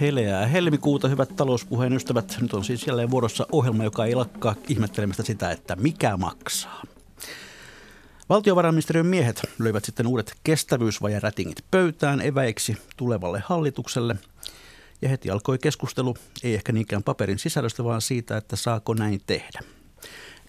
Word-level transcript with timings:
Heleää 0.00 0.46
helmikuuta, 0.46 1.08
hyvät 1.08 1.36
talouspuheen 1.36 1.92
ystävät. 1.92 2.36
Nyt 2.40 2.54
on 2.54 2.64
siis 2.64 2.86
jälleen 2.86 3.10
vuorossa 3.10 3.46
ohjelma, 3.52 3.84
joka 3.84 4.04
ei 4.04 4.14
lakkaa 4.14 4.54
ihmettelemästä 4.68 5.22
sitä, 5.22 5.50
että 5.50 5.76
mikä 5.76 6.16
maksaa. 6.16 6.82
Valtiovarainministeriön 8.28 9.06
miehet 9.06 9.42
löivät 9.58 9.84
sitten 9.84 10.06
uudet 10.06 10.34
kestävyysvajarätingit 10.44 11.64
pöytään 11.70 12.20
eväiksi 12.20 12.76
tulevalle 12.96 13.42
hallitukselle. 13.46 14.16
Ja 15.02 15.08
heti 15.08 15.30
alkoi 15.30 15.58
keskustelu, 15.58 16.16
ei 16.42 16.54
ehkä 16.54 16.72
niinkään 16.72 17.02
paperin 17.02 17.38
sisällöstä, 17.38 17.84
vaan 17.84 18.00
siitä, 18.00 18.36
että 18.36 18.56
saako 18.56 18.94
näin 18.94 19.20
tehdä. 19.26 19.60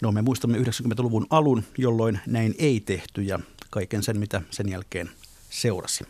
No 0.02 0.12
me 0.12 0.22
muistamme 0.22 0.58
90-luvun 0.58 1.26
alun, 1.30 1.64
jolloin 1.78 2.20
näin 2.26 2.54
ei 2.58 2.80
tehty 2.80 3.22
ja 3.22 3.40
kaiken 3.70 4.02
sen, 4.02 4.18
mitä 4.18 4.42
sen 4.50 4.68
jälkeen 4.68 5.10
seurasi. 5.50 6.04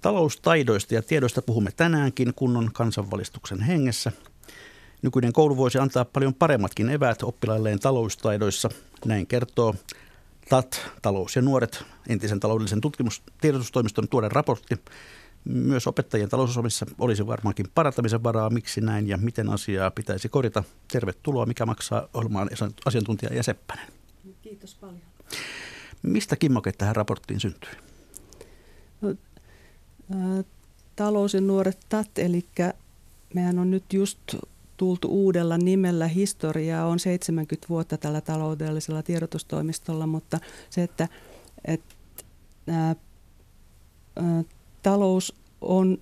Taloustaidoista 0.00 0.94
ja 0.94 1.02
tiedoista 1.02 1.42
puhumme 1.42 1.70
tänäänkin 1.76 2.34
kunnon 2.36 2.70
kansanvalistuksen 2.72 3.60
hengessä. 3.60 4.12
Nykyinen 5.02 5.32
koulu 5.32 5.56
voisi 5.56 5.78
antaa 5.78 6.04
paljon 6.04 6.34
paremmatkin 6.34 6.90
eväät 6.90 7.22
oppilailleen 7.22 7.80
taloustaidoissa. 7.80 8.68
Näin 9.04 9.26
kertoo 9.26 9.74
TAT, 10.48 10.90
talous 11.02 11.36
ja 11.36 11.42
nuoret, 11.42 11.84
entisen 12.08 12.40
taloudellisen 12.40 12.80
tutkimustiedotustoimiston 12.80 14.08
tuore 14.08 14.28
raportti. 14.28 14.74
Myös 15.44 15.86
opettajien 15.86 16.28
talousosaamissa 16.28 16.86
olisi 16.98 17.26
varmaankin 17.26 17.66
parantamisen 17.74 18.22
varaa, 18.22 18.50
miksi 18.50 18.80
näin 18.80 19.08
ja 19.08 19.16
miten 19.16 19.48
asiaa 19.48 19.90
pitäisi 19.90 20.28
korjata. 20.28 20.64
Tervetuloa, 20.92 21.46
mikä 21.46 21.66
maksaa 21.66 22.08
ohjelmaan 22.14 22.48
asiantuntija 22.84 23.34
ja 23.34 23.42
Seppänen. 23.42 23.88
Kiitos 24.42 24.74
paljon. 24.74 25.00
Mistä 26.02 26.36
kimmoke 26.36 26.72
tähän 26.72 26.96
raporttiin 26.96 27.40
syntyi? 27.40 27.70
Talous 30.96 31.34
ja 31.34 31.40
nuoret 31.40 31.78
TAT, 31.88 32.18
eli 32.18 32.44
mehän 33.34 33.58
on 33.58 33.70
nyt 33.70 33.92
just 33.92 34.18
tultu 34.76 35.08
uudella 35.08 35.58
nimellä. 35.58 36.06
Historiaa 36.06 36.86
on 36.86 36.98
70 36.98 37.68
vuotta 37.68 37.98
tällä 37.98 38.20
taloudellisella 38.20 39.02
tiedotustoimistolla, 39.02 40.06
mutta 40.06 40.38
se, 40.70 40.82
että, 40.82 41.08
että 41.64 41.94
ä, 42.68 42.90
ä, 42.90 42.96
talous 44.82 45.34
on 45.60 45.98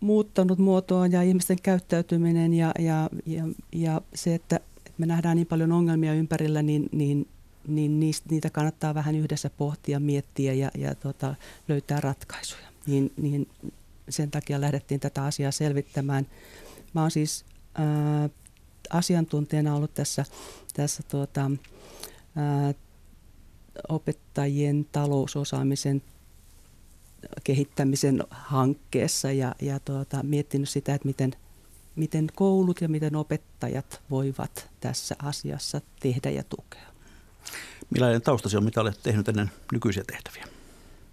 muuttanut 0.00 0.58
muotoa 0.58 1.06
ja 1.06 1.22
ihmisten 1.22 1.62
käyttäytyminen 1.62 2.54
ja, 2.54 2.72
ja, 2.78 3.10
ja, 3.26 3.44
ja 3.72 4.00
se, 4.14 4.34
että 4.34 4.60
me 4.98 5.06
nähdään 5.06 5.36
niin 5.36 5.46
paljon 5.46 5.72
ongelmia 5.72 6.14
ympärillä, 6.14 6.62
niin, 6.62 6.88
niin, 6.92 7.28
niin 7.66 8.00
niistä, 8.00 8.26
niitä 8.30 8.50
kannattaa 8.50 8.94
vähän 8.94 9.14
yhdessä 9.14 9.50
pohtia, 9.50 10.00
miettiä 10.00 10.52
ja, 10.52 10.70
ja 10.78 10.94
tota, 10.94 11.34
löytää 11.68 12.00
ratkaisuja. 12.00 12.67
Niin, 12.88 13.12
niin 13.16 13.48
sen 14.08 14.30
takia 14.30 14.60
lähdettiin 14.60 15.00
tätä 15.00 15.24
asiaa 15.24 15.52
selvittämään. 15.52 16.26
Mä 16.94 17.00
oon 17.00 17.10
siis 17.10 17.44
ää, 17.74 18.28
asiantuntijana 18.90 19.74
ollut 19.74 19.94
tässä, 19.94 20.24
tässä 20.74 21.02
tuota, 21.08 21.50
ää, 22.36 22.74
opettajien 23.88 24.86
talousosaamisen 24.92 26.02
kehittämisen 27.44 28.24
hankkeessa 28.30 29.32
ja, 29.32 29.54
ja 29.62 29.80
tuota, 29.80 30.22
miettinyt 30.22 30.68
sitä, 30.68 30.94
että 30.94 31.08
miten, 31.08 31.34
miten 31.96 32.26
koulut 32.34 32.80
ja 32.80 32.88
miten 32.88 33.16
opettajat 33.16 34.02
voivat 34.10 34.70
tässä 34.80 35.16
asiassa 35.22 35.80
tehdä 36.00 36.30
ja 36.30 36.44
tukea. 36.44 36.88
Millainen 37.90 38.22
taustasi 38.22 38.56
on, 38.56 38.64
mitä 38.64 38.80
olet 38.80 39.00
tehnyt 39.02 39.28
ennen 39.28 39.50
nykyisiä 39.72 40.04
tehtäviä? 40.06 40.57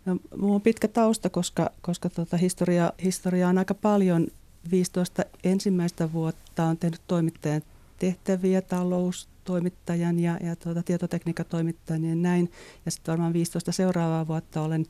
No, 0.05 0.17
minulla 0.35 0.55
on 0.55 0.61
pitkä 0.61 0.87
tausta, 0.87 1.29
koska, 1.29 1.69
koska 1.81 2.09
tuota 2.09 2.37
historia, 2.37 2.93
historia 3.03 3.49
on 3.49 3.57
aika 3.57 3.73
paljon. 3.73 4.27
15 4.71 5.23
ensimmäistä 5.43 6.13
vuotta 6.13 6.63
on 6.63 6.77
tehnyt 6.77 7.01
toimittajan 7.07 7.61
tehtäviä, 7.99 8.61
taloustoimittajan 8.61 10.19
ja, 10.19 10.37
ja 10.43 10.55
tuota, 10.55 10.83
tietotekniikatoimittajan 10.83 12.05
ja 12.05 12.15
näin. 12.15 12.51
Ja 12.85 12.91
sitten 12.91 13.11
varmaan 13.11 13.33
15 13.33 13.71
seuraavaa 13.71 14.27
vuotta 14.27 14.61
olen 14.61 14.85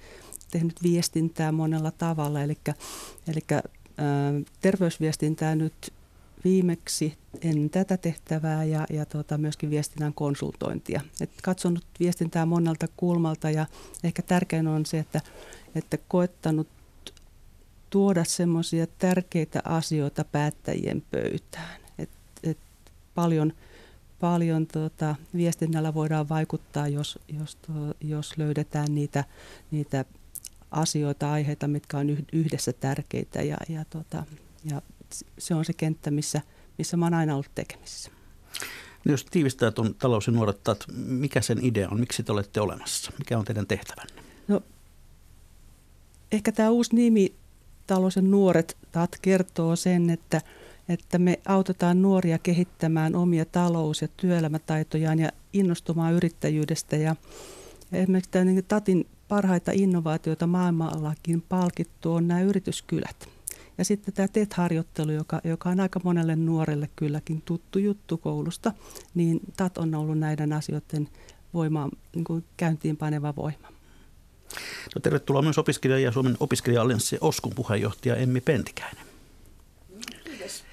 tehnyt 0.52 0.84
viestintää 0.84 1.52
monella 1.52 1.92
tavalla, 1.92 2.42
eli, 2.42 2.58
terveysviestintää 4.62 5.56
nyt 5.56 5.94
viimeksi 6.46 7.18
ennen 7.42 7.70
tätä 7.70 7.98
tehtävää 7.98 8.64
ja, 8.64 8.86
ja 8.90 9.06
tuota, 9.06 9.38
myöskin 9.38 9.70
viestinnän 9.70 10.14
konsultointia. 10.14 11.02
Et 11.22 11.32
katsonut 11.44 11.86
viestintää 12.00 12.46
monelta 12.46 12.88
kulmalta 12.98 13.50
ja 13.50 13.66
ehkä 14.04 14.22
tärkein 14.22 14.68
on 14.68 14.86
se, 14.86 15.00
että, 15.00 15.22
että 15.76 15.98
koettanut 16.08 16.68
tuoda 17.90 18.24
semmoisia 18.24 18.88
tärkeitä 18.88 19.62
asioita 19.64 20.24
päättäjien 20.24 21.04
pöytään. 21.12 21.82
Et, 21.98 22.10
et 22.44 22.58
paljon 23.16 23.54
paljon 24.20 24.68
tuota, 24.68 25.16
viestinnällä 25.36 25.94
voidaan 25.94 26.30
vaikuttaa, 26.30 26.88
jos, 26.88 27.20
jos, 27.40 27.56
to, 27.56 27.74
jos 28.02 28.38
löydetään 28.38 28.96
niitä, 28.96 29.24
niitä 29.72 30.06
asioita, 30.72 31.32
aiheita, 31.32 31.68
mitkä 31.68 31.98
on 31.98 32.10
yhdessä 32.34 32.74
tärkeitä 32.74 33.42
ja, 33.42 33.58
ja, 33.70 33.86
tota, 33.86 34.24
ja 34.72 34.82
se 35.38 35.56
on 35.56 35.66
se 35.66 35.74
kenttä, 35.74 36.12
missä, 36.12 36.42
missä 36.78 36.98
mä 36.98 37.06
oon 37.06 37.14
aina 37.14 37.34
ollut 37.34 37.52
tekemisissä. 37.56 38.12
No 39.06 39.12
jos 39.12 39.26
tiivistää 39.26 39.72
tuon 39.72 39.96
talous 39.96 40.28
ja 40.28 40.34
nuoret, 40.34 40.60
mikä 40.96 41.42
sen 41.42 41.66
idea 41.66 41.90
on, 41.90 42.00
miksi 42.00 42.24
te 42.24 42.32
olette 42.32 42.62
olemassa, 42.62 43.12
mikä 43.20 43.38
on 43.38 43.46
teidän 43.46 43.68
tehtävänne? 43.68 44.24
No, 44.48 44.62
ehkä 46.32 46.52
tämä 46.52 46.70
uusi 46.70 46.96
nimi, 46.96 47.36
talous 47.88 48.16
ja 48.16 48.22
nuoret, 48.22 48.78
TAT, 48.92 49.18
kertoo 49.22 49.76
sen, 49.76 50.10
että, 50.10 50.42
että 50.90 51.20
me 51.20 51.40
autetaan 51.46 52.02
nuoria 52.02 52.40
kehittämään 52.40 53.16
omia 53.16 53.46
talous- 53.46 54.02
ja 54.02 54.08
työelämätaitojaan 54.18 55.20
ja 55.20 55.32
innostumaan 55.54 56.14
yrittäjyydestä. 56.14 56.96
Ja, 56.96 57.16
ja 57.92 58.00
esimerkiksi 58.00 58.32
tämä 58.32 58.46
niin 58.46 58.66
TATin 58.68 59.08
parhaita 59.28 59.72
innovaatioita 59.74 60.48
maailmallakin 60.48 61.42
palkittu 61.42 62.14
on 62.14 62.28
nämä 62.28 62.42
yrityskylät. 62.42 63.35
Ja 63.78 63.86
sitten 63.86 64.14
tämä 64.14 64.28
TET-harjoittelu, 64.28 65.12
joka, 65.12 65.42
joka 65.44 65.70
on 65.70 65.80
aika 65.80 66.02
monelle 66.04 66.36
nuorelle 66.36 66.90
kylläkin 66.96 67.42
tuttu 67.42 67.80
juttu 67.80 68.18
koulusta, 68.18 68.74
niin 69.14 69.40
TAT 69.58 69.78
on 69.78 69.96
ollut 69.96 70.20
näiden 70.20 70.54
asioiden 70.54 71.10
voima, 71.54 71.90
niin 72.16 72.24
kuin 72.24 72.46
käyntiin 72.58 72.98
paneva 72.98 73.36
voima. 73.36 73.68
No, 74.96 75.02
tervetuloa 75.02 75.42
myös 75.42 75.58
opiskelija 75.58 76.00
ja 76.00 76.12
Suomen 76.12 76.38
opiskelija-allianssi 76.40 77.18
Oskun 77.22 77.54
puheenjohtaja 77.56 78.16
Emmi 78.16 78.42
Pentikäinen. 78.42 79.06
Kiitos. 80.24 80.64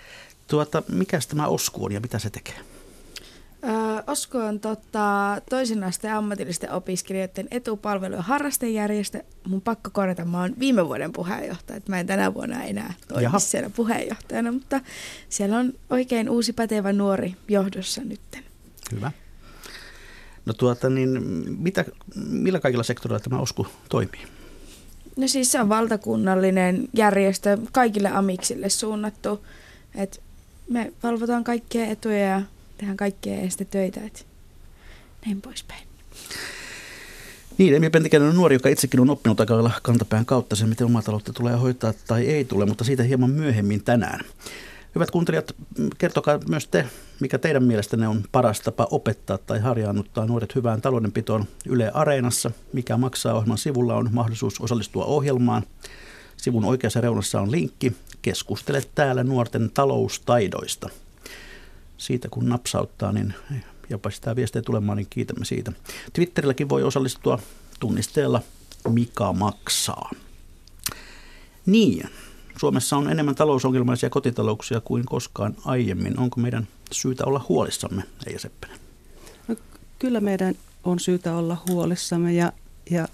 Tuota, 0.49 0.83
mikä 0.89 1.19
tämä 1.29 1.47
Osku 1.47 1.85
on 1.85 1.93
ja 1.93 2.01
mitä 2.01 2.19
se 2.19 2.31
tekee? 2.31 2.72
Osko 4.07 4.39
on 4.39 4.61
tota, 4.61 5.37
toisen 5.51 5.85
asteen 5.85 6.15
ammatillisten 6.15 6.73
opiskelijoiden 6.73 7.49
etupalvelu- 7.51 8.15
ja 8.15 8.23
harrastejärjestö. 8.23 9.23
Mun 9.49 9.61
pakko 9.61 9.91
korjata, 9.93 10.25
mä 10.25 10.41
oon 10.41 10.55
viime 10.59 10.89
vuoden 10.89 11.13
puheenjohtaja, 11.13 11.77
että 11.77 11.93
mä 11.93 12.01
en 12.01 12.07
tänä 12.07 12.35
vuonna 12.35 12.63
enää 12.63 12.95
toimi 13.09 13.23
Jaha. 13.23 13.39
siellä 13.39 13.71
puheenjohtajana, 13.71 14.53
mutta 14.53 14.81
siellä 15.29 15.59
on 15.59 15.73
oikein 15.91 16.31
uusi 16.31 16.53
pätevä 16.53 16.93
nuori 16.93 17.35
johdossa 17.49 18.01
nytten. 18.05 18.45
Hyvä. 18.93 19.13
No 20.47 20.53
tuota, 20.53 20.91
niin 20.91 21.23
mitä, 21.59 21.85
millä 22.29 22.61
kaikilla 22.61 22.85
sektoreilla 22.85 23.25
tämä 23.25 23.39
OSKU 23.39 23.67
toimii? 23.89 24.21
No 25.17 25.29
siis 25.29 25.53
se 25.53 25.61
on 25.61 25.69
valtakunnallinen 25.69 26.89
järjestö, 26.95 27.59
kaikille 27.73 28.09
amiksille 28.09 28.69
suunnattu. 28.69 29.47
Et 29.95 30.23
me 30.71 30.93
valvotaan 31.03 31.45
kaikkia 31.45 31.87
etuja 31.87 32.19
ja 32.19 32.43
tehdään 32.83 32.97
kaikkea 32.97 33.35
ja 33.35 33.65
töitä, 33.71 34.01
että 34.07 34.21
näin 35.27 35.43
poispäin. 35.43 35.87
Niin, 37.59 37.75
Emi 37.75 37.91
Pentikäinen 37.91 38.29
on 38.29 38.37
nuori, 38.37 38.55
joka 38.55 38.69
itsekin 38.69 39.01
on 39.01 39.11
oppinut 39.11 39.41
aika 39.41 39.55
lailla 39.55 39.73
kantapään 39.83 40.27
kautta 40.27 40.57
sen, 40.57 40.69
miten 40.69 40.87
oma 40.87 41.03
taloutta 41.03 41.33
tulee 41.33 41.57
hoitaa 41.57 41.93
tai 42.07 42.27
ei 42.27 42.45
tule, 42.45 42.67
mutta 42.67 42.85
siitä 42.85 43.03
hieman 43.03 43.31
myöhemmin 43.31 43.85
tänään. 43.85 44.25
Hyvät 44.95 45.11
kuuntelijat, 45.11 45.57
kertokaa 45.99 46.39
myös 46.49 46.69
te, 46.69 46.87
mikä 47.21 47.39
teidän 47.39 47.65
mielestänne 47.65 48.09
on 48.09 48.25
paras 48.33 48.61
tapa 48.61 48.87
opettaa 48.91 49.39
tai 49.39 49.61
harjaannuttaa 49.61 50.27
nuoret 50.27 50.55
hyvään 50.55 50.81
taloudenpitoon 50.81 51.45
Yle 51.67 51.91
Areenassa. 51.95 52.51
Mikä 52.73 52.97
maksaa 52.97 53.35
ohjelman 53.35 53.59
sivulla 53.59 53.95
on 53.95 54.09
mahdollisuus 54.13 54.61
osallistua 54.61 55.05
ohjelmaan. 55.05 55.63
Sivun 56.37 56.65
oikeassa 56.65 57.01
reunassa 57.01 57.41
on 57.41 57.51
linkki. 57.51 57.93
Keskustele 58.23 58.83
täällä 58.95 59.25
nuorten 59.25 59.71
taloustaidoista. 59.75 60.89
Siitä 62.03 62.29
kun 62.29 62.49
napsauttaa, 62.49 63.13
niin 63.13 63.35
jopa 63.91 64.11
sitä 64.11 64.37
viestejä 64.37 64.63
tulemaan, 64.63 64.97
niin 64.97 65.07
kiitämme 65.11 65.45
siitä. 65.45 65.73
Twitterilläkin 66.13 66.69
voi 66.69 66.83
osallistua 66.83 67.39
tunnisteella 67.81 68.43
Mika 68.89 69.33
maksaa. 69.33 70.11
Niin, 71.67 72.09
Suomessa 72.59 72.97
on 72.97 73.11
enemmän 73.11 73.35
talousongelmaisia 73.35 74.11
kotitalouksia 74.11 74.81
kuin 74.81 75.07
koskaan 75.07 75.57
aiemmin. 75.65 76.19
Onko 76.19 76.41
meidän 76.41 76.69
syytä 76.93 77.25
olla 77.25 77.45
huolissamme, 77.49 78.03
Eija 78.27 78.39
Seppänen? 78.39 78.79
No, 79.49 79.57
kyllä 79.99 80.21
meidän 80.21 80.55
on 80.85 81.01
syytä 81.01 81.37
olla 81.37 81.57
huolissamme 81.69 82.33
ja, 82.33 82.53
ja 82.91 83.09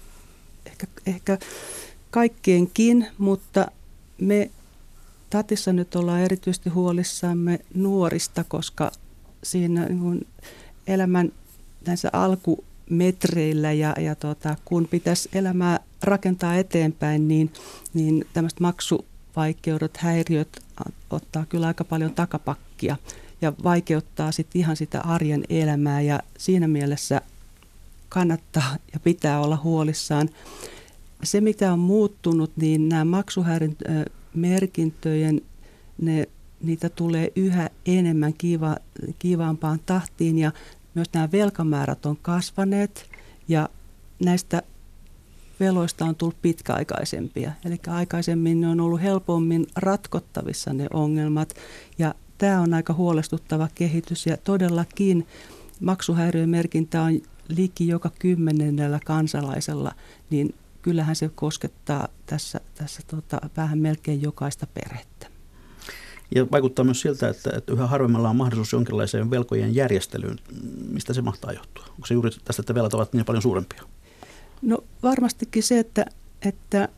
ehkä, 0.65 0.87
ehkä 1.05 1.37
kaikkienkin, 2.11 3.07
mutta 3.17 3.71
me 4.17 4.51
Tatissa 5.29 5.73
nyt 5.73 5.95
ollaan 5.95 6.21
erityisesti 6.21 6.69
huolissamme 6.69 7.59
nuorista, 7.73 8.43
koska 8.43 8.91
siinä 9.43 9.85
niin 9.85 10.27
elämän 10.87 11.31
näissä 11.87 12.09
alkumetreillä 12.13 13.71
ja, 13.71 13.95
ja 13.99 14.15
tota, 14.15 14.55
kun 14.65 14.87
pitäisi 14.87 15.29
elämää 15.33 15.79
rakentaa 16.03 16.55
eteenpäin, 16.55 17.27
niin, 17.27 17.53
niin 17.93 18.27
tämmöiset 18.33 18.59
maksuvaikeudet, 18.59 19.97
häiriöt 19.97 20.59
ottaa 21.09 21.45
kyllä 21.45 21.67
aika 21.67 21.83
paljon 21.83 22.13
takapakkia 22.13 22.95
ja 23.41 23.53
vaikeuttaa 23.63 24.31
sitten 24.31 24.59
ihan 24.59 24.75
sitä 24.75 25.01
arjen 25.01 25.43
elämää 25.49 26.01
ja 26.01 26.19
siinä 26.37 26.67
mielessä 26.67 27.21
kannattaa 28.09 28.75
ja 28.93 28.99
pitää 28.99 29.41
olla 29.41 29.59
huolissaan. 29.63 30.29
Se, 31.23 31.41
mitä 31.41 31.73
on 31.73 31.79
muuttunut, 31.79 32.51
niin 32.55 32.89
nämä 32.89 33.05
maksuhäiriömerkintöjen, 34.33 35.41
ne, 36.01 36.27
niitä 36.61 36.89
tulee 36.89 37.31
yhä 37.35 37.69
enemmän 37.85 38.33
kiva, 38.33 38.77
kivaampaan 39.19 39.79
tahtiin 39.85 40.37
ja 40.37 40.51
myös 40.95 41.07
nämä 41.13 41.31
velkamäärät 41.31 42.05
on 42.05 42.17
kasvaneet 42.21 43.09
ja 43.47 43.69
näistä 44.25 44.61
veloista 45.59 46.05
on 46.05 46.15
tullut 46.15 46.41
pitkäaikaisempia. 46.41 47.51
Eli 47.65 47.77
aikaisemmin 47.87 48.61
ne 48.61 48.67
on 48.67 48.79
ollut 48.79 49.01
helpommin 49.01 49.67
ratkottavissa 49.75 50.73
ne 50.73 50.87
ongelmat 50.93 51.53
ja 51.97 52.13
tämä 52.37 52.61
on 52.61 52.73
aika 52.73 52.93
huolestuttava 52.93 53.67
kehitys 53.75 54.25
ja 54.25 54.37
todellakin 54.37 55.27
maksuhäiriömerkintä 55.79 57.01
on 57.01 57.21
liki 57.47 57.87
joka 57.87 58.11
kymmenennellä 58.19 58.99
kansalaisella, 59.05 59.91
niin 60.29 60.55
kyllähän 60.89 61.15
se 61.15 61.29
koskettaa 61.35 62.07
tässä, 62.25 62.59
tässä 62.75 63.01
tota, 63.07 63.41
vähän 63.57 63.79
melkein 63.79 64.21
jokaista 64.21 64.67
perhettä. 64.73 65.27
Ja 66.35 66.47
vaikuttaa 66.51 66.85
myös 66.85 67.01
siltä, 67.01 67.29
että, 67.29 67.49
että 67.57 67.73
yhä 67.73 67.87
harvemmalla 67.87 68.29
on 68.29 68.35
mahdollisuus 68.35 68.73
jonkinlaiseen 68.73 69.29
velkojen 69.31 69.75
järjestelyyn. 69.75 70.39
Mistä 70.91 71.13
se 71.13 71.21
mahtaa 71.21 71.51
johtua? 71.51 71.85
Onko 71.89 72.05
se 72.07 72.13
juuri 72.13 72.29
tästä, 72.45 72.61
että 72.61 72.75
velat 72.75 72.93
ovat 72.93 73.13
niin 73.13 73.25
paljon 73.25 73.41
suurempia? 73.41 73.83
No 74.61 74.83
varmastikin 75.03 75.63
se, 75.63 75.79
että, 75.79 76.05
että 76.41 76.89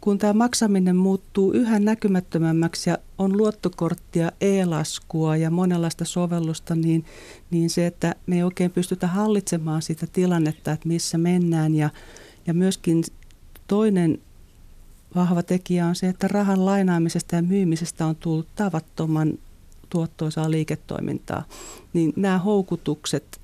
kun 0.00 0.18
tämä 0.18 0.32
maksaminen 0.32 0.96
muuttuu 0.96 1.52
yhä 1.52 1.78
näkymättömämmäksi 1.78 2.90
ja 2.90 2.98
on 3.18 3.36
luottokorttia, 3.36 4.32
e-laskua 4.40 5.36
ja 5.36 5.50
monenlaista 5.50 6.04
sovellusta, 6.04 6.74
niin, 6.74 7.04
niin 7.50 7.70
se, 7.70 7.86
että 7.86 8.14
me 8.26 8.36
ei 8.36 8.42
oikein 8.42 8.70
pystytä 8.70 9.06
hallitsemaan 9.06 9.82
sitä 9.82 10.06
tilannetta, 10.12 10.72
että 10.72 10.88
missä 10.88 11.18
mennään. 11.18 11.74
Ja, 11.74 11.90
ja 12.46 12.54
myöskin 12.54 13.04
toinen 13.68 14.18
vahva 15.14 15.42
tekijä 15.42 15.86
on 15.86 15.96
se, 15.96 16.08
että 16.08 16.28
rahan 16.28 16.64
lainaamisesta 16.64 17.36
ja 17.36 17.42
myymisestä 17.42 18.06
on 18.06 18.16
tullut 18.16 18.48
tavattoman 18.56 19.38
tuottoisaa 19.90 20.50
liiketoimintaa. 20.50 21.44
Niin 21.92 22.12
nämä 22.16 22.38
houkutukset 22.38 23.40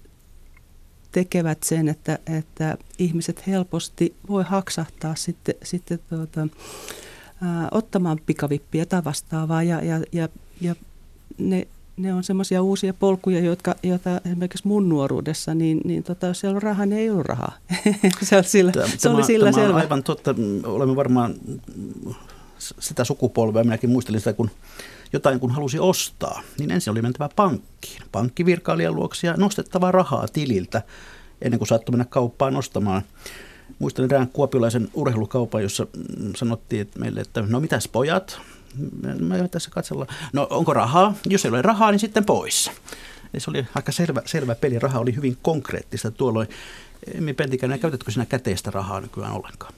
tekevät 1.12 1.62
sen, 1.62 1.88
että, 1.88 2.18
että 2.38 2.78
ihmiset 2.98 3.46
helposti 3.46 4.14
voi 4.28 4.44
haksahtaa 4.44 5.14
sitten, 5.14 5.54
sitten 5.62 5.98
tuota, 6.08 6.48
ottamaan 7.70 8.20
pikavippiä 8.26 8.86
tai 8.86 9.04
vastaavaa 9.04 9.62
ja, 9.62 9.84
ja, 9.84 10.00
ja, 10.12 10.28
ja 10.60 10.74
ne, 11.38 11.66
ne 11.96 12.14
on 12.14 12.24
semmoisia 12.24 12.62
uusia 12.62 12.94
polkuja, 12.94 13.40
jotka, 13.40 13.74
joita 13.82 14.20
esimerkiksi 14.24 14.68
mun 14.68 14.88
nuoruudessa, 14.88 15.54
niin, 15.54 15.80
niin 15.84 16.02
tota, 16.02 16.26
jos 16.26 16.40
siellä 16.40 16.56
on 16.56 16.62
rahaa, 16.62 16.86
niin 16.86 16.98
ei 16.98 17.10
ollut 17.10 17.26
rahaa. 17.26 17.52
se, 18.22 18.36
oli 18.36 18.44
sillä, 18.44 18.72
tämä, 18.72 18.86
se 18.98 19.08
oli 19.08 19.24
sillä 19.24 19.50
tämä 19.50 19.62
selvä. 19.62 19.74
on 19.74 19.80
aivan 19.80 20.02
totta. 20.02 20.34
Olemme 20.64 20.96
varmaan 20.96 21.34
sitä 22.58 23.04
sukupolvea, 23.04 23.64
minäkin 23.64 23.90
muistelin 23.90 24.20
sitä, 24.20 24.32
kun 24.32 24.50
jotain 25.12 25.40
kun 25.40 25.50
halusi 25.50 25.78
ostaa, 25.78 26.42
niin 26.58 26.70
ensin 26.70 26.90
oli 26.90 27.02
mentävä 27.02 27.28
pankkiin, 27.36 28.02
pankkivirkailijan 28.12 28.94
luokse 28.94 29.26
ja 29.26 29.34
nostettava 29.36 29.92
rahaa 29.92 30.26
tililtä 30.32 30.82
ennen 31.42 31.58
kuin 31.58 31.68
saattoi 31.68 31.92
mennä 31.92 32.04
kauppaan 32.04 32.56
ostamaan. 32.56 33.02
Muistan 33.78 34.04
erään 34.04 34.28
kuopiolaisen 34.28 34.88
urheilukaupan, 34.94 35.62
jossa 35.62 35.86
sanottiin 36.36 36.82
että 36.82 37.00
meille, 37.00 37.20
että 37.20 37.44
no 37.48 37.60
mitäs 37.60 37.88
pojat, 37.88 38.40
mä 39.20 39.48
tässä 39.48 39.70
katsella, 39.70 40.06
no 40.32 40.46
onko 40.50 40.74
rahaa? 40.74 41.14
Jos 41.26 41.44
ei 41.44 41.48
ole 41.48 41.62
rahaa, 41.62 41.90
niin 41.90 41.98
sitten 41.98 42.24
pois. 42.24 42.70
Ja 43.32 43.40
se 43.40 43.50
oli 43.50 43.66
aika 43.74 43.92
selvä, 43.92 44.22
selvä 44.26 44.54
peli. 44.54 44.78
Raha 44.78 44.98
oli 44.98 45.16
hyvin 45.16 45.38
konkreettista 45.42 46.10
tuolloin. 46.10 46.48
Emmi 47.14 47.34
Pentikäinen, 47.34 47.80
käytätkö 47.80 48.10
sinä 48.10 48.26
käteistä 48.26 48.70
rahaa 48.70 49.00
nykyään 49.00 49.32
ollenkaan? 49.32 49.74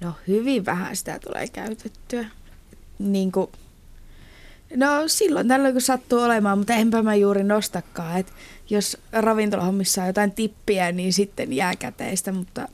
No 0.00 0.14
hyvin 0.28 0.66
vähän 0.66 0.96
sitä 0.96 1.18
tulee 1.18 1.48
käytettyä. 1.48 2.26
Niin 2.98 3.32
kuin, 3.32 3.50
no 4.76 4.88
silloin 5.06 5.48
tällöin 5.48 5.74
kun 5.74 5.82
sattuu 5.82 6.18
olemaan, 6.18 6.58
mutta 6.58 6.74
enpä 6.74 7.02
mä 7.02 7.14
juuri 7.14 7.44
nostakaan. 7.44 8.18
Et 8.18 8.32
jos 8.70 8.96
ravintolahommissa 9.12 10.00
on 10.00 10.06
jotain 10.06 10.32
tippiä, 10.32 10.92
niin 10.92 11.12
sitten 11.12 11.52
jää 11.52 11.76
käteistä, 11.76 12.32
mutta 12.32 12.68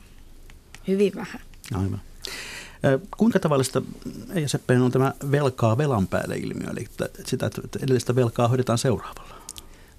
hyvin 0.88 1.12
vähän. 1.16 1.40
Aivan. 1.74 2.00
Kuinka 3.16 3.38
tavallista, 3.38 3.82
Seppinen, 4.46 4.82
on 4.82 4.90
tämä 4.90 5.12
velkaa 5.30 5.78
velan 5.78 6.06
päälle 6.06 6.36
ilmiö, 6.36 6.70
eli 6.70 6.88
sitä, 7.24 7.46
että 7.46 7.60
edellistä 7.82 8.14
velkaa 8.14 8.48
hoidetaan 8.48 8.78
seuraavalla? 8.78 9.42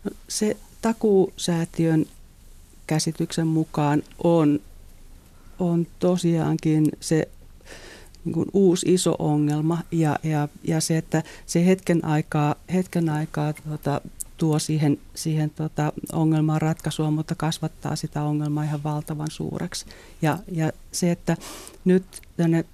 No, 0.04 0.12
se 0.28 0.58
takuusäätiön 0.82 2.06
käsityksen 2.88 3.48
mukaan 3.48 4.04
on, 4.24 4.60
on 5.60 5.88
tosiaankin 6.00 6.92
se 7.00 7.28
niin 8.26 8.34
kuin 8.34 8.50
uusi 8.54 8.94
iso 8.94 9.16
ongelma 9.20 9.78
ja, 9.92 10.20
ja, 10.24 10.48
ja 10.64 10.82
se, 10.82 10.98
että 10.98 11.24
se 11.46 11.66
hetken 11.66 12.06
aikaa, 12.06 12.56
hetken 12.74 13.10
aikaa 13.10 13.54
tuota, 13.54 14.02
tuo 14.38 14.60
siihen, 14.60 15.00
siihen 15.16 15.50
tota 15.50 15.94
ongelmaan 16.14 16.62
ratkaisua, 16.62 17.12
mutta 17.12 17.36
kasvattaa 17.36 17.96
sitä 17.96 18.24
ongelmaa 18.24 18.64
ihan 18.64 18.84
valtavan 18.84 19.32
suureksi. 19.32 19.86
Ja, 20.22 20.38
ja 20.52 20.72
se, 20.92 21.12
että 21.12 21.38
nyt 21.86 22.04
tänne 22.38 22.66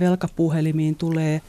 velkapuhelimiin 0.00 0.94
tulee 0.94 1.40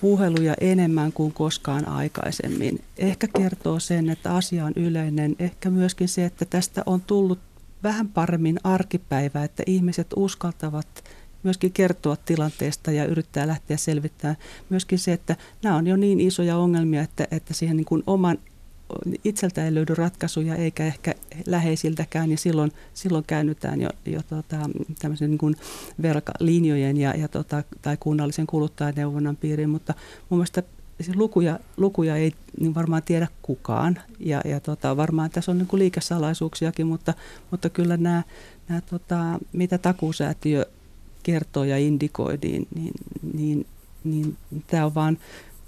puheluja 0.00 0.54
enemmän 0.60 1.12
kuin 1.12 1.32
koskaan 1.32 1.88
aikaisemmin. 1.88 2.80
Ehkä 2.96 3.28
kertoo 3.38 3.80
sen, 3.80 4.10
että 4.10 4.34
asia 4.34 4.64
on 4.64 4.72
yleinen. 4.76 5.36
Ehkä 5.38 5.70
myöskin 5.70 6.08
se, 6.08 6.24
että 6.24 6.44
tästä 6.44 6.82
on 6.86 7.00
tullut 7.00 7.38
vähän 7.82 8.08
paremmin 8.08 8.60
arkipäivä, 8.64 9.44
että 9.44 9.62
ihmiset 9.66 10.06
uskaltavat 10.16 11.04
myöskin 11.42 11.72
kertoa 11.72 12.16
tilanteesta 12.16 12.90
ja 12.90 13.04
yrittää 13.04 13.46
lähteä 13.46 13.76
selvittämään. 13.76 14.36
Myöskin 14.70 14.98
se, 14.98 15.12
että 15.12 15.36
nämä 15.62 15.76
on 15.76 15.86
jo 15.86 15.96
niin 15.96 16.20
isoja 16.20 16.56
ongelmia, 16.56 17.02
että, 17.02 17.28
että 17.30 17.54
siihen 17.54 17.76
niin 17.76 17.84
kuin 17.84 18.02
oman 18.06 18.38
itseltä 19.24 19.64
ei 19.64 19.74
löydy 19.74 19.94
ratkaisuja 19.94 20.54
eikä 20.54 20.86
ehkä 20.86 21.14
läheisiltäkään 21.46 22.30
ja 22.30 22.38
silloin, 22.38 22.72
silloin 22.94 23.24
käännytään 23.26 23.80
jo, 23.80 23.90
jo 24.06 24.20
tota, 24.22 24.56
tämmöisen 24.98 25.30
niin 25.30 25.38
kuin 25.38 25.56
velkalinjojen 26.02 26.96
ja, 26.96 27.16
ja 27.16 27.28
tota, 27.28 27.62
tai 27.82 27.96
kunnallisen 28.00 28.46
kuluttajaneuvonnan 28.46 29.36
piiriin, 29.36 29.70
mutta 29.70 29.94
mun 30.28 30.38
mielestä 30.38 30.62
lukuja, 31.14 31.58
lukuja 31.76 32.16
ei 32.16 32.32
niin 32.60 32.74
varmaan 32.74 33.02
tiedä 33.02 33.28
kukaan 33.42 33.98
ja, 34.18 34.40
ja 34.44 34.60
tota, 34.60 34.96
varmaan 34.96 35.30
tässä 35.30 35.52
on 35.52 35.58
niin 35.58 35.68
kuin 35.68 35.80
liikesalaisuuksiakin, 35.80 36.86
mutta, 36.86 37.14
mutta 37.50 37.70
kyllä 37.70 37.96
nämä, 37.96 38.22
nämä 38.68 38.80
tota, 38.80 39.38
mitä 39.52 39.78
takuusäätiö 39.78 40.66
kertoo 41.22 41.64
ja 41.64 41.78
indikoi, 41.78 42.38
niin, 42.42 42.68
niin, 42.74 42.94
niin, 43.34 43.66
niin 44.04 44.36
tämä 44.66 44.86
on 44.86 44.94
vaan 44.94 45.18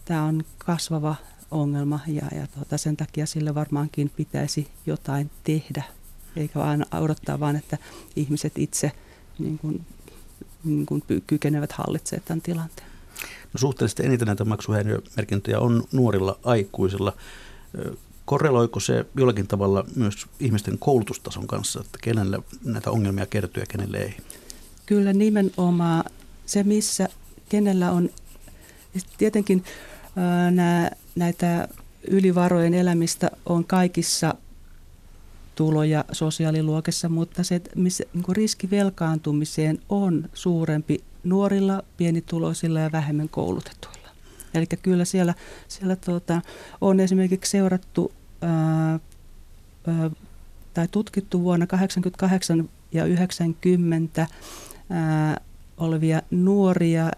tämä 0.05 0.25
on 0.25 0.45
kasvava 0.59 1.17
ongelma 1.51 2.01
ja, 2.07 2.39
ja 2.41 2.47
tuota, 2.47 2.79
sen 2.79 2.97
takia 2.97 3.27
sille 3.27 3.55
varmaankin 3.55 4.11
pitäisi 4.17 4.69
jotain 4.87 5.31
tehdä, 5.45 5.83
eikä 6.37 6.59
vaan 6.59 6.87
odottaa 7.01 7.41
vaan, 7.41 7.57
että 7.57 7.79
ihmiset 8.17 8.53
itse 8.59 8.93
niin 9.39 9.59
kuin, 9.59 9.87
niin 10.65 10.87
kuin 10.87 11.03
kykenevät 11.27 11.73
hallitsemaan 11.73 12.25
tämän 12.25 12.41
tilanteen. 12.41 12.89
No 13.53 13.59
suhteellisesti 13.59 14.07
eniten 14.07 14.27
näitä 14.27 14.45
maksuhäiriömerkintöjä 14.45 15.59
on 15.59 15.85
nuorilla 15.93 16.39
aikuisilla. 16.45 17.13
Korreloiko 18.25 18.81
se 18.81 19.07
jollakin 19.17 19.47
tavalla 19.47 19.85
myös 19.97 20.27
ihmisten 20.41 20.79
koulutustason 20.79 21.47
kanssa, 21.47 21.81
että 21.81 21.99
kenelle 22.03 22.39
näitä 22.65 22.91
ongelmia 22.91 23.27
kertyy 23.27 23.63
ja 23.63 23.67
kenelle 23.67 23.99
ei? 23.99 24.17
Kyllä 24.87 25.13
nimenomaan 25.13 26.05
se, 26.47 26.63
missä 26.63 27.09
kenellä 27.49 27.93
on, 27.93 28.11
tietenkin 29.19 29.65
nämä 30.51 30.91
näitä 31.19 31.69
ylivarojen 32.09 32.75
elämistä 32.75 33.31
on 33.47 33.65
kaikissa 33.65 34.35
tuloja 35.55 36.05
sosiaaliluokessa, 36.13 37.09
mutta 37.09 37.43
se, 37.43 37.61
missä 37.77 38.05
niin 38.15 38.37
riski 38.37 38.71
velkaantumiseen 38.71 39.79
on 39.89 40.29
suurempi 40.35 41.05
nuorilla, 41.25 41.83
pienituloisilla 41.97 42.81
ja 42.81 42.93
vähemmän 42.93 43.29
koulutetuilla. 43.29 44.09
Eli 44.55 44.67
kyllä 44.83 45.05
siellä, 45.05 45.35
siellä 45.69 45.97
tuota, 45.97 46.43
on 46.81 47.01
esimerkiksi 47.01 47.51
seurattu 47.51 48.13
ää, 48.43 49.01
ää, 49.87 50.11
tai 50.75 50.89
tutkittu 50.91 51.43
vuonna 51.43 51.67
1988 51.67 52.69
ja 52.93 53.05
90 53.05 54.27
ää, 54.91 55.41
olevia 55.77 56.23
nuoria, 56.31 57.11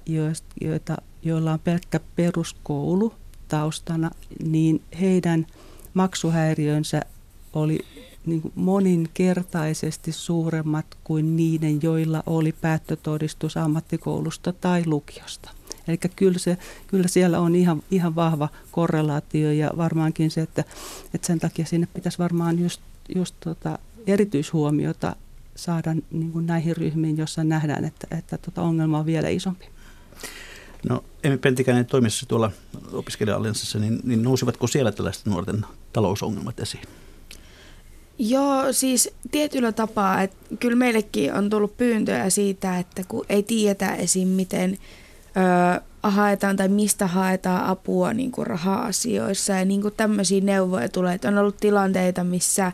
joita, 0.60 0.96
joilla 1.22 1.52
on 1.52 1.60
pelkkä 1.60 2.00
peruskoulu 2.16 3.14
taustana, 3.50 4.10
niin 4.44 4.82
heidän 5.00 5.46
maksuhäiriönsä 5.94 7.02
oli 7.52 7.78
niin 8.26 8.42
kuin 8.42 8.52
moninkertaisesti 8.54 10.12
suuremmat 10.12 10.86
kuin 11.04 11.36
niiden, 11.36 11.82
joilla 11.82 12.22
oli 12.26 12.52
päättötodistus 12.52 13.56
ammattikoulusta 13.56 14.52
tai 14.52 14.82
lukiosta. 14.86 15.50
Eli 15.88 15.98
kyllä, 16.16 16.38
se, 16.38 16.58
kyllä 16.86 17.08
siellä 17.08 17.40
on 17.40 17.54
ihan, 17.54 17.82
ihan 17.90 18.14
vahva 18.14 18.48
korrelaatio 18.70 19.52
ja 19.52 19.70
varmaankin 19.76 20.30
se, 20.30 20.40
että, 20.40 20.64
että 21.14 21.26
sen 21.26 21.40
takia 21.40 21.66
sinne 21.66 21.88
pitäisi 21.94 22.18
varmaan 22.18 22.58
just, 22.58 22.80
just 23.14 23.34
tota 23.40 23.78
erityishuomiota 24.06 25.16
saada 25.56 25.94
niin 26.10 26.32
kuin 26.32 26.46
näihin 26.46 26.76
ryhmiin, 26.76 27.16
jossa 27.16 27.44
nähdään, 27.44 27.84
että, 27.84 28.16
että 28.18 28.38
tota 28.38 28.62
ongelma 28.62 28.98
on 28.98 29.06
vielä 29.06 29.28
isompi. 29.28 29.66
No 30.88 31.04
Emi 31.24 31.38
Pentikäinen 31.38 31.86
toimissa 31.86 32.26
tuolla 32.26 32.50
opiskelija 32.92 33.38
niin, 33.78 34.00
niin 34.04 34.22
nousivatko 34.22 34.66
siellä 34.66 34.92
tällaiset 34.92 35.26
nuorten 35.26 35.66
talousongelmat 35.92 36.60
esiin? 36.60 36.82
Joo, 38.18 38.72
siis 38.72 39.10
tietyllä 39.30 39.72
tapaa, 39.72 40.22
että 40.22 40.36
kyllä 40.60 40.76
meillekin 40.76 41.34
on 41.34 41.50
tullut 41.50 41.76
pyyntöjä 41.76 42.30
siitä, 42.30 42.78
että 42.78 43.02
kun 43.08 43.26
ei 43.28 43.42
tiedetä 43.42 43.94
esim. 43.94 44.28
miten 44.28 44.78
ö, 45.76 45.80
haetaan 46.02 46.56
tai 46.56 46.68
mistä 46.68 47.06
haetaan 47.06 47.64
apua 47.64 48.12
niin 48.12 48.32
kuin 48.32 48.46
raha-asioissa 48.46 49.52
ja 49.52 49.64
niin 49.64 49.82
kuin 49.82 49.94
tämmöisiä 49.96 50.40
neuvoja 50.40 50.88
tulee. 50.88 51.14
Että 51.14 51.28
on 51.28 51.38
ollut 51.38 51.56
tilanteita, 51.56 52.24
missä 52.24 52.72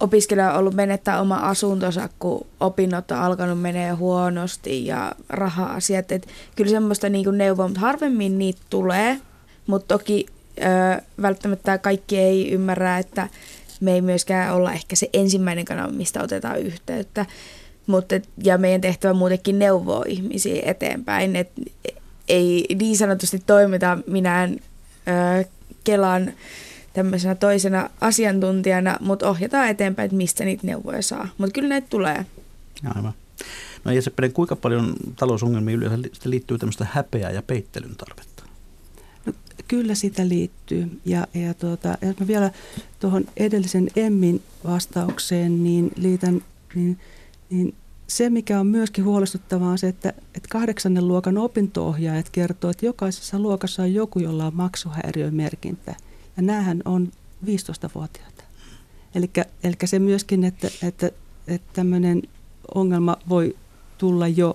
opiskelija 0.00 0.52
on 0.52 0.58
ollut 0.58 0.74
menettää 0.74 1.20
oma 1.20 1.36
asuntonsa, 1.36 2.08
kun 2.18 2.46
opinnot 2.60 3.10
on 3.10 3.18
alkanut 3.18 3.60
menee 3.60 3.90
huonosti 3.92 4.86
ja 4.86 5.12
raha-asiat. 5.28 6.12
Et 6.12 6.28
kyllä 6.56 6.70
semmoista 6.70 7.08
niin 7.08 7.24
kuin 7.24 7.38
neuvoa, 7.38 7.68
mutta 7.68 7.80
harvemmin 7.80 8.38
niitä 8.38 8.60
tulee. 8.70 9.20
Mutta 9.66 9.98
toki 9.98 10.26
ö, 10.58 11.02
välttämättä 11.22 11.78
kaikki 11.78 12.18
ei 12.18 12.50
ymmärrä, 12.50 12.98
että 12.98 13.28
me 13.80 13.92
ei 13.92 14.00
myöskään 14.00 14.54
olla 14.54 14.72
ehkä 14.72 14.96
se 14.96 15.10
ensimmäinen 15.12 15.64
kanava, 15.64 15.92
mistä 15.92 16.22
otetaan 16.22 16.58
yhteyttä. 16.58 17.26
Mutta, 17.86 18.14
ja 18.44 18.58
meidän 18.58 18.80
tehtävä 18.80 19.12
muutenkin 19.12 19.58
neuvoa 19.58 20.04
ihmisiä 20.08 20.62
eteenpäin. 20.64 21.36
Et 21.36 21.50
ei 22.28 22.66
niin 22.78 22.96
sanotusti 22.96 23.42
toimita 23.46 23.98
minään 24.06 24.56
ö, 25.40 25.44
Kelan 25.84 26.32
tämmöisenä 26.94 27.34
toisena 27.34 27.90
asiantuntijana, 28.00 28.98
mutta 29.00 29.28
ohjataan 29.28 29.68
eteenpäin, 29.68 30.04
että 30.04 30.16
mistä 30.16 30.44
niitä 30.44 30.66
neuvoja 30.66 31.02
saa. 31.02 31.28
Mutta 31.38 31.52
kyllä 31.52 31.68
näitä 31.68 31.86
tulee. 31.90 32.26
Aivan. 32.94 33.12
No 33.84 33.92
ja 33.92 34.02
Seppelen, 34.02 34.32
kuinka 34.32 34.56
paljon 34.56 34.94
talousongelmia 35.16 35.76
yleensä 35.76 36.08
liittyy 36.24 36.58
tämmöistä 36.58 36.86
häpeää 36.92 37.30
ja 37.30 37.42
peittelyn 37.42 37.96
tarvetta? 37.96 38.44
No, 39.26 39.32
kyllä 39.68 39.94
sitä 39.94 40.28
liittyy. 40.28 41.00
Ja, 41.04 41.26
ja 41.34 41.54
tuota, 41.54 41.98
jos 42.02 42.18
mä 42.20 42.26
vielä 42.26 42.50
tuohon 43.00 43.24
edellisen 43.36 43.88
Emmin 43.96 44.42
vastaukseen 44.64 45.64
niin 45.64 45.90
liitän, 45.96 46.42
niin, 46.74 46.98
niin 47.50 47.74
se, 48.06 48.30
mikä 48.30 48.60
on 48.60 48.66
myöskin 48.66 49.04
huolestuttavaa, 49.04 49.70
on 49.70 49.78
se, 49.78 49.88
että, 49.88 50.08
että 50.08 50.48
kahdeksannen 50.50 51.08
luokan 51.08 51.38
opinto-ohjaajat 51.38 52.28
kertoo, 52.32 52.70
että 52.70 52.86
jokaisessa 52.86 53.38
luokassa 53.38 53.82
on 53.82 53.94
joku, 53.94 54.18
jolla 54.18 54.46
on 54.46 54.56
maksuhäiriömerkintä. 54.56 55.94
Ja 56.36 56.42
näähän 56.42 56.82
on 56.84 57.12
15-vuotiaita. 57.46 58.44
Eli 59.64 59.76
se 59.84 59.98
myöskin, 59.98 60.44
että, 60.44 60.70
että, 60.82 61.10
että 61.48 61.72
tämmöinen 61.72 62.22
ongelma 62.74 63.16
voi 63.28 63.56
tulla 63.98 64.28
jo 64.28 64.54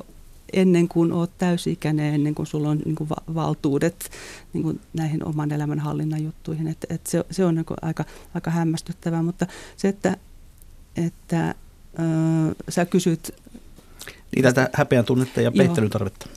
ennen 0.54 0.88
kuin 0.88 1.12
olet 1.12 1.38
täysikäinen, 1.38 2.14
ennen 2.14 2.36
kuin 2.36 2.48
sulla 2.48 2.70
on 2.70 2.82
niin 2.86 2.96
kuin 2.96 3.10
valtuudet 3.34 4.12
niin 4.54 4.64
kuin 4.64 4.82
näihin 4.94 5.26
oman 5.26 5.52
elämän 5.52 5.80
hallinnan 5.80 6.24
juttuihin. 6.24 6.68
Että, 6.68 6.88
että 6.90 7.12
se, 7.12 7.26
se 7.32 7.46
on 7.46 7.56
niin 7.56 7.66
kuin 7.66 7.78
aika, 7.82 8.06
aika 8.36 8.52
hämmästyttävää, 8.52 9.24
mutta 9.24 9.48
se, 9.78 9.88
että, 9.88 10.18
että 10.96 11.50
äh, 11.50 11.56
sä 12.70 12.86
kysyt... 12.86 13.36
Niin 14.36 14.44
tätä 14.44 14.70
häpeän 14.74 15.06
tunnetta 15.06 15.42
ja 15.42 15.52
peittelytarvetta. 15.52 16.28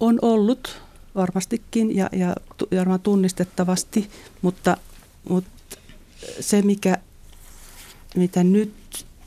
On 0.00 0.18
ollut 0.22 0.85
varmastikin 1.16 1.96
ja, 1.96 2.08
ja, 2.12 2.34
ja 2.70 2.78
varmaan 2.78 3.00
tunnistettavasti, 3.00 4.10
mutta, 4.42 4.76
mutta 5.28 5.50
se, 6.40 6.62
mikä, 6.62 6.98
mitä, 8.16 8.44
nyt, 8.44 8.72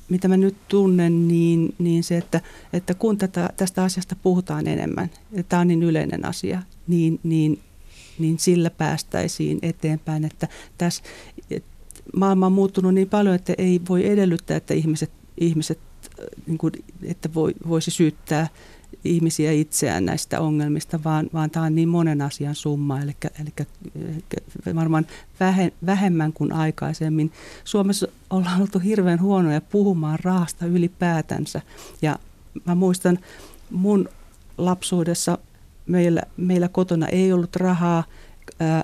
mitä 0.09 0.27
mä 0.27 0.37
nyt 0.37 0.55
tunnen, 0.67 1.27
niin, 1.27 1.75
niin 1.77 2.03
se, 2.03 2.17
että, 2.17 2.41
että 2.73 2.93
kun 2.93 3.17
tätä, 3.17 3.49
tästä 3.57 3.83
asiasta 3.83 4.15
puhutaan 4.23 4.67
enemmän, 4.67 5.09
ja 5.31 5.43
tämä 5.43 5.59
on 5.59 5.67
niin 5.67 5.83
yleinen 5.83 6.25
asia, 6.25 6.63
niin, 6.87 7.19
niin, 7.23 7.59
niin 8.19 8.39
sillä 8.39 8.69
päästäisiin 8.69 9.59
eteenpäin, 9.61 10.25
että 10.25 10.47
tässä 10.77 11.03
että 11.51 11.69
maailma 12.15 12.45
on 12.45 12.51
muuttunut 12.51 12.93
niin 12.93 13.09
paljon, 13.09 13.35
että 13.35 13.53
ei 13.57 13.81
voi 13.89 14.07
edellyttää, 14.07 14.57
että 14.57 14.73
ihmiset, 14.73 15.11
ihmiset 15.37 15.79
niin 16.47 16.57
kuin, 16.57 16.73
että 17.03 17.33
voi, 17.33 17.53
voisi 17.67 17.91
syyttää 17.91 18.47
ihmisiä 19.03 19.51
itseään 19.51 20.05
näistä 20.05 20.39
ongelmista, 20.39 20.99
vaan, 21.03 21.29
vaan 21.33 21.49
tämä 21.49 21.65
on 21.65 21.75
niin 21.75 21.89
monen 21.89 22.21
asian 22.21 22.55
summa, 22.55 23.01
eli, 23.01 23.15
eli 23.41 23.69
varmaan 24.75 25.07
vähemmän 25.85 26.33
kuin 26.33 26.53
aikaisemmin. 26.53 27.31
Suomessa 27.63 28.07
ollaan 28.29 28.61
oltu 28.61 28.79
hirveän 28.79 29.21
huonoja 29.21 29.61
puhumaan 29.61 30.19
rahasta 30.23 30.65
ylipäätänsä, 30.65 31.61
ja 32.01 32.19
mä 32.65 32.75
muistan 32.75 33.19
mun 33.71 34.09
lapsuudessa 34.57 35.37
meillä, 35.85 36.21
meillä 36.37 36.67
kotona 36.67 37.07
ei 37.07 37.33
ollut 37.33 37.55
rahaa, 37.55 38.03
ää, 38.59 38.83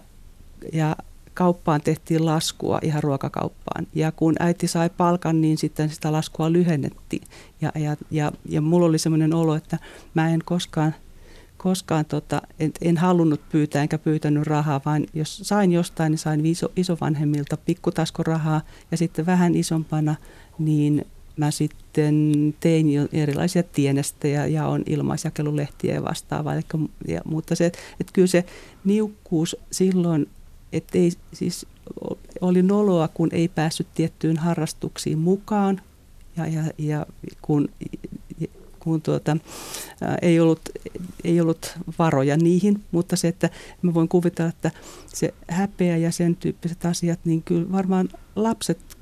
ja 0.73 0.95
kauppaan 1.35 1.81
tehtiin 1.81 2.25
laskua 2.25 2.79
ihan 2.81 3.03
ruokakauppaan. 3.03 3.87
Ja 3.95 4.11
kun 4.11 4.35
äiti 4.39 4.67
sai 4.67 4.89
palkan, 4.89 5.41
niin 5.41 5.57
sitten 5.57 5.89
sitä 5.89 6.11
laskua 6.11 6.51
lyhennettiin. 6.51 7.21
Ja, 7.61 7.71
ja, 7.75 7.97
ja, 8.11 8.31
ja 8.49 8.61
mulla 8.61 8.85
oli 8.85 8.99
semmoinen 8.99 9.33
olo, 9.33 9.55
että 9.55 9.77
mä 10.13 10.29
en 10.29 10.41
koskaan, 10.45 10.95
koskaan 11.57 12.05
tota, 12.05 12.41
en, 12.59 12.71
en 12.81 12.97
halunnut 12.97 13.41
pyytää 13.49 13.81
enkä 13.81 13.97
pyytänyt 13.97 14.47
rahaa, 14.47 14.81
vaan 14.85 15.05
jos 15.13 15.37
sain 15.43 15.71
jostain, 15.71 16.11
niin 16.11 16.19
sain 16.19 16.45
iso, 16.45 16.71
isovanhemmilta 16.75 17.57
pikkutaskorahaa 17.57 18.61
ja 18.91 18.97
sitten 18.97 19.25
vähän 19.25 19.55
isompana, 19.55 20.15
niin 20.59 21.05
mä 21.37 21.51
sitten 21.51 22.53
tein 22.59 22.87
erilaisia 23.13 23.63
tienestejä 23.63 24.45
ja 24.45 24.67
on 24.67 24.83
ilmaisjakelulehtiä 24.85 25.93
ja 25.93 26.03
vastaavaa. 26.03 26.53
Eli, 26.53 26.63
ja, 27.07 27.21
mutta 27.25 27.55
se, 27.55 27.65
että, 27.65 27.79
että 27.99 28.13
kyllä 28.13 28.27
se 28.27 28.45
niukkuus 28.85 29.55
silloin 29.71 30.27
että 30.77 30.97
ei, 30.97 31.11
siis 31.33 31.65
oli 32.41 32.63
noloa, 32.63 33.07
kun 33.07 33.29
ei 33.31 33.47
päässyt 33.47 33.87
tiettyyn 33.95 34.37
harrastuksiin 34.37 35.17
mukaan 35.17 35.81
ja, 36.37 36.47
ja, 36.47 36.63
ja 36.77 37.05
kun, 37.41 37.69
kun 38.79 39.01
tuota, 39.01 39.37
ää, 40.01 40.17
ei, 40.21 40.39
ollut, 40.39 40.69
ei 41.23 41.41
ollut 41.41 41.77
varoja 41.99 42.37
niihin, 42.37 42.83
mutta 42.91 43.15
se, 43.15 43.27
että 43.27 43.49
mä 43.81 43.93
voin 43.93 44.07
kuvitella, 44.07 44.49
että 44.49 44.71
se 45.07 45.33
häpeä 45.47 45.97
ja 45.97 46.11
sen 46.11 46.35
tyyppiset 46.35 46.85
asiat, 46.85 47.19
niin 47.25 47.43
kyllä 47.43 47.71
varmaan 47.71 48.09
lapset 48.35 48.97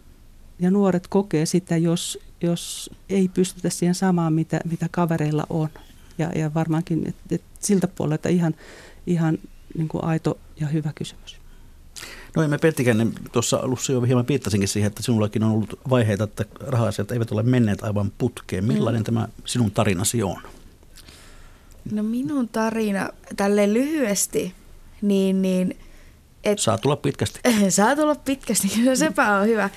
ja 0.59 0.71
nuoret 0.71 1.07
kokee 1.07 1.45
sitä, 1.45 1.77
jos, 1.77 2.19
jos 2.41 2.89
ei 3.09 3.27
pystytä 3.27 3.69
siihen 3.69 3.95
samaan, 3.95 4.33
mitä, 4.33 4.59
mitä 4.69 4.87
kavereilla 4.91 5.45
on. 5.49 5.69
Ja, 6.17 6.31
ja 6.35 6.53
varmaankin 6.53 7.03
et, 7.07 7.15
et 7.31 7.43
siltä 7.59 7.87
puolelta 7.87 8.29
ihan, 8.29 8.55
ihan 9.07 9.37
niin 9.77 9.87
kuin 9.87 10.03
aito 10.03 10.37
ja 10.59 10.67
hyvä 10.67 10.91
kysymys. 10.95 11.42
No 12.35 12.47
me 12.47 12.57
Pertikäinen 12.57 13.13
tuossa 13.31 13.57
alussa 13.57 13.93
jo 13.93 14.01
hieman 14.01 14.27
viittasinkin 14.27 14.67
siihen, 14.67 14.87
että 14.87 15.03
sinullakin 15.03 15.43
on 15.43 15.51
ollut 15.51 15.79
vaiheita, 15.89 16.23
että 16.23 16.45
raha-asiat 16.59 17.11
eivät 17.11 17.31
ole 17.31 17.43
menneet 17.43 17.83
aivan 17.83 18.11
putkeen. 18.17 18.65
Millainen 18.65 19.01
mm. 19.01 19.05
tämä 19.05 19.27
sinun 19.45 19.71
tarinasi 19.71 20.23
on? 20.23 20.41
No 21.91 22.03
minun 22.03 22.47
tarina 22.47 23.09
tälle 23.35 23.73
lyhyesti, 23.73 24.53
niin... 25.01 25.41
niin 25.41 25.77
et, 26.43 26.59
saa 26.59 26.77
tulla 26.77 26.95
pitkästi. 26.95 27.39
saa 27.69 27.95
tulla 27.95 28.15
pitkästi, 28.15 28.67
no 28.85 28.95
sepä 29.05 29.35
on 29.35 29.47
hyvä. 29.47 29.69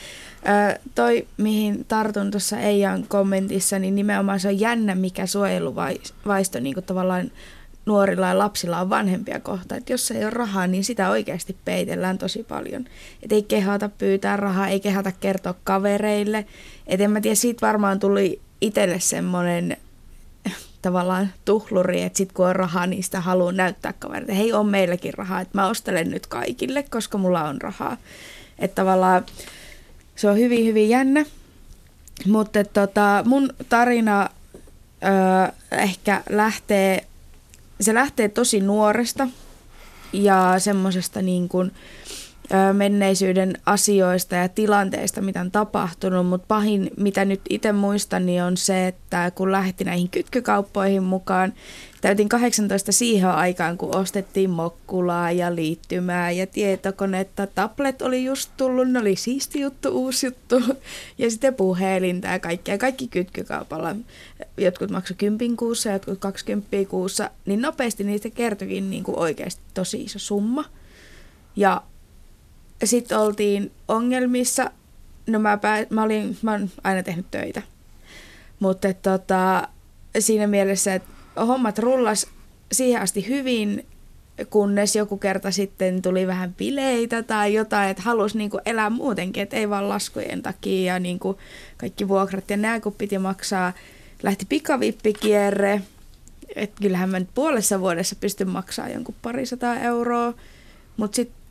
Ö, 0.73 0.79
toi, 0.95 1.27
mihin 1.37 1.85
tartun 1.85 2.31
tuossa 2.31 2.59
Eijan 2.59 3.05
kommentissa, 3.09 3.79
niin 3.79 3.95
nimenomaan 3.95 4.41
se 4.41 4.49
on 4.49 4.61
jännä, 4.61 4.95
mikä 4.95 5.27
suojeluvaisto 5.27 6.61
niin 6.61 6.85
tavallaan 6.87 7.31
nuorilla 7.87 8.29
ja 8.29 8.39
lapsilla 8.39 8.81
on 8.81 8.91
vanhempia 8.91 9.41
kohta, 9.41 9.77
että 9.77 9.93
jos 9.93 10.11
ei 10.11 10.25
ole 10.25 10.31
rahaa, 10.31 10.67
niin 10.67 10.85
sitä 10.85 11.11
oikeasti 11.11 11.57
peitellään 11.65 12.19
tosi 12.19 12.43
paljon. 12.43 12.85
Että 13.23 13.35
ei 13.35 13.43
kehata 13.43 13.89
pyytää 13.89 14.37
rahaa, 14.37 14.69
ei 14.69 14.81
kehata 14.81 15.13
kertoa 15.13 15.55
kavereille. 15.65 16.47
Et 16.87 17.01
en 17.01 17.11
mä 17.11 17.21
tiedä, 17.21 17.35
siitä 17.35 17.67
varmaan 17.67 17.99
tuli 18.01 18.41
itselle 18.61 19.01
semmoinen 19.01 19.77
tavallaan 20.83 21.33
tuhluri, 21.45 22.03
että 22.03 22.17
sit 22.17 22.33
kun 22.33 22.47
on 22.47 22.57
rahaa, 22.57 22.87
niin 22.87 23.03
sitä 23.03 23.21
haluaa 23.21 23.53
näyttää 23.53 23.93
kavereille. 23.93 24.37
Hei, 24.37 24.53
on 24.53 24.67
meilläkin 24.67 25.15
rahaa, 25.15 25.41
että 25.41 25.59
mä 25.59 25.69
ostelen 25.69 26.11
nyt 26.11 26.27
kaikille, 26.27 26.83
koska 26.83 27.19
mulla 27.19 27.45
on 27.45 27.61
rahaa. 27.61 27.97
Että 28.59 28.75
tavallaan 28.75 29.25
se 30.17 30.31
on 30.31 30.39
hyvin, 30.39 30.67
hyvin 30.67 30.89
jännä. 30.89 31.25
Mutta 32.27 32.65
tota, 32.65 33.23
mun 33.27 33.51
tarina 33.69 34.31
ö, 35.03 35.53
ehkä 35.71 36.23
lähtee, 36.31 37.07
se 37.81 37.95
lähtee 37.95 38.29
tosi 38.29 38.61
nuoresta 38.61 39.29
ja 40.13 40.55
semmoisesta 40.59 41.23
niin 41.23 41.49
kuin, 41.49 41.73
menneisyyden 42.73 43.55
asioista 43.67 44.35
ja 44.35 44.49
tilanteista, 44.49 45.23
mitä 45.23 45.41
on 45.41 45.51
tapahtunut, 45.51 46.27
mutta 46.27 46.47
pahin, 46.49 46.91
mitä 46.97 47.25
nyt 47.25 47.41
itse 47.51 47.73
muistan, 47.73 48.27
niin 48.27 48.43
on 48.43 48.57
se, 48.57 48.87
että 48.87 49.31
kun 49.35 49.53
lähti 49.53 49.85
näihin 49.85 50.09
kytkykauppoihin 50.09 51.03
mukaan, 51.03 51.53
täytin 52.01 52.29
18 52.29 52.93
siihen 52.93 53.31
aikaan, 53.31 53.79
kun 53.79 53.97
ostettiin 53.97 54.51
mokkulaa 54.51 55.33
ja 55.33 55.55
liittymää 55.55 56.31
ja 56.31 56.47
tietokonetta. 56.47 57.47
Tablet 57.47 58.03
oli 58.03 58.25
just 58.25 58.51
tullut, 58.57 58.89
ne 58.89 58.99
oli 58.99 59.17
siisti 59.17 59.61
juttu, 59.61 59.89
uusi 59.89 60.27
juttu. 60.27 60.63
Ja 61.19 61.31
sitten 61.31 61.55
puhelinta 61.55 62.29
ja 62.29 62.39
kaikkea. 62.39 62.79
Kaikki 62.79 63.09
kytkykaupalla. 63.09 63.97
Jotkut 64.57 64.91
maksoi 64.91 65.17
10 65.17 65.57
kuussa, 65.57 65.91
jotkut 65.91 66.19
20 66.19 66.69
kuussa. 66.89 67.31
Niin 67.47 67.63
nopeasti 67.63 68.05
niistä 68.05 68.31
kertyikin 68.31 68.91
niin 68.91 69.05
kuin 69.05 69.19
oikeasti 69.19 69.63
tosi 69.75 70.03
iso 70.03 70.19
summa. 70.19 70.65
Ja 71.57 71.83
sitten 72.85 73.19
oltiin 73.19 73.73
ongelmissa. 73.89 74.71
No 75.27 75.39
mä, 75.39 75.57
pää, 75.57 75.87
mä, 75.91 76.03
olin, 76.03 76.39
mä 76.43 76.51
olen 76.51 76.71
aina 76.85 77.03
tehnyt 77.03 77.27
töitä. 77.31 77.63
Mutta 78.61 78.95
tota, 78.95 79.69
siinä 80.19 80.47
mielessä, 80.47 80.95
että 80.95 81.09
hommat 81.47 81.79
rullas 81.79 82.27
siihen 82.73 83.03
asti 83.03 83.29
hyvin, 83.29 83.87
kunnes 84.51 84.97
joku 84.97 85.17
kerta 85.17 85.51
sitten 85.51 86.03
tuli 86.03 86.27
vähän 86.27 86.55
bileitä 86.55 87.23
tai 87.23 87.55
jotain, 87.55 87.91
että 87.91 88.03
halusi 88.03 88.39
niinku 88.39 88.61
elää 88.67 88.91
muutenkin, 88.91 89.43
että 89.43 89.57
ei 89.57 89.71
vaan 89.71 89.89
laskujen 89.89 90.43
takia 90.43 90.93
ja 90.93 90.99
niinku 90.99 91.39
kaikki 91.77 92.09
vuokrat 92.09 92.51
ja 92.51 92.57
nämä 92.57 92.81
kun 92.81 92.93
piti 92.93 93.19
maksaa. 93.19 93.73
Lähti 94.23 94.47
pikavippikierre, 94.49 95.83
että 96.57 96.83
kyllähän 96.83 97.11
mä 97.11 97.19
nyt 97.19 97.29
puolessa 97.35 97.81
vuodessa 97.81 98.17
pystyn 98.17 98.49
maksamaan 98.49 98.93
jonkun 98.93 99.15
parisataa 99.23 99.79
euroa, 99.79 100.35
mutta 100.97 101.17
sitten 101.17 101.46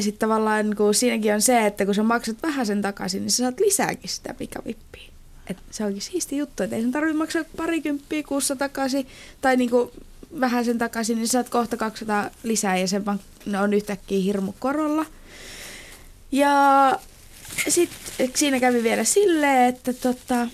sit 0.00 0.18
tavallaan 0.18 0.66
niin 0.66 0.76
kuin 0.76 0.94
siinäkin 0.94 1.34
on 1.34 1.42
se, 1.42 1.66
että 1.66 1.86
kun 1.86 1.94
sä 1.94 2.02
maksat 2.02 2.36
vähän 2.42 2.66
sen 2.66 2.82
takaisin, 2.82 3.20
niin 3.20 3.30
sä 3.30 3.36
saat 3.36 3.60
lisääkin 3.60 4.10
sitä 4.10 4.34
pikavippiä. 4.34 5.10
Et 5.46 5.56
se 5.70 5.84
onkin 5.84 6.02
siisti 6.02 6.36
juttu, 6.36 6.62
että 6.62 6.76
ei 6.76 6.82
sen 6.82 6.92
tarvitse 6.92 7.18
maksaa 7.18 7.44
parikymppiä 7.56 8.22
kuussa 8.22 8.56
takaisin 8.56 9.06
tai 9.40 9.56
niinku 9.56 9.92
vähän 10.40 10.64
sen 10.64 10.78
takaisin, 10.78 11.16
niin 11.16 11.28
saat 11.28 11.48
kohta 11.48 11.76
200 11.76 12.30
lisää 12.42 12.76
ja 12.76 12.88
se 12.88 13.00
on 13.62 13.74
yhtäkkiä 13.74 14.20
hirmu 14.20 14.54
korolla. 14.58 15.06
Ja 16.32 16.98
sitten 17.68 18.30
siinä 18.34 18.60
kävi 18.60 18.82
vielä 18.82 19.04
silleen, 19.04 19.68
että 19.68 19.92
tota, 19.92 20.48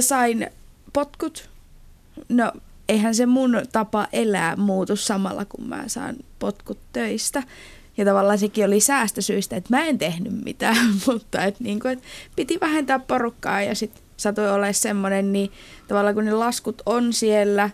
sain 0.00 0.50
potkut. 0.92 1.48
No 2.28 2.52
eihän 2.88 3.14
se 3.14 3.26
mun 3.26 3.62
tapa 3.72 4.08
elää 4.12 4.56
muutu 4.56 4.96
samalla, 4.96 5.44
kun 5.44 5.68
mä 5.68 5.84
saan 5.86 6.16
potkut 6.38 6.78
töistä. 6.92 7.42
Ja 7.96 8.04
tavallaan 8.04 8.38
sekin 8.38 8.64
oli 8.64 8.80
säästösyistä, 8.80 9.56
että 9.56 9.76
mä 9.76 9.86
en 9.86 9.98
tehnyt 9.98 10.44
mitään, 10.44 10.76
mutta 11.06 11.44
että 11.44 11.64
niinku, 11.64 11.88
et 11.88 12.02
piti 12.36 12.58
vähentää 12.60 12.98
porukkaa 12.98 13.62
ja 13.62 13.74
sitten 13.74 14.02
satoi 14.16 14.50
olla 14.50 14.72
semmoinen, 14.72 15.32
niin 15.32 15.52
tavallaan 15.88 16.14
kun 16.14 16.24
ne 16.24 16.32
laskut 16.32 16.82
on 16.86 17.12
siellä, 17.12 17.70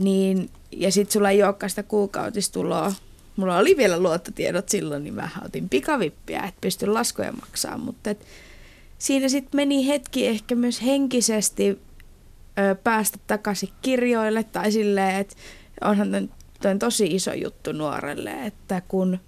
niin, 0.00 0.50
ja 0.70 0.92
sitten 0.92 1.12
sulla 1.12 1.30
ei 1.30 1.42
olekaan 1.42 1.70
sitä 1.70 1.82
kuukautistuloa, 1.82 2.92
mulla 3.36 3.58
oli 3.58 3.76
vielä 3.76 4.00
luottotiedot 4.00 4.68
silloin, 4.68 5.04
niin 5.04 5.14
mä 5.14 5.28
otin 5.44 5.68
pikavippiä, 5.68 6.42
että 6.42 6.60
pystyn 6.60 6.94
laskuja 6.94 7.32
maksamaan, 7.32 7.80
mutta 7.80 8.10
et, 8.10 8.26
siinä 8.98 9.28
sitten 9.28 9.58
meni 9.58 9.88
hetki 9.88 10.26
ehkä 10.26 10.54
myös 10.54 10.82
henkisesti 10.82 11.68
ö, 12.58 12.74
päästä 12.84 13.18
takaisin 13.26 13.68
kirjoille 13.82 14.44
tai 14.44 14.72
silleen, 14.72 15.16
että 15.16 15.36
onhan 15.84 16.28
toi 16.62 16.70
on 16.70 16.78
tosi 16.78 17.06
iso 17.06 17.32
juttu 17.32 17.72
nuorelle, 17.72 18.30
että 18.46 18.82
kun 18.88 19.18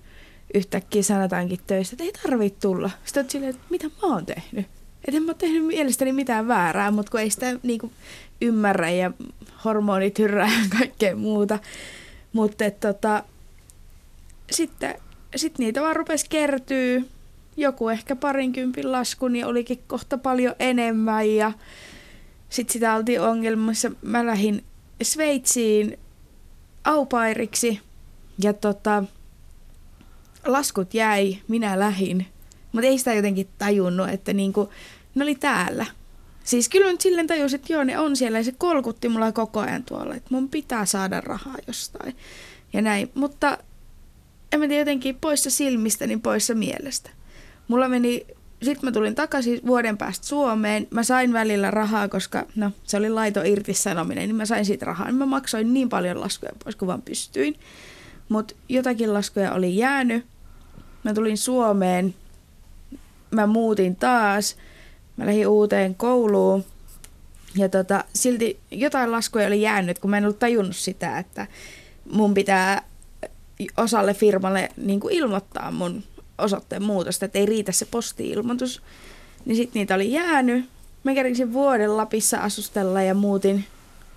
yhtäkkiä 0.54 1.02
sanotaankin 1.02 1.60
töistä, 1.66 1.94
että 1.94 2.04
ei 2.04 2.12
tarvitse 2.22 2.60
tulla. 2.60 2.90
Sitten 3.04 3.20
olet 3.20 3.30
silleen, 3.30 3.50
että 3.50 3.66
mitä 3.70 3.86
mä 3.86 4.14
oon 4.14 4.26
tehnyt 4.26 4.66
et 5.04 5.14
en 5.14 5.22
mä 5.22 5.34
tehnyt 5.34 5.66
mielestäni 5.66 6.12
mitään 6.12 6.48
väärää, 6.48 6.90
mutta 6.90 7.10
kun 7.10 7.20
ei 7.20 7.30
sitä 7.30 7.58
niinku 7.62 7.92
ymmärrä 8.40 8.90
ja 8.90 9.10
hormonit 9.64 10.18
hyrrää 10.18 10.46
ja 10.46 10.78
kaikkea 10.78 11.16
muuta. 11.16 11.58
Mutta 12.32 12.70
tota, 12.70 13.24
sitten 14.50 14.94
sit 15.36 15.58
niitä 15.58 15.80
vaan 15.80 15.96
rupesi 15.96 16.26
kertyy. 16.28 17.08
Joku 17.56 17.88
ehkä 17.88 18.16
parinkympin 18.16 18.92
lasku, 18.92 19.28
niin 19.28 19.46
olikin 19.46 19.82
kohta 19.86 20.18
paljon 20.18 20.54
enemmän. 20.58 21.30
Ja 21.30 21.52
sitten 22.50 22.72
sitä 22.72 22.94
oltiin 22.96 23.20
ongelmassa. 23.20 23.90
Mä 24.02 24.26
lähdin 24.26 24.64
Sveitsiin 25.02 25.98
aupairiksi 26.84 27.80
ja 28.42 28.52
tota, 28.52 29.04
laskut 30.46 30.94
jäi, 30.94 31.38
minä 31.48 31.78
lähin 31.78 32.26
mutta 32.72 32.86
ei 32.86 32.98
sitä 32.98 33.14
jotenkin 33.14 33.48
tajunnut, 33.58 34.08
että 34.08 34.32
niinku, 34.32 34.70
ne 35.14 35.22
oli 35.22 35.34
täällä. 35.34 35.86
Siis 36.44 36.68
kyllä 36.68 36.92
nyt 36.92 37.00
silleen 37.00 37.26
tajusin, 37.26 37.60
että 37.60 37.72
joo, 37.72 37.84
ne 37.84 37.98
on 37.98 38.16
siellä 38.16 38.38
ja 38.38 38.44
se 38.44 38.52
kolkutti 38.58 39.08
mulla 39.08 39.32
koko 39.32 39.60
ajan 39.60 39.84
tuolla, 39.84 40.14
että 40.14 40.28
mun 40.30 40.48
pitää 40.48 40.86
saada 40.86 41.20
rahaa 41.20 41.56
jostain 41.66 42.16
ja 42.72 42.82
näin. 42.82 43.10
Mutta 43.14 43.58
en 44.52 44.60
mä 44.60 44.68
tiedä, 44.68 44.80
jotenkin 44.80 45.18
poissa 45.20 45.50
silmistä, 45.50 46.06
niin 46.06 46.20
poissa 46.20 46.54
mielestä. 46.54 47.10
Mulla 47.68 47.88
meni, 47.88 48.26
sitten 48.62 48.84
mä 48.84 48.92
tulin 48.92 49.14
takaisin 49.14 49.60
vuoden 49.66 49.98
päästä 49.98 50.26
Suomeen. 50.26 50.86
Mä 50.90 51.02
sain 51.02 51.32
välillä 51.32 51.70
rahaa, 51.70 52.08
koska 52.08 52.46
no, 52.56 52.70
se 52.84 52.96
oli 52.96 53.10
laito 53.10 53.42
irtisanominen, 53.42 54.28
niin 54.28 54.36
mä 54.36 54.46
sain 54.46 54.64
siitä 54.64 54.86
rahaa. 54.86 55.06
Niin 55.06 55.16
mä 55.16 55.26
maksoin 55.26 55.74
niin 55.74 55.88
paljon 55.88 56.20
laskuja 56.20 56.52
pois 56.64 56.76
kuin 56.76 56.86
vaan 56.86 57.02
pystyin. 57.02 57.56
Mutta 58.30 58.54
jotakin 58.68 59.14
laskuja 59.14 59.52
oli 59.52 59.76
jäänyt. 59.76 60.26
Mä 61.04 61.14
tulin 61.14 61.38
Suomeen 61.38 62.14
mä 63.30 63.46
muutin 63.46 63.96
taas, 63.96 64.56
mä 65.16 65.26
lähdin 65.26 65.48
uuteen 65.48 65.94
kouluun 65.94 66.64
ja 67.56 67.68
tota, 67.68 68.04
silti 68.14 68.58
jotain 68.70 69.12
laskuja 69.12 69.46
oli 69.46 69.62
jäänyt, 69.62 69.98
kun 69.98 70.10
mä 70.10 70.18
en 70.18 70.24
ollut 70.24 70.38
tajunnut 70.38 70.76
sitä, 70.76 71.18
että 71.18 71.46
mun 72.12 72.34
pitää 72.34 72.82
osalle 73.76 74.14
firmalle 74.14 74.68
niin 74.76 75.00
kuin 75.00 75.14
ilmoittaa 75.14 75.70
mun 75.70 76.02
osoitteen 76.38 76.82
muutosta, 76.82 77.24
että 77.24 77.38
ei 77.38 77.46
riitä 77.46 77.72
se 77.72 77.86
posti-ilmoitus. 77.90 78.82
Niin 79.44 79.56
sitten 79.56 79.80
niitä 79.80 79.94
oli 79.94 80.12
jäänyt. 80.12 80.64
Mä 81.04 81.14
kerkisin 81.14 81.52
vuoden 81.52 81.96
Lapissa 81.96 82.38
asustella 82.38 83.02
ja 83.02 83.14
muutin 83.14 83.64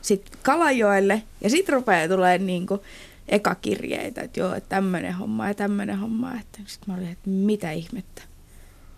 sitten 0.02 0.40
Kalajoelle. 0.44 1.24
Ja 1.42 1.50
sitten 1.50 1.74
rupeaa 1.74 2.08
tulee 2.08 2.38
niinku 2.38 2.84
eka 3.28 3.56
kirjeitä, 3.56 4.22
että 4.22 4.40
joo, 4.40 4.54
että 4.54 4.70
tämmöinen 4.70 5.14
homma 5.14 5.48
ja 5.48 5.54
tämmöinen 5.54 6.00
homma. 6.00 6.32
Sitten 6.66 6.88
mä 6.88 6.94
olin, 6.94 7.12
että 7.12 7.30
mitä 7.30 7.72
ihmettä 7.72 8.22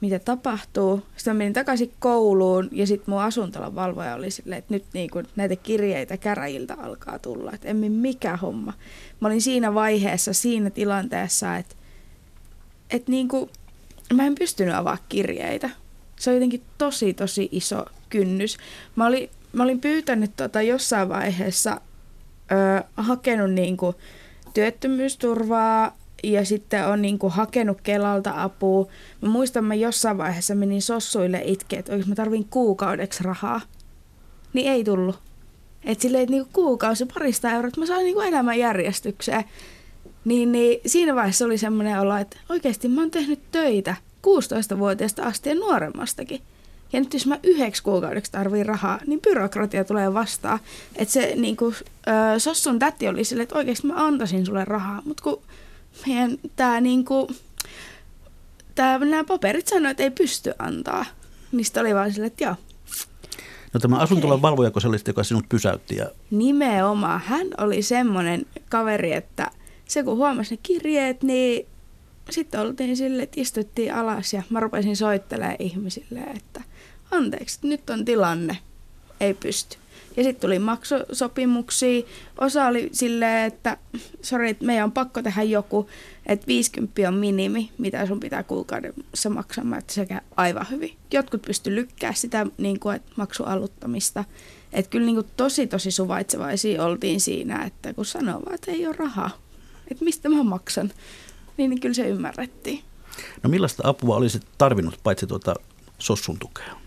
mitä 0.01 0.19
tapahtuu. 0.19 1.05
Sitten 1.15 1.35
mä 1.35 1.37
menin 1.37 1.53
takaisin 1.53 1.93
kouluun 1.99 2.69
ja 2.71 2.87
sitten 2.87 3.13
mun 3.13 3.21
asuntolan 3.21 3.75
valvoja 3.75 4.15
oli 4.15 4.31
silleen, 4.31 4.59
että 4.59 4.73
nyt 4.73 4.85
niin 4.93 5.09
kuin 5.09 5.27
näitä 5.35 5.55
kirjeitä 5.55 6.17
käräjiltä 6.17 6.73
alkaa 6.73 7.19
tulla. 7.19 7.51
Että 7.53 7.67
en 7.67 7.91
mikä 7.91 8.37
homma. 8.37 8.73
Mä 9.19 9.27
olin 9.27 9.41
siinä 9.41 9.73
vaiheessa, 9.73 10.33
siinä 10.33 10.69
tilanteessa, 10.69 11.57
että, 11.57 11.75
että 12.89 13.11
niin 13.11 13.27
kuin, 13.27 13.49
mä 14.13 14.25
en 14.25 14.35
pystynyt 14.35 14.75
avaa 14.75 14.97
kirjeitä. 15.09 15.69
Se 16.19 16.29
on 16.29 16.35
jotenkin 16.35 16.61
tosi, 16.77 17.13
tosi 17.13 17.49
iso 17.51 17.85
kynnys. 18.09 18.57
Mä 18.95 19.05
olin, 19.05 19.29
mä 19.53 19.63
olin 19.63 19.81
pyytänyt 19.81 20.31
tota 20.37 20.61
jossain 20.61 21.09
vaiheessa, 21.09 21.81
ö, 22.51 22.83
hakenut 22.97 23.51
niin 23.51 23.77
kuin 23.77 23.95
työttömyysturvaa, 24.53 25.97
ja 26.23 26.45
sitten 26.45 26.87
on 26.87 27.01
niin 27.01 27.19
kuin 27.19 27.33
hakenut 27.33 27.81
Kelalta 27.81 28.43
apua. 28.43 28.87
Mä 29.21 29.29
muistan, 29.29 29.65
mä 29.65 29.75
jossain 29.75 30.17
vaiheessa 30.17 30.55
menin 30.55 30.81
sossuille 30.81 31.41
itkeä, 31.45 31.79
että 31.79 31.97
mä 32.07 32.15
tarvin 32.15 32.45
kuukaudeksi 32.49 33.23
rahaa. 33.23 33.61
Niin 34.53 34.71
ei 34.71 34.83
tullut. 34.83 35.19
Että 35.85 36.01
silleen, 36.01 36.27
niin 36.29 36.45
kuukausi 36.53 37.05
parista 37.05 37.51
euroa, 37.51 37.67
että 37.67 37.79
mä 37.79 37.85
sain 37.85 38.05
niin 38.05 38.21
elämän 38.21 38.59
järjestykseen. 38.59 39.43
Niin, 40.25 40.51
niin 40.51 40.79
siinä 40.85 41.15
vaiheessa 41.15 41.45
oli 41.45 41.57
semmoinen 41.57 41.99
olo, 41.99 42.17
että 42.17 42.37
oikeasti 42.49 42.87
mä 42.87 43.01
oon 43.01 43.11
tehnyt 43.11 43.39
töitä 43.51 43.95
16-vuotiaasta 44.27 45.23
asti 45.23 45.49
ja 45.49 45.55
nuoremmastakin. 45.55 46.41
Ja 46.95 47.01
nyt 47.01 47.13
jos 47.13 47.25
mä 47.25 47.39
yhdeksi 47.43 47.83
kuukaudeksi 47.83 48.31
tarviin 48.31 48.65
rahaa, 48.65 48.99
niin 49.07 49.21
byrokratia 49.21 49.83
tulee 49.83 50.13
vastaan. 50.13 50.59
Että 50.95 51.13
se 51.13 51.33
niin 51.35 51.57
kuin, 51.57 51.75
äh, 52.07 52.37
Sossun 52.37 52.79
täti 52.79 53.07
oli 53.07 53.23
silleen, 53.23 53.43
että 53.43 53.55
oikeasti 53.55 53.87
mä 53.87 53.93
antaisin 53.95 54.45
sulle 54.45 54.65
rahaa. 54.65 55.01
Mutta 55.05 55.23
kun 55.23 55.41
meidän 56.07 56.37
tämä 56.55 56.81
niin 56.81 57.05
kuin, 57.05 57.27
tää, 58.75 58.99
nämä 58.99 59.23
paperit 59.23 59.67
sanoivat, 59.67 59.91
että 59.91 60.03
ei 60.03 60.11
pysty 60.11 60.53
antaa. 60.59 61.05
Niin 61.51 61.65
sitten 61.65 61.81
oli 61.81 61.95
vaan 61.95 62.11
silleen, 62.11 62.27
että 62.27 62.43
joo. 62.43 62.55
No 63.73 63.79
tämä 63.79 63.97
asuntolan 63.97 64.41
valvojako 64.41 64.79
se 64.79 64.87
oli 64.87 64.97
joka 65.07 65.23
sinut 65.23 65.49
pysäytti? 65.49 65.95
Ja... 65.95 66.05
Nimenomaan. 66.31 67.21
Hän 67.25 67.47
oli 67.57 67.81
semmoinen 67.81 68.45
kaveri, 68.69 69.13
että 69.13 69.51
se 69.87 70.03
kun 70.03 70.17
huomasi 70.17 70.55
ne 70.55 70.59
kirjeet, 70.63 71.23
niin 71.23 71.67
sitten 72.29 72.61
oltiin 72.61 72.97
sille, 72.97 73.23
että 73.23 73.41
istuttiin 73.41 73.93
alas 73.93 74.33
ja 74.33 74.43
mä 74.49 74.59
rupesin 74.59 74.97
soittelemaan 74.97 75.55
ihmisille, 75.59 76.19
että 76.19 76.61
anteeksi, 77.11 77.59
nyt 77.61 77.89
on 77.89 78.05
tilanne, 78.05 78.57
ei 79.19 79.33
pysty. 79.33 79.77
Ja 80.17 80.23
sitten 80.23 80.41
tuli 80.41 80.59
maksusopimuksia. 80.59 82.03
Osa 82.37 82.65
oli 82.65 82.89
silleen, 82.91 83.47
että 83.47 83.77
sori, 84.21 84.49
että 84.49 84.65
meidän 84.65 84.83
on 84.83 84.91
pakko 84.91 85.21
tehdä 85.21 85.43
joku, 85.43 85.89
että 86.25 86.47
50 86.47 87.07
on 87.07 87.13
minimi, 87.13 87.71
mitä 87.77 88.05
sun 88.05 88.19
pitää 88.19 88.43
kuukaudessa 88.43 89.29
maksamaan, 89.29 89.79
että 89.79 89.93
sekä 89.93 90.21
aivan 90.35 90.65
hyvin. 90.71 90.97
Jotkut 91.13 91.41
pysty 91.41 91.75
lykkää 91.75 92.13
sitä 92.13 92.45
niin 92.57 92.79
kuin, 92.79 92.95
että 92.95 93.11
maksualuttamista. 93.15 94.23
Että 94.73 94.89
kyllä 94.89 95.05
niin 95.05 95.15
kuin 95.15 95.27
tosi 95.37 95.67
tosi 95.67 95.91
suvaitsevaisia 95.91 96.85
oltiin 96.85 97.21
siinä, 97.21 97.63
että 97.63 97.93
kun 97.93 98.05
sanoo 98.05 98.41
vaan, 98.45 98.55
että 98.55 98.71
ei 98.71 98.87
ole 98.87 98.95
rahaa, 98.95 99.29
että 99.91 100.05
mistä 100.05 100.29
mä 100.29 100.43
maksan, 100.43 100.91
niin, 101.57 101.69
niin 101.69 101.79
kyllä 101.79 101.95
se 101.95 102.07
ymmärrettiin. 102.07 102.83
No 103.43 103.49
millaista 103.49 103.83
apua 103.85 104.15
olisit 104.15 104.43
tarvinnut 104.57 104.99
paitsi 105.03 105.27
tuota 105.27 105.55
sossun 105.99 106.37
tukea? 106.39 106.84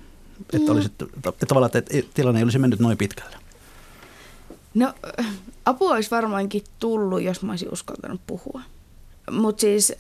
Että, 0.53 0.73
olisit, 0.73 0.93
että 1.29 1.47
tavallaan 1.47 1.71
että 1.75 1.95
tilanne 2.15 2.41
ei 2.41 2.45
olisi 2.45 2.59
mennyt 2.59 2.81
noin 2.81 2.99
pitkälle. 2.99 3.37
No 4.75 4.95
apua 5.65 5.91
olisi 5.91 6.11
varmaankin 6.11 6.65
tullut, 6.79 7.23
jos 7.23 7.43
mä 7.43 7.53
olisin 7.53 7.73
uskaltanut 7.73 8.21
puhua. 8.27 8.63
Mutta 9.31 9.61
siis 9.61 9.93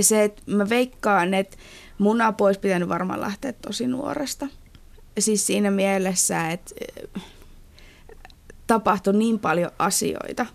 se, 0.00 0.24
että 0.24 0.42
mä 0.46 0.68
veikkaan, 0.68 1.34
että 1.34 1.56
mun 1.98 2.20
apu 2.20 2.44
olisi 2.44 2.60
pitänyt 2.60 2.88
varmaan 2.88 3.20
lähteä 3.20 3.52
tosi 3.52 3.86
nuoresta. 3.86 4.46
Siis 5.18 5.46
siinä 5.46 5.70
mielessä, 5.70 6.50
että 6.50 6.74
tapahtui 8.66 9.12
niin 9.12 9.38
paljon 9.38 9.70
asioita, 9.78 10.46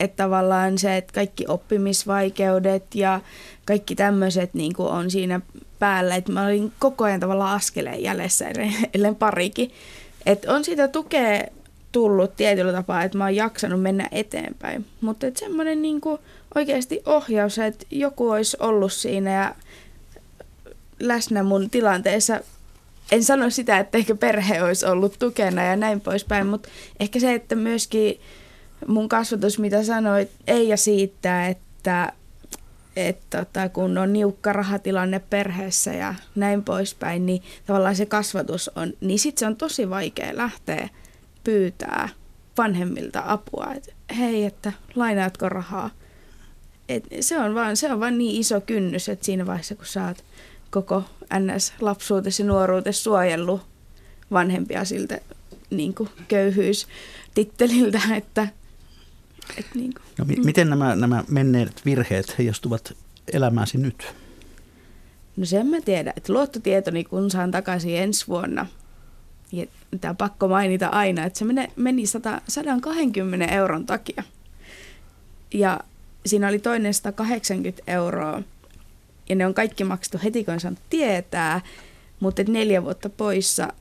että 0.00 0.22
tavallaan 0.22 0.78
se, 0.78 0.96
että 0.96 1.12
kaikki 1.12 1.44
oppimisvaikeudet 1.48 2.94
ja 2.94 3.20
kaikki 3.64 3.94
tämmöiset 3.94 4.54
niin 4.54 4.74
on 4.78 5.10
siinä 5.10 5.40
päällä, 5.78 6.14
että 6.14 6.32
mä 6.32 6.46
olin 6.46 6.72
koko 6.78 7.04
ajan 7.04 7.20
tavallaan 7.20 7.56
askeleen 7.56 8.02
jäljessä, 8.02 8.46
ellen 8.94 9.16
parikin. 9.16 9.70
Että 10.26 10.54
on 10.54 10.64
siitä 10.64 10.88
tukea 10.88 11.42
tullut 11.92 12.36
tietyllä 12.36 12.72
tapaa, 12.72 13.02
että 13.02 13.18
mä 13.18 13.24
oon 13.24 13.36
jaksanut 13.36 13.82
mennä 13.82 14.08
eteenpäin. 14.12 14.86
Mutta 15.00 15.26
että 15.26 15.40
semmoinen 15.40 15.82
niin 15.82 16.00
oikeasti 16.54 17.02
ohjaus, 17.06 17.58
että 17.58 17.86
joku 17.90 18.30
olisi 18.30 18.56
ollut 18.60 18.92
siinä 18.92 19.32
ja 19.32 19.54
läsnä 21.00 21.42
mun 21.42 21.70
tilanteessa. 21.70 22.40
En 23.12 23.24
sano 23.24 23.50
sitä, 23.50 23.78
että 23.78 23.98
ehkä 23.98 24.14
perhe 24.14 24.62
olisi 24.62 24.86
ollut 24.86 25.16
tukena 25.18 25.62
ja 25.62 25.76
näin 25.76 26.00
poispäin, 26.00 26.46
mutta 26.46 26.68
ehkä 27.00 27.20
se, 27.20 27.34
että 27.34 27.54
myöskin 27.54 28.20
mun 28.86 29.08
kasvatus, 29.08 29.58
mitä 29.58 29.82
sanoit, 29.82 30.30
ei 30.46 30.68
ja 30.68 30.76
siitä, 30.76 31.46
että 31.46 32.12
että 32.96 33.44
tota, 33.44 33.68
kun 33.68 33.98
on 33.98 34.12
niukka 34.12 34.52
rahatilanne 34.52 35.18
perheessä 35.18 35.92
ja 35.92 36.14
näin 36.34 36.64
poispäin, 36.64 37.26
niin 37.26 37.42
tavallaan 37.66 37.96
se 37.96 38.06
kasvatus 38.06 38.70
on, 38.76 38.92
niin 39.00 39.18
sitten 39.18 39.40
se 39.40 39.46
on 39.46 39.56
tosi 39.56 39.90
vaikea 39.90 40.36
lähteä 40.36 40.88
pyytää 41.44 42.08
vanhemmilta 42.58 43.22
apua, 43.26 43.72
että 43.76 43.92
hei, 44.18 44.44
että 44.44 44.72
lainaatko 44.94 45.48
rahaa. 45.48 45.90
Et 46.88 47.04
se, 47.20 47.38
on 47.38 47.54
vaan, 47.54 47.76
se 47.76 47.92
on 47.92 48.00
vaan 48.00 48.18
niin 48.18 48.40
iso 48.40 48.60
kynnys, 48.60 49.08
että 49.08 49.26
siinä 49.26 49.46
vaiheessa 49.46 49.74
kun 49.74 49.84
oot 50.06 50.24
koko 50.70 51.04
NS-lapsuutesi 51.34 52.42
ja 52.42 52.46
nuoruutesi 52.46 53.02
suojellut 53.02 53.60
vanhempia 54.32 54.84
siltä 54.84 55.20
niin 55.70 55.94
kuin 55.94 56.08
köyhyystitteliltä, 56.28 58.00
että 58.16 58.48
et 59.58 59.66
niin 59.74 59.94
kuin. 59.94 60.02
No, 60.18 60.24
mi- 60.24 60.44
miten 60.44 60.70
nämä, 60.70 60.96
nämä 60.96 61.24
menneet 61.28 61.82
virheet 61.84 62.38
heijastuvat 62.38 62.96
elämääsi 63.32 63.78
nyt? 63.78 64.14
No 65.36 65.44
sen 65.46 65.66
mä 65.66 65.80
tiedän, 65.80 66.12
että 66.16 66.32
luottotietoni 66.32 67.04
kun 67.04 67.30
saan 67.30 67.50
takaisin 67.50 67.96
ensi 67.96 68.26
vuonna, 68.28 68.66
ja 69.52 69.66
tämä 70.00 70.10
on 70.10 70.16
pakko 70.16 70.48
mainita 70.48 70.86
aina, 70.86 71.24
että 71.24 71.38
se 71.38 71.44
meni 71.76 72.06
100, 72.06 72.40
120 72.48 73.46
euron 73.54 73.86
takia. 73.86 74.22
Ja 75.54 75.80
siinä 76.26 76.48
oli 76.48 76.58
toinen 76.58 76.94
180 76.94 77.82
euroa, 77.86 78.42
ja 79.28 79.34
ne 79.34 79.46
on 79.46 79.54
kaikki 79.54 79.84
maksettu 79.84 80.18
heti, 80.24 80.44
kun 80.44 80.60
saanut 80.60 80.80
tietää, 80.90 81.60
mutta 82.20 82.42
neljä 82.48 82.82
vuotta 82.82 83.08
poissa 83.08 83.72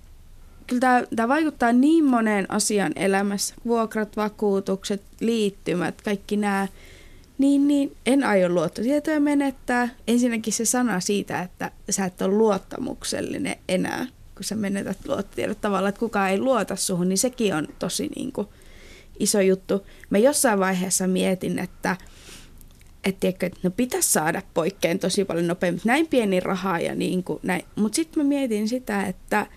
kyllä 0.67 1.03
tämä, 1.15 1.27
vaikuttaa 1.27 1.73
niin 1.73 2.05
moneen 2.05 2.51
asian 2.51 2.91
elämässä. 2.95 3.55
Vuokrat, 3.65 4.17
vakuutukset, 4.17 5.01
liittymät, 5.19 6.01
kaikki 6.01 6.37
nämä. 6.37 6.67
Niin, 7.37 7.67
niin 7.67 7.95
en 8.05 8.23
aio 8.23 8.49
luottotietoja 8.49 9.19
menettää. 9.19 9.89
Ensinnäkin 10.07 10.53
se 10.53 10.65
sana 10.65 10.99
siitä, 10.99 11.41
että 11.41 11.71
sä 11.89 12.05
et 12.05 12.21
ole 12.21 12.33
luottamuksellinen 12.33 13.55
enää, 13.69 14.07
kun 14.35 14.43
sä 14.43 14.55
menetät 14.55 14.97
luottotiedot 15.07 15.61
tavallaan, 15.61 15.89
että 15.89 15.99
kukaan 15.99 16.29
ei 16.29 16.39
luota 16.39 16.75
suhun, 16.75 17.09
niin 17.09 17.17
sekin 17.17 17.55
on 17.55 17.67
tosi 17.79 18.11
niin 18.15 18.31
kuin, 18.31 18.47
iso 19.19 19.41
juttu. 19.41 19.85
Mä 20.09 20.17
jossain 20.17 20.59
vaiheessa 20.59 21.07
mietin, 21.07 21.59
että 21.59 21.97
että, 23.03 23.19
tiedätkö, 23.19 23.45
että 23.45 23.59
no 23.63 23.71
pitäisi 23.71 24.11
saada 24.11 24.41
poikkeen 24.53 24.99
tosi 24.99 25.25
paljon 25.25 25.47
nopeammin, 25.47 25.81
näin 25.85 26.07
pieni 26.07 26.39
rahaa 26.39 26.79
ja 26.79 26.95
niin 26.95 27.23
kuin 27.23 27.39
näin. 27.43 27.65
Mutta 27.75 27.95
sitten 27.95 28.23
mä 28.23 28.29
mietin 28.29 28.69
sitä, 28.69 29.03
että– 29.03 29.47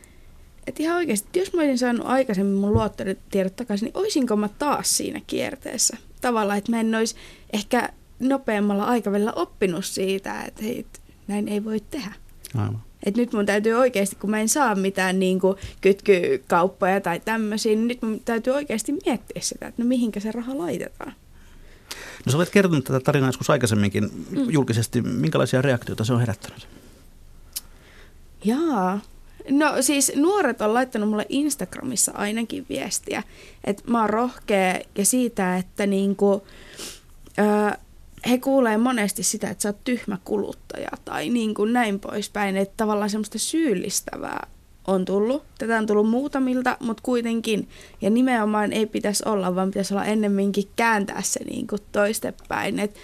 että 0.68 0.82
ihan 0.82 0.96
oikeasti, 0.96 1.38
jos 1.38 1.52
mä 1.52 1.60
olisin 1.60 1.78
saanut 1.78 2.06
aikaisemmin 2.06 2.54
mun 2.54 2.72
luottotiedot 2.72 3.56
takaisin, 3.56 3.86
niin 3.86 3.96
olisinko 3.96 4.36
mä 4.36 4.48
taas 4.48 4.96
siinä 4.96 5.20
kierteessä? 5.26 5.96
Tavallaan, 6.20 6.58
että 6.58 6.72
mä 6.72 6.80
en 6.80 6.94
olisi 6.94 7.16
ehkä 7.52 7.88
nopeammalla 8.20 8.84
aikavälillä 8.84 9.32
oppinut 9.32 9.84
siitä, 9.84 10.42
että 10.42 10.62
hei, 10.62 10.86
näin 11.28 11.48
ei 11.48 11.64
voi 11.64 11.80
tehdä. 11.80 12.12
Aivan. 12.54 12.82
Et 13.02 13.16
nyt 13.16 13.32
mun 13.32 13.46
täytyy 13.46 13.72
oikeasti, 13.72 14.16
kun 14.16 14.30
mä 14.30 14.40
en 14.40 14.48
saa 14.48 14.74
mitään 14.74 15.18
niin 15.18 15.40
kuin 15.40 15.56
kytkykauppoja 15.80 17.00
tai 17.00 17.20
tämmöisiä, 17.20 17.72
niin 17.72 17.88
nyt 17.88 18.02
mun 18.02 18.20
täytyy 18.24 18.52
oikeasti 18.52 18.92
miettiä 18.92 19.42
sitä, 19.42 19.66
että 19.66 19.82
no 19.82 19.88
mihinkä 19.88 20.20
se 20.20 20.32
raha 20.32 20.58
laitetaan. 20.58 21.12
No 22.26 22.32
sä 22.32 22.36
olet 22.36 22.50
kertonut 22.50 22.84
tätä 22.84 23.00
tarinaa 23.00 23.28
joskus 23.28 23.50
aikaisemminkin 23.50 24.04
mm. 24.30 24.50
julkisesti. 24.50 25.02
Minkälaisia 25.02 25.62
reaktioita 25.62 26.04
se 26.04 26.12
on 26.12 26.20
herättänyt? 26.20 26.68
Jaa, 28.44 29.00
No 29.50 29.82
siis 29.82 30.12
nuoret 30.16 30.60
on 30.60 30.74
laittanut 30.74 31.08
mulle 31.08 31.26
Instagramissa 31.28 32.12
ainakin 32.14 32.66
viestiä, 32.68 33.22
että 33.64 33.82
mä 33.86 34.00
oon 34.00 34.10
rohkea 34.10 34.80
ja 34.98 35.04
siitä, 35.04 35.56
että 35.56 35.86
niinku, 35.86 36.46
ö, 37.38 37.78
he 38.28 38.38
kuulee 38.38 38.76
monesti 38.76 39.22
sitä, 39.22 39.50
että 39.50 39.62
sä 39.62 39.68
oot 39.68 39.84
tyhmä 39.84 40.18
kuluttaja 40.24 40.90
tai 41.04 41.28
niin 41.28 41.54
kuin 41.54 41.72
näin 41.72 42.00
poispäin, 42.00 42.56
että 42.56 42.74
tavallaan 42.76 43.10
semmoista 43.10 43.38
syyllistävää 43.38 44.46
on 44.86 45.04
tullut. 45.04 45.42
Tätä 45.58 45.78
on 45.78 45.86
tullut 45.86 46.10
muutamilta, 46.10 46.76
mutta 46.80 47.02
kuitenkin. 47.02 47.68
Ja 48.00 48.10
nimenomaan 48.10 48.72
ei 48.72 48.86
pitäisi 48.86 49.22
olla, 49.26 49.54
vaan 49.54 49.68
pitäisi 49.68 49.94
olla 49.94 50.04
ennemminkin 50.04 50.68
kääntää 50.76 51.22
se 51.22 51.44
niin 51.44 51.66
toistepäin. 51.92 52.78
Että 52.78 53.00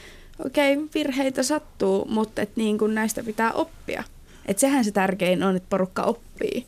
okei, 0.46 0.76
okay, 0.76 0.88
virheitä 0.94 1.42
sattuu, 1.42 2.04
mutta 2.04 2.42
et 2.42 2.56
niin 2.56 2.78
kuin 2.78 2.94
näistä 2.94 3.22
pitää 3.22 3.52
oppia. 3.52 4.04
Että 4.46 4.60
sehän 4.60 4.84
se 4.84 4.90
tärkein 4.90 5.42
on, 5.42 5.56
että 5.56 5.68
porukka 5.70 6.02
oppii. 6.02 6.66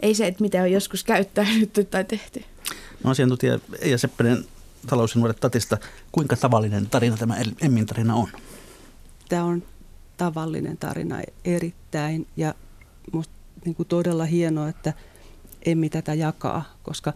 Ei 0.00 0.14
se, 0.14 0.26
että 0.26 0.42
mitä 0.42 0.62
on 0.62 0.72
joskus 0.72 1.04
käyttäydytty 1.04 1.84
tai 1.84 2.04
tehty. 2.04 2.44
No 3.04 3.10
asiantuntija 3.10 3.58
Eija 3.78 3.98
Seppänen 3.98 4.44
talous- 4.86 5.14
ja 5.14 5.18
nuoret 5.18 5.40
tatista. 5.40 5.78
Kuinka 6.12 6.36
tavallinen 6.36 6.86
tarina 6.86 7.16
tämä 7.16 7.36
Emmin 7.60 7.86
tarina 7.86 8.14
on? 8.14 8.28
Tämä 9.28 9.44
on 9.44 9.62
tavallinen 10.16 10.76
tarina 10.76 11.22
erittäin 11.44 12.26
ja 12.36 12.54
musta 13.12 13.34
niin 13.64 13.74
kuin 13.74 13.88
todella 13.88 14.24
hienoa, 14.24 14.68
että 14.68 14.92
Emmi 15.66 15.90
tätä 15.90 16.14
jakaa, 16.14 16.64
koska 16.82 17.12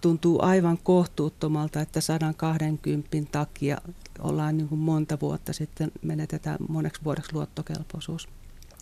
tuntuu 0.00 0.42
aivan 0.42 0.78
kohtuuttomalta, 0.82 1.80
että 1.80 2.00
120 2.00 3.16
takia 3.32 3.78
ollaan 4.18 4.56
niin 4.56 4.68
kuin 4.68 4.78
monta 4.78 5.18
vuotta 5.20 5.52
sitten 5.52 5.92
menetetään 6.02 6.58
moneksi 6.68 7.04
vuodeksi 7.04 7.32
luottokelpoisuus 7.32 8.28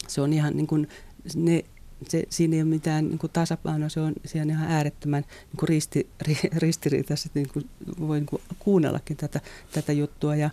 se 0.08 0.20
on 0.20 0.32
ihan 0.32 0.56
niin 0.56 0.66
kuin, 0.66 0.88
ne, 1.34 1.64
se, 2.08 2.24
siinä 2.30 2.56
ei 2.56 2.62
ole 2.62 2.68
mitään 2.68 3.08
niin 3.08 3.18
kuin 3.18 3.32
tasapainoa, 3.32 3.88
se 3.88 4.00
on, 4.00 4.12
se 4.24 4.40
on 4.40 4.50
ihan 4.50 4.70
äärettömän 4.70 5.22
niin 5.22 5.58
kuin 5.58 5.68
risti, 5.68 6.08
ri, 6.22 6.38
ristiriitaisesti, 6.66 7.40
niin 7.40 7.52
kuin 7.52 7.70
voi 8.00 8.16
niin 8.16 8.26
kuin 8.26 8.42
kuunnellakin 8.58 9.16
tätä, 9.16 9.40
tätä 9.72 9.92
juttua. 9.92 10.36
Ja, 10.36 10.50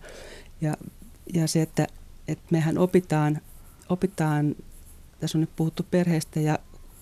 ja, 0.61 0.77
ja 1.33 1.47
se, 1.47 1.61
että, 1.61 1.87
että 2.27 2.45
mehän 2.51 2.77
opitaan, 2.77 3.41
opitaan, 3.89 4.55
tässä 5.19 5.37
on 5.37 5.41
nyt 5.41 5.55
puhuttu 5.55 5.85
perheestä 5.91 6.39
ja 6.39 6.59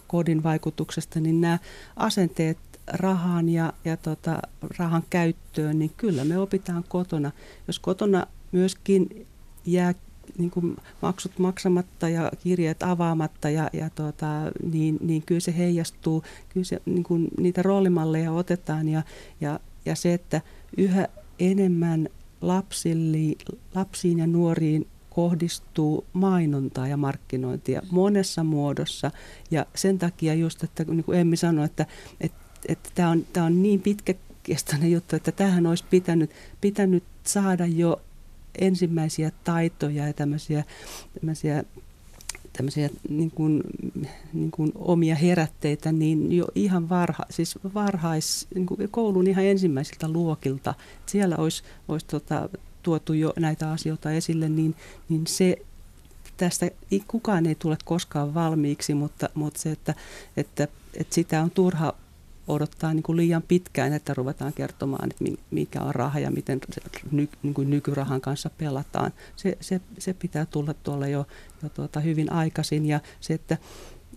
kodin 0.08 0.44
vaikutuksesta, 0.44 1.20
niin 1.20 1.42
nämä 1.42 1.60
asenteet 1.96 2.58
rahan 2.88 3.50
ja, 3.50 3.74
ja 3.86 3.98
tota, 3.98 4.40
rahan 4.78 5.04
käyttöön, 5.10 5.80
niin 5.80 5.92
kyllä 5.98 6.24
me 6.24 6.38
opitaan 6.38 6.84
kotona. 6.88 7.32
Jos 7.68 7.80
kotona 7.80 8.28
myöskin 8.52 9.28
jää 9.66 9.94
niin 10.38 10.52
kuin 10.52 10.78
maksut 11.02 11.40
maksamatta 11.40 12.10
ja 12.10 12.32
kirjeet 12.44 12.84
avaamatta, 12.84 13.50
ja, 13.50 13.70
ja 13.74 13.90
tuota, 13.90 14.28
niin, 14.72 14.98
niin 15.02 15.24
kyllä 15.26 15.42
se 15.42 15.58
heijastuu, 15.58 16.24
kyllä 16.50 16.66
se, 16.66 16.82
niin 16.86 17.04
kuin 17.04 17.28
niitä 17.40 17.62
roolimalleja 17.62 18.32
otetaan 18.32 18.90
ja, 18.90 19.04
ja, 19.42 19.60
ja 19.86 19.96
se, 19.96 20.14
että 20.14 20.42
yhä 20.78 21.08
enemmän 21.40 22.10
lapsille, 22.42 23.36
lapsiin 23.76 24.20
ja 24.20 24.28
nuoriin 24.28 24.88
kohdistuu 25.10 26.06
mainontaa 26.14 26.88
ja 26.88 26.98
markkinointia 26.98 27.82
monessa 27.92 28.44
muodossa. 28.44 29.12
Ja 29.52 29.66
sen 29.76 30.00
takia 30.00 30.34
just, 30.34 30.64
että 30.64 30.84
niin 30.84 31.04
kuin 31.04 31.20
Emmi 31.20 31.38
sanoi, 31.38 31.66
että, 31.66 31.86
että, 32.22 32.42
että 32.68 32.90
tämä, 32.96 33.10
on, 33.10 33.26
tämä 33.34 33.46
on 33.46 33.64
niin 33.64 33.82
pitkäkestoinen 33.82 34.92
juttu, 34.92 35.16
että 35.16 35.32
tähän 35.32 35.68
olisi 35.68 35.84
pitänyt, 35.90 36.32
pitänyt 36.62 37.04
saada 37.24 37.66
jo 37.66 38.02
ensimmäisiä 38.60 39.32
taitoja 39.44 40.08
ja 40.08 40.14
tämmöisiä, 40.14 40.64
tämmöisiä 41.20 41.64
tämmöisiä 42.58 42.90
niin 43.10 43.32
kuin, 43.32 43.64
niin 44.34 44.52
kuin 44.52 44.72
omia 44.76 45.16
herätteitä, 45.16 45.92
niin 45.92 46.32
jo 46.32 46.48
ihan 46.56 46.90
varha, 46.90 47.24
siis 47.30 47.60
varhais, 47.74 48.48
niin 48.56 48.66
kuin 48.66 48.90
koulun 48.92 49.28
ihan 49.28 49.46
ensimmäisiltä 49.46 50.10
luokilta, 50.10 50.74
siellä 51.06 51.36
olisi, 51.38 51.64
olisi 51.88 52.06
tota, 52.06 52.50
tuotu 52.84 53.14
jo 53.14 53.34
näitä 53.40 53.72
asioita 53.72 54.12
esille, 54.12 54.50
niin, 54.50 54.76
niin 55.10 55.28
se 55.28 55.58
tästä 56.38 56.72
kukaan 57.08 57.46
ei 57.46 57.56
tule 57.56 57.78
koskaan 57.86 58.34
valmiiksi, 58.34 58.94
mutta, 58.94 59.30
mutta 59.34 59.60
se, 59.60 59.72
että, 59.72 59.96
että, 60.38 60.68
että 60.94 61.16
sitä 61.16 61.42
on 61.42 61.52
turha 61.52 61.94
odottaa 62.48 62.94
niin 62.94 63.04
kuin 63.04 63.18
liian 63.18 63.42
pitkään, 63.42 63.94
että 63.94 64.14
ruvetaan 64.14 64.54
kertomaan, 64.54 65.10
että 65.12 65.44
mikä 65.52 65.82
on 65.82 65.96
raha 65.96 66.20
ja 66.20 66.32
miten 66.32 66.60
ny, 67.12 67.30
niin 67.44 67.54
kuin 67.54 67.70
nykyrahan 67.70 68.22
kanssa 68.22 68.50
pelataan. 68.58 69.14
Se, 69.36 69.58
se, 69.62 69.82
se 70.00 70.14
pitää 70.14 70.46
tulla 70.46 70.74
tuolla 70.74 71.08
jo, 71.08 71.28
jo 71.64 71.70
tuota 71.70 72.00
hyvin 72.00 72.32
aikaisin 72.32 72.86
ja 72.86 73.00
se, 73.20 73.34
että, 73.34 73.58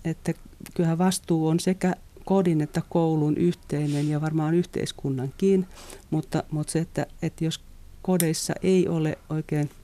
että 0.05 0.35
kyllähän 0.75 0.99
vastuu 0.99 1.49
on 1.49 1.61
sekä 1.61 1.95
kodin 2.25 2.61
että 2.61 2.83
koulun 2.89 3.37
yhteinen 3.37 4.09
ja 4.09 4.21
varmaan 4.21 4.55
yhteiskunnankin, 4.55 5.67
mutta, 6.11 6.45
mutta 6.51 6.73
se, 6.73 6.79
että, 6.79 7.07
että 7.23 7.45
jos 7.45 7.61
kodeissa 8.03 8.55
ei 8.63 8.89
ole 8.89 9.19
oikein– 9.31 9.71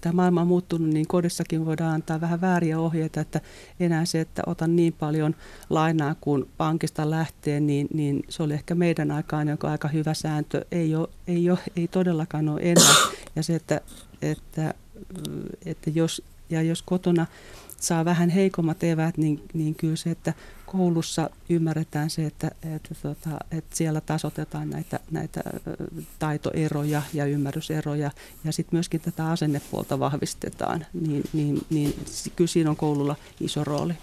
tämä 0.00 0.12
maailma 0.12 0.40
on 0.40 0.46
muuttunut, 0.46 0.88
niin 0.88 1.06
kodissakin 1.06 1.66
voidaan 1.66 1.94
antaa 1.94 2.20
vähän 2.20 2.40
vääriä 2.40 2.80
ohjeita, 2.80 3.20
että 3.20 3.40
enää 3.80 4.04
se, 4.04 4.20
että 4.20 4.42
otan 4.46 4.76
niin 4.76 4.92
paljon 4.92 5.34
lainaa 5.70 6.14
kuin 6.20 6.48
pankista 6.56 7.10
lähtee, 7.10 7.60
niin, 7.60 7.88
niin 7.94 8.22
se 8.28 8.42
oli 8.42 8.54
ehkä 8.54 8.74
meidän 8.74 9.10
aikaan 9.10 9.48
joka 9.48 9.70
aika 9.70 9.88
hyvä 9.88 10.14
sääntö. 10.14 10.64
Ei, 10.72 10.94
ole, 10.94 11.08
ei, 11.26 11.50
ole, 11.50 11.58
ei 11.76 11.88
todellakaan 11.88 12.48
ole 12.48 12.60
enää. 12.62 12.94
Ja 13.36 13.42
se, 13.42 13.54
että, 13.54 13.80
että, 14.22 14.74
että 15.64 15.90
jos, 15.90 16.22
ja 16.50 16.62
jos 16.62 16.82
kotona 16.82 17.26
saa 17.80 18.04
vähän 18.04 18.30
heikommat 18.30 18.84
evät, 18.84 19.18
niin, 19.18 19.42
niin 19.54 19.74
kyllä 19.74 19.96
se, 19.96 20.10
että 20.10 20.34
koulussa 20.66 21.30
ymmärretään 21.48 22.10
se, 22.10 22.26
että, 22.26 22.50
että, 22.74 22.94
tota, 23.02 23.30
että 23.50 23.76
siellä 23.76 24.00
tasotetaan 24.00 24.70
näitä, 24.70 25.00
näitä 25.10 25.42
taitoeroja 26.18 27.02
ja 27.12 27.24
ymmärryseroja 27.24 28.10
ja 28.44 28.52
sitten 28.52 28.76
myöskin 28.76 29.00
tätä 29.00 29.30
asennepuolta 29.30 29.98
vahvistetaan, 29.98 30.86
niin, 30.92 31.24
niin, 31.32 31.66
niin 31.70 32.04
kyllä 32.36 32.48
siinä 32.48 32.70
on 32.70 32.76
koululla 32.76 33.16
iso 33.40 33.64
rooli. 33.64 33.94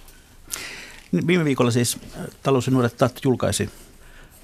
Viime 1.27 1.45
viikolla 1.45 1.71
siis 1.71 1.97
Talous- 2.43 2.67
ja 2.67 2.73
nuoret 2.73 2.97
TAT 2.97 3.19
julkaisi 3.23 3.69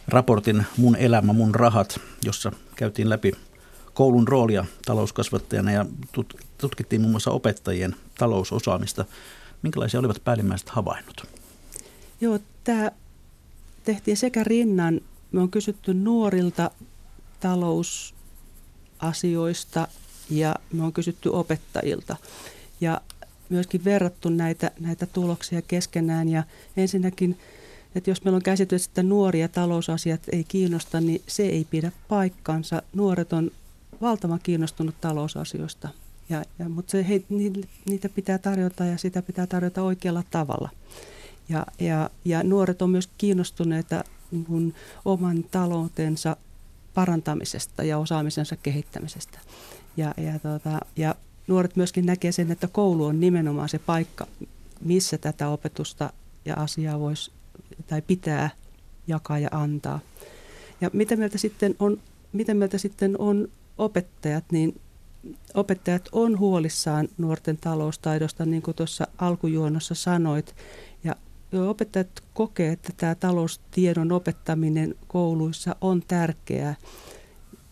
raportin 0.08 0.66
Mun 0.78 0.96
elämä, 0.96 1.34
mun 1.34 1.56
rahat, 1.56 2.00
jossa 2.26 2.52
käytiin 2.76 3.10
läpi 3.10 3.32
koulun 3.94 4.28
roolia 4.28 4.66
talouskasvattajana 4.86 5.72
ja 5.72 5.86
tutkittiin 6.62 7.02
muun 7.02 7.12
muassa 7.12 7.32
opettajien 7.32 7.96
talousosaamista. 8.18 9.06
Minkälaisia 9.62 10.00
olivat 10.00 10.24
päällimmäiset 10.24 10.70
havainnot? 10.70 11.28
Joo, 12.22 12.40
tämä 12.64 12.92
tehtiin 13.84 14.18
sekä 14.18 14.44
rinnan, 14.44 15.02
me 15.32 15.42
on 15.42 15.52
kysytty 15.52 15.94
nuorilta 15.94 16.72
talousasioista 17.40 19.88
ja 20.30 20.56
me 20.74 20.84
on 20.84 20.94
kysytty 20.94 21.30
opettajilta. 21.30 22.16
Ja 22.82 23.02
myöskin 23.50 23.84
verrattu 23.84 24.30
näitä, 24.30 24.72
näitä 24.80 25.06
tuloksia 25.06 25.62
keskenään. 25.62 26.30
Ja 26.30 26.44
ensinnäkin, 26.78 27.40
että 27.96 28.12
jos 28.12 28.24
meillä 28.24 28.36
on 28.36 28.44
käsitys, 28.44 28.86
että 28.86 29.04
nuoria 29.04 29.48
talousasiat 29.48 30.22
ei 30.32 30.44
kiinnosta, 30.44 31.02
niin 31.02 31.22
se 31.28 31.44
ei 31.44 31.68
pidä 31.70 31.92
paikkansa. 32.08 32.82
Nuoret 32.94 33.34
on 33.34 33.52
valtavan 34.02 34.40
kiinnostunut 34.44 34.96
talousasioista, 35.02 35.90
ja, 36.30 36.44
ja, 36.60 36.70
mutta 36.70 36.92
se, 36.92 37.08
he, 37.10 37.22
niitä 37.86 38.10
pitää 38.10 38.38
tarjota 38.38 38.86
ja 38.86 38.98
sitä 38.98 39.22
pitää 39.22 39.48
tarjota 39.48 39.82
oikealla 39.82 40.24
tavalla. 40.32 40.70
Ja, 41.50 41.66
ja, 41.80 42.10
ja 42.26 42.44
nuoret 42.44 42.82
on 42.82 42.90
myös 42.90 43.10
kiinnostuneita 43.18 44.04
niin 44.32 44.76
oman 45.06 45.44
taloutensa 45.52 46.38
parantamisesta 46.94 47.84
ja 47.84 47.98
osaamisensa 47.98 48.56
kehittämisestä. 48.56 49.40
Ja, 49.98 50.14
ja, 50.18 50.40
tuota, 50.40 50.80
ja 50.96 51.16
nuoret 51.48 51.76
myöskin 51.76 52.06
näkee 52.06 52.32
sen, 52.32 52.52
että 52.52 52.68
koulu 52.68 53.06
on 53.06 53.20
nimenomaan 53.20 53.70
se 53.70 53.80
paikka, 53.80 54.28
missä 54.82 55.18
tätä 55.18 55.50
opetusta 55.50 56.14
ja 56.46 56.56
asiaa 56.56 57.00
voisi 57.00 57.32
tai 57.88 58.02
pitää 58.02 58.50
jakaa 59.08 59.40
ja 59.40 59.50
antaa. 59.52 60.00
Ja 60.82 60.90
mitä 60.94 61.16
mieltä 61.16 61.38
sitten 61.38 61.76
on, 61.80 62.00
mitä 62.34 62.54
mieltä 62.54 62.78
sitten 62.78 63.16
on 63.20 63.48
opettajat, 63.78 64.44
niin 64.52 64.82
opettajat 65.54 66.10
on 66.12 66.40
huolissaan 66.40 67.08
nuorten 67.18 67.58
taloustaidosta, 67.58 68.46
niin 68.46 68.62
kuin 68.62 68.76
tuossa 68.76 69.08
alkujuonossa 69.18 69.96
sanoit. 69.96 70.56
Ja 71.04 71.16
opettajat 71.70 72.24
kokee, 72.34 72.72
että 72.72 72.94
tämä 72.98 73.16
taloustiedon 73.16 74.12
opettaminen 74.12 74.96
kouluissa 75.08 75.76
on 75.82 76.04
tärkeää. 76.08 76.76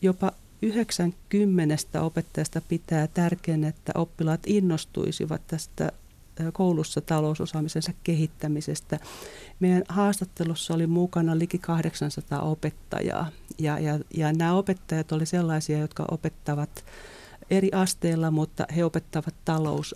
Jopa 0.01 0.31
90 0.61 2.01
opettajasta 2.01 2.61
pitää 2.61 3.07
tärkeänä, 3.07 3.67
että 3.67 3.91
oppilaat 3.95 4.41
innostuisivat 4.45 5.41
tästä 5.47 5.91
koulussa 6.53 7.01
talousosaamisensa 7.01 7.91
kehittämisestä. 8.03 8.99
Meidän 9.59 9.83
haastattelussa 9.89 10.73
oli 10.73 10.87
mukana 10.87 11.39
liki 11.39 11.57
800 11.57 12.41
opettajaa 12.41 13.27
ja, 13.57 13.79
ja, 13.79 13.99
ja 14.17 14.33
nämä 14.33 14.53
opettajat 14.53 15.11
oli 15.11 15.25
sellaisia, 15.25 15.79
jotka 15.79 16.05
opettavat 16.11 16.85
eri 17.49 17.69
asteilla, 17.71 18.31
mutta 18.31 18.65
he 18.75 18.85
opettavat 18.85 19.35
talous, 19.45 19.95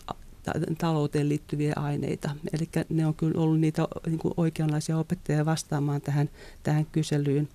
talouteen 0.78 1.30
liittyviä 1.30 1.74
aineita. 1.76 2.30
Eli 2.54 2.70
ne 2.90 3.06
on 3.06 3.14
kyllä 3.14 3.42
ollut 3.42 3.60
niitä 3.60 3.88
niin 4.06 4.20
kuin 4.20 4.34
oikeanlaisia 4.38 4.98
opettajia 4.98 5.46
vastaamaan 5.46 6.02
tähän, 6.02 6.30
tähän 6.64 6.86
kyselyyn. 6.86 7.50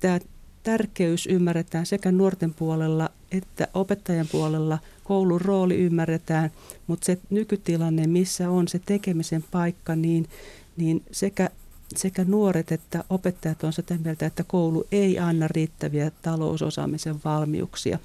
Tämä 0.00 0.18
tärkeys 0.62 1.26
ymmärretään 1.26 1.86
sekä 1.86 2.12
nuorten 2.12 2.54
puolella 2.54 3.10
että 3.32 3.68
opettajan 3.74 4.26
puolella. 4.32 4.78
Koulun 5.04 5.40
rooli 5.40 5.76
ymmärretään, 5.76 6.50
mutta 6.86 7.04
se 7.06 7.18
nykytilanne, 7.30 8.06
missä 8.06 8.50
on 8.50 8.68
se 8.68 8.78
tekemisen 8.78 9.44
paikka, 9.50 9.96
niin, 9.96 10.28
niin 10.76 11.02
sekä 11.12 11.50
sekä 11.96 12.24
nuoret 12.24 12.72
että 12.72 13.04
opettajat 13.10 13.64
on 13.64 13.72
sitä 13.72 13.98
mieltä, 14.04 14.26
että 14.26 14.44
koulu 14.44 14.86
ei 14.92 15.18
anna 15.18 15.48
riittäviä 15.48 16.10
talousosaamisen 16.22 17.20
valmiuksia. 17.24 17.98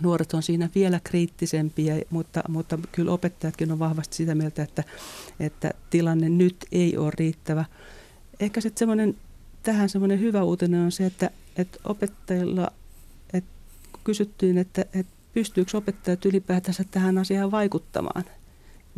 Nuoret 0.00 0.34
on 0.34 0.42
siinä 0.42 0.68
vielä 0.74 1.00
kriittisempiä, 1.04 2.02
mutta, 2.10 2.42
mutta 2.48 2.78
kyllä 2.92 3.12
opettajatkin 3.12 3.72
on 3.72 3.78
vahvasti 3.78 4.16
sitä 4.16 4.34
mieltä, 4.34 4.62
että, 4.62 4.84
että 5.40 5.70
tilanne 5.90 6.28
nyt 6.28 6.56
ei 6.72 6.96
ole 6.96 7.12
riittävä. 7.18 7.64
Ehkä 8.40 8.60
sitten 8.60 8.78
semmoinen, 8.78 9.16
tähän 9.62 9.88
semmoinen 9.88 10.20
hyvä 10.20 10.42
uutinen 10.42 10.80
on 10.80 10.92
se, 10.92 11.06
että, 11.06 11.30
että 11.56 11.78
opettajilla, 11.84 12.72
että 13.32 13.50
kysyttiin, 14.04 14.58
että, 14.58 14.84
että 14.94 15.12
pystyykö 15.32 15.76
opettajat 15.76 16.24
ylipäätänsä 16.24 16.84
tähän 16.90 17.18
asiaan 17.18 17.50
vaikuttamaan– 17.50 18.24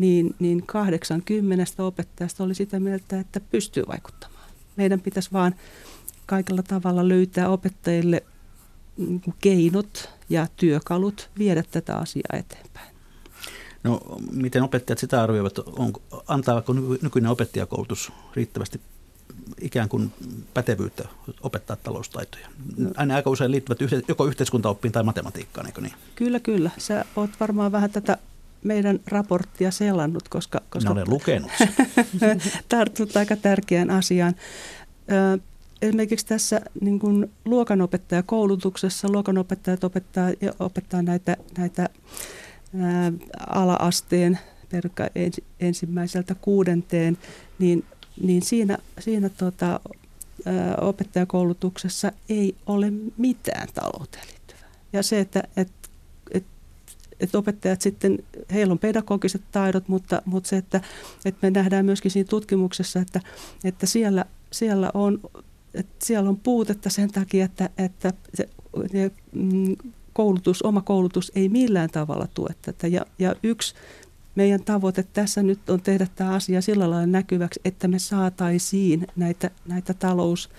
niin, 0.00 0.34
niin 0.38 0.66
80 0.66 1.84
opettajasta 1.84 2.44
oli 2.44 2.54
sitä 2.54 2.80
mieltä, 2.80 3.20
että 3.20 3.40
pystyy 3.40 3.84
vaikuttamaan. 3.88 4.50
Meidän 4.76 5.00
pitäisi 5.00 5.32
vaan 5.32 5.54
kaikella 6.26 6.62
tavalla 6.62 7.08
löytää 7.08 7.48
opettajille 7.48 8.22
niin 8.96 9.34
keinot 9.40 10.10
ja 10.30 10.46
työkalut 10.56 11.30
viedä 11.38 11.62
tätä 11.70 11.96
asiaa 11.96 12.38
eteenpäin. 12.38 12.94
No, 13.82 14.00
miten 14.32 14.62
opettajat 14.62 14.98
sitä 14.98 15.22
arvioivat? 15.22 15.58
Onko, 15.58 16.02
antaako 16.26 16.72
nykyinen 17.02 17.30
opettajakoulutus 17.30 18.12
riittävästi 18.34 18.80
ikään 19.60 19.88
kuin 19.88 20.12
pätevyyttä 20.54 21.08
opettaa 21.42 21.76
taloustaitoja? 21.76 22.48
Aina 22.96 23.14
aika 23.14 23.30
usein 23.30 23.50
liittyvät 23.50 24.08
joko 24.08 24.26
yhteiskuntaoppiin 24.26 24.92
tai 24.92 25.02
matematiikkaan, 25.02 25.66
eikö 25.66 25.80
niin? 25.80 25.92
Kyllä, 26.14 26.40
kyllä. 26.40 26.70
Sä 26.78 27.04
oot 27.16 27.30
varmaan 27.40 27.72
vähän 27.72 27.90
tätä 27.90 28.18
meidän 28.64 29.00
raporttia 29.06 29.70
selannut, 29.70 30.28
koska... 30.28 30.60
koska 30.70 30.90
Minä 30.90 31.00
olen 31.00 31.10
lukenut 31.10 31.50
tartut 32.68 33.16
aika 33.16 33.36
tärkeään 33.36 33.90
asiaan. 33.90 34.34
Esimerkiksi 35.82 36.26
tässä 36.26 36.60
niin 36.80 36.98
kuin 36.98 37.30
luokanopettajakoulutuksessa 37.44 39.08
luokanopettajat 39.08 39.84
opettaa, 39.84 40.28
opettaa 40.58 41.02
näitä, 41.02 41.36
näitä 41.58 41.88
ää, 42.80 43.12
ala-asteen 43.46 44.38
ensimmäiseltä 45.60 46.34
kuudenteen, 46.34 47.18
niin, 47.58 47.84
niin 48.22 48.42
siinä, 48.42 48.78
siinä 48.98 49.28
tota, 49.28 49.80
ää, 50.46 50.76
opettajakoulutuksessa 50.80 52.12
ei 52.28 52.54
ole 52.66 52.92
mitään 53.16 53.68
talouteen 53.74 54.26
liittyvää. 54.26 54.70
Ja 54.92 55.02
se, 55.02 55.20
että 55.20 55.42
et, 55.56 55.68
et, 56.30 56.44
et 57.20 57.34
opettajat 57.34 57.80
sitten, 57.80 58.18
heillä 58.52 58.72
on 58.72 58.78
pedagogiset 58.78 59.42
taidot, 59.52 59.88
mutta, 59.88 60.22
mutta 60.24 60.48
se, 60.48 60.56
että, 60.56 60.80
että 61.24 61.46
me 61.46 61.50
nähdään 61.50 61.84
myöskin 61.84 62.10
siinä 62.10 62.28
tutkimuksessa, 62.28 63.00
että, 63.00 63.20
että 63.64 63.86
siellä, 63.86 64.24
siellä 64.50 64.90
on 64.94 65.20
että 65.74 66.06
siellä 66.06 66.30
on 66.30 66.36
puutetta 66.36 66.90
sen 66.90 67.12
takia, 67.12 67.44
että, 67.44 67.70
että 67.78 68.12
se, 68.34 68.48
mm, 69.32 69.76
koulutus, 70.12 70.62
oma 70.62 70.80
koulutus 70.80 71.32
ei 71.34 71.48
millään 71.48 71.90
tavalla 71.90 72.28
tue 72.34 72.48
tätä. 72.62 72.86
Ja, 72.86 73.06
ja 73.18 73.34
yksi 73.42 73.74
meidän 74.34 74.64
tavoite 74.64 75.02
tässä 75.02 75.42
nyt 75.42 75.70
on 75.70 75.80
tehdä 75.80 76.06
tämä 76.14 76.34
asia 76.34 76.60
sillä 76.60 76.90
lailla 76.90 77.06
näkyväksi, 77.06 77.60
että 77.64 77.88
me 77.88 77.98
saataisiin 77.98 79.06
näitä, 79.16 79.50
näitä 79.68 79.94
talous, 79.94 80.50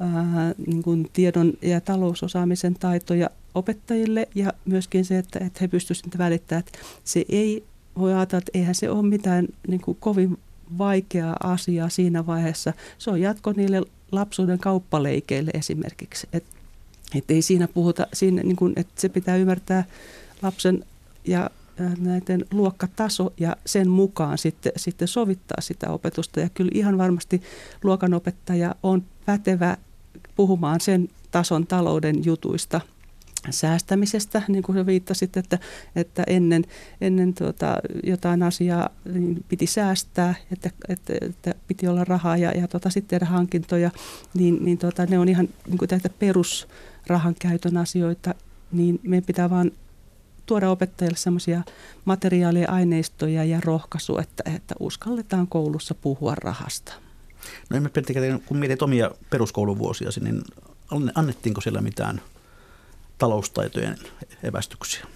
ää, 0.00 0.54
niin 0.66 0.82
kuin 0.82 1.10
tiedon 1.12 1.52
ja 1.62 1.80
talousosaamisen 1.80 2.74
taitoja 2.74 3.30
opettajille 3.54 4.28
ja 4.34 4.52
myöskin 4.64 5.04
se, 5.04 5.18
että, 5.18 5.38
että 5.38 5.58
he 5.60 5.68
pystyisivät 5.68 6.18
välittämään, 6.18 6.64
että 6.66 6.78
se 7.04 7.24
ei 7.28 7.64
voi 7.98 8.14
ajatella, 8.14 8.38
että 8.38 8.58
eihän 8.58 8.74
se 8.74 8.90
ole 8.90 9.02
mitään 9.02 9.48
niin 9.68 9.80
kuin 9.80 9.96
kovin 10.00 10.38
vaikeaa 10.78 11.36
asiaa 11.42 11.88
siinä 11.88 12.26
vaiheessa. 12.26 12.72
Se 12.98 13.10
on 13.10 13.20
jatko 13.20 13.52
niille 13.52 13.82
lapsuuden 14.14 14.58
kauppaleikeille 14.58 15.50
esimerkiksi. 15.54 16.28
Et, 16.32 16.44
et 17.14 17.30
ei 17.30 17.42
siinä 17.42 17.68
puhuta, 17.68 18.06
siinä, 18.12 18.42
niin 18.42 18.56
kun, 18.56 18.72
että 18.76 19.00
se 19.00 19.08
pitää 19.08 19.36
ymmärtää 19.36 19.84
lapsen 20.42 20.84
ja 21.24 21.50
näiden 21.98 22.44
luokkataso 22.52 23.32
ja 23.40 23.56
sen 23.66 23.88
mukaan 23.88 24.38
sitten, 24.38 24.72
sitten 24.76 25.08
sovittaa 25.08 25.60
sitä 25.60 25.90
opetusta. 25.90 26.40
Ja 26.40 26.48
kyllä 26.48 26.70
ihan 26.74 26.98
varmasti 26.98 27.42
luokanopettaja 27.82 28.74
on 28.82 29.02
pätevä 29.26 29.76
puhumaan 30.36 30.80
sen 30.80 31.08
tason 31.30 31.66
talouden 31.66 32.24
jutuista– 32.24 32.80
säästämisestä, 33.50 34.42
niin 34.48 34.62
kuin 34.62 34.86
viittasit, 34.86 35.36
että, 35.36 35.58
että 35.96 36.24
ennen, 36.26 36.64
ennen 37.00 37.34
tuota, 37.34 37.76
jotain 38.02 38.42
asiaa 38.42 38.88
niin 39.04 39.44
piti 39.48 39.66
säästää, 39.66 40.34
että, 40.52 40.70
että, 40.88 41.12
että 41.20 41.54
piti 41.68 41.88
olla 41.88 42.04
rahaa 42.04 42.36
ja, 42.36 42.50
ja 42.50 42.68
tuota, 42.68 42.90
sitten 42.90 43.20
tehdä 43.20 43.32
hankintoja, 43.32 43.90
niin, 44.34 44.58
niin 44.60 44.78
tuota, 44.78 45.06
ne 45.06 45.18
on 45.18 45.28
ihan 45.28 45.48
niin 45.66 45.78
kuin 45.78 45.88
perusrahan 46.18 47.34
käytön 47.38 47.76
asioita, 47.76 48.34
niin 48.72 49.00
meidän 49.02 49.26
pitää 49.26 49.50
vaan 49.50 49.70
tuoda 50.46 50.70
opettajille 50.70 51.16
sellaisia 51.16 51.62
materiaalia, 52.04 52.70
aineistoja 52.70 53.44
ja 53.44 53.60
rohkaisua, 53.64 54.22
että, 54.22 54.42
että 54.56 54.74
uskalletaan 54.80 55.46
koulussa 55.46 55.94
puhua 55.94 56.34
rahasta. 56.34 56.92
No 57.70 57.76
emme 57.76 57.90
kun 58.46 58.56
mietit 58.56 58.82
omia 58.82 59.10
peruskouluvuosia, 59.30 60.08
niin 60.20 60.42
annettiinko 61.14 61.60
siellä 61.60 61.80
mitään– 61.80 62.20
taloustaitojen 63.18 63.98
evästyksiä? 64.42 65.06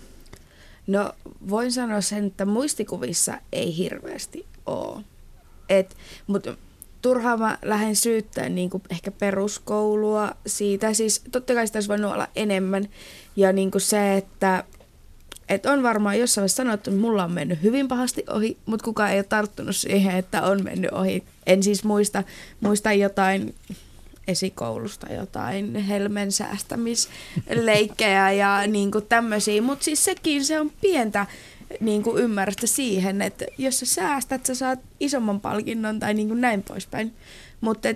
No 0.87 1.13
voin 1.49 1.73
sanoa 1.73 2.01
sen, 2.01 2.27
että 2.27 2.45
muistikuvissa 2.45 3.39
ei 3.53 3.77
hirveästi 3.77 4.47
ole. 4.67 5.05
Et, 5.69 5.97
mutta 6.27 6.57
turhaan 7.03 7.39
mä 7.39 7.59
lähden 7.63 7.97
syyttämään 7.97 8.55
niin 8.55 8.71
kuin 8.71 8.83
ehkä 8.91 9.11
peruskoulua 9.11 10.33
siitä. 10.47 10.95
Siis 10.95 11.23
totta 11.33 11.55
kai 11.55 11.67
sitä 11.67 11.77
olisi 11.77 11.89
voinut 11.89 12.13
olla 12.13 12.29
enemmän. 12.37 12.89
Ja 13.37 13.53
niin 13.53 13.71
kuin 13.71 13.83
se, 13.83 14.17
että 14.17 14.65
et 15.49 15.67
on 15.67 15.83
varmaan 15.83 16.19
jossain 16.19 16.43
vaiheessa 16.43 16.57
sanottu, 16.57 16.91
että 16.91 17.01
mulla 17.01 17.25
on 17.25 17.33
mennyt 17.33 17.63
hyvin 17.63 17.89
pahasti 17.89 18.25
ohi, 18.31 18.59
mutta 18.67 18.85
kukaan 18.85 19.11
ei 19.11 19.19
ole 19.19 19.25
tarttunut 19.25 19.77
siihen, 19.77 20.17
että 20.17 20.43
on 20.43 20.65
mennyt 20.65 20.91
ohi. 20.91 21.25
En 21.47 21.63
siis 21.63 21.85
muista, 21.85 22.25
muista 22.61 22.93
jotain 22.93 23.55
esikoulusta 24.29 25.13
jotain 25.13 25.75
helmen 25.75 26.33
säästämisleikkejä 26.33 28.33
ja 28.33 28.67
niin 28.67 28.91
tämmöisiä. 29.09 29.63
Mutta 29.63 29.85
siis 29.85 30.05
sekin 30.05 30.45
se 30.45 30.61
on 30.61 30.73
pientä 30.81 31.27
niin 31.81 32.03
kuin 32.03 32.23
ymmärrystä 32.23 32.67
siihen, 32.67 33.23
että 33.23 33.45
jos 33.59 33.81
sä 33.81 33.87
säästät, 33.87 34.47
sä 34.47 34.55
saat 34.55 34.79
isomman 35.01 35.41
palkinnon 35.41 36.01
tai 36.01 36.15
niin 36.15 36.29
kuin 36.29 36.41
näin 36.41 36.63
poispäin. 36.63 37.15
Mutta 37.61 37.89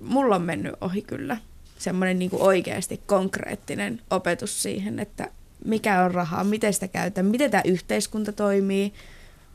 mulla 0.00 0.36
on 0.36 0.42
mennyt 0.42 0.74
ohi 0.80 1.02
kyllä 1.02 1.36
semmoinen 1.78 2.18
niin 2.18 2.30
oikeasti 2.32 3.00
konkreettinen 3.06 4.00
opetus 4.10 4.62
siihen, 4.62 4.98
että 4.98 5.28
mikä 5.64 6.02
on 6.02 6.10
rahaa, 6.10 6.44
miten 6.44 6.74
sitä 6.74 6.88
käytetään, 6.88 7.26
miten 7.26 7.50
tämä 7.50 7.62
yhteiskunta 7.66 8.32
toimii. 8.32 8.92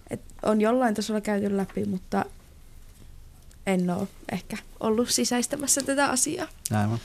Et 0.09 0.21
on 0.43 0.61
jollain 0.61 0.95
tasolla 0.95 1.21
käyty 1.21 1.57
läpi, 1.57 1.85
mutta 1.85 2.25
en 3.67 3.89
ole 3.89 4.07
ehkä 4.31 4.57
ollut 4.79 5.09
sisäistämässä 5.09 5.81
tätä 5.81 6.09
asiaa. 6.09 6.47
Aivan. 6.71 6.99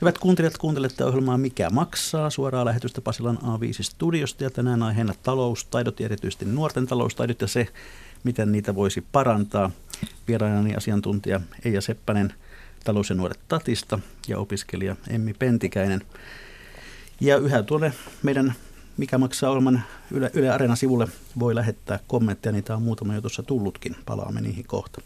Hyvät 0.00 0.18
kuuntelijat, 0.18 0.58
kuuntelette 0.58 1.04
ohjelmaa 1.04 1.38
Mikä 1.38 1.70
maksaa? 1.70 2.30
Suoraa 2.30 2.64
lähetystä 2.64 3.00
Pasilan 3.00 3.38
A5-studiosta 3.42 4.44
ja 4.44 4.50
tänään 4.50 4.82
aiheena 4.82 5.14
taloustaidot 5.22 6.00
ja 6.00 6.04
erityisesti 6.04 6.44
nuorten 6.44 6.86
taloustaidot 6.86 7.40
ja 7.40 7.46
se, 7.46 7.68
miten 8.24 8.52
niitä 8.52 8.74
voisi 8.74 9.04
parantaa. 9.12 9.70
Vieraanani 10.28 10.74
asiantuntija 10.74 11.40
Eija 11.64 11.80
Seppänen 11.80 12.34
talous- 12.84 13.10
ja 13.10 13.16
nuoret 13.16 13.40
Tatista 13.48 13.98
ja 14.28 14.38
opiskelija 14.38 14.96
Emmi 15.08 15.34
Pentikäinen. 15.34 16.00
Ja 17.20 17.36
yhä 17.36 17.62
tuonne 17.62 17.92
meidän 18.22 18.54
Mikä 18.96 19.18
maksaa 19.18 19.50
ohjelman 19.50 19.82
Yle, 20.10 20.30
Yle 20.34 20.50
Areena-sivulle 20.50 21.08
voi 21.38 21.54
lähettää 21.54 21.98
kommentteja, 22.06 22.52
niitä 22.52 22.76
on 22.76 22.82
muutama 22.82 23.14
jo 23.14 23.20
tuossa 23.20 23.42
tullutkin, 23.42 23.96
palaamme 24.06 24.40
niihin 24.40 24.66
kohta. 24.66 25.00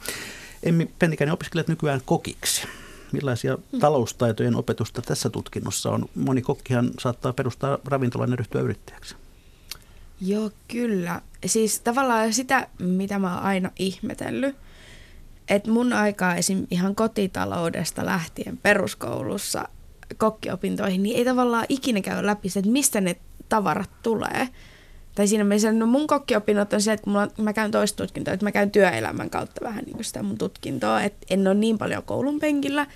Emmi 0.63 0.91
Pentikäinen, 0.99 1.33
opiskelet 1.33 1.69
nykyään 1.69 2.01
kokiksi. 2.05 2.67
Millaisia 3.13 3.59
mm. 3.73 3.81
taloustaitojen 3.81 4.57
opetusta 4.57 5.03
tässä 5.03 5.31
tutkinnossa 5.31 5.91
on? 5.91 6.05
Moni 6.15 6.43
kokkihan 6.43 6.91
saattaa 6.99 7.33
perustaa 7.33 7.79
ravintolan 7.85 8.31
ja 8.31 8.37
ryhtyä 8.37 8.61
yrittäjäksi. 8.61 9.17
Joo, 10.21 10.51
kyllä. 10.69 11.23
Siis 11.47 11.81
tavallaan 11.81 12.33
sitä, 12.33 12.69
mitä 12.79 13.19
mä 13.19 13.35
oon 13.35 13.45
aina 13.45 13.71
ihmetellyt, 13.79 14.57
että 15.49 15.71
mun 15.71 15.93
aikaa 15.93 16.35
esim. 16.35 16.67
ihan 16.71 16.95
kotitaloudesta 16.95 18.07
lähtien 18.07 18.57
peruskoulussa 18.57 19.69
kokkiopintoihin, 20.17 21.03
niin 21.03 21.17
ei 21.17 21.25
tavallaan 21.25 21.67
ikinä 21.69 22.01
käy 22.01 22.27
läpi 22.27 22.49
se, 22.49 22.59
että 22.59 22.71
mistä 22.71 23.01
ne 23.01 23.17
tavarat 23.49 23.91
tulee 24.03 24.49
tai 25.19 25.29
siinä 25.29 25.45
mielessä, 25.45 25.73
no 25.73 25.87
mun 25.87 26.07
kokkiopinnot 26.07 26.73
on 26.73 26.83
se, 26.83 26.93
että 26.93 27.11
mulla, 27.11 27.29
mä 27.39 27.53
käyn 27.53 27.71
toista 27.71 28.03
tutkintoa, 28.03 28.35
että 28.35 28.47
mä 28.47 28.53
käyn 28.53 28.71
työelämän 28.71 29.31
kautta 29.31 29.65
vähän 29.65 29.85
niin 29.85 30.05
sitä 30.05 30.23
mun 30.23 30.39
tutkintoa, 30.39 31.03
että 31.03 31.27
en 31.31 31.47
ole 31.47 31.55
niin 31.55 31.79
paljon 31.79 32.03
koulun 32.03 32.41
penkillä, 32.41 32.87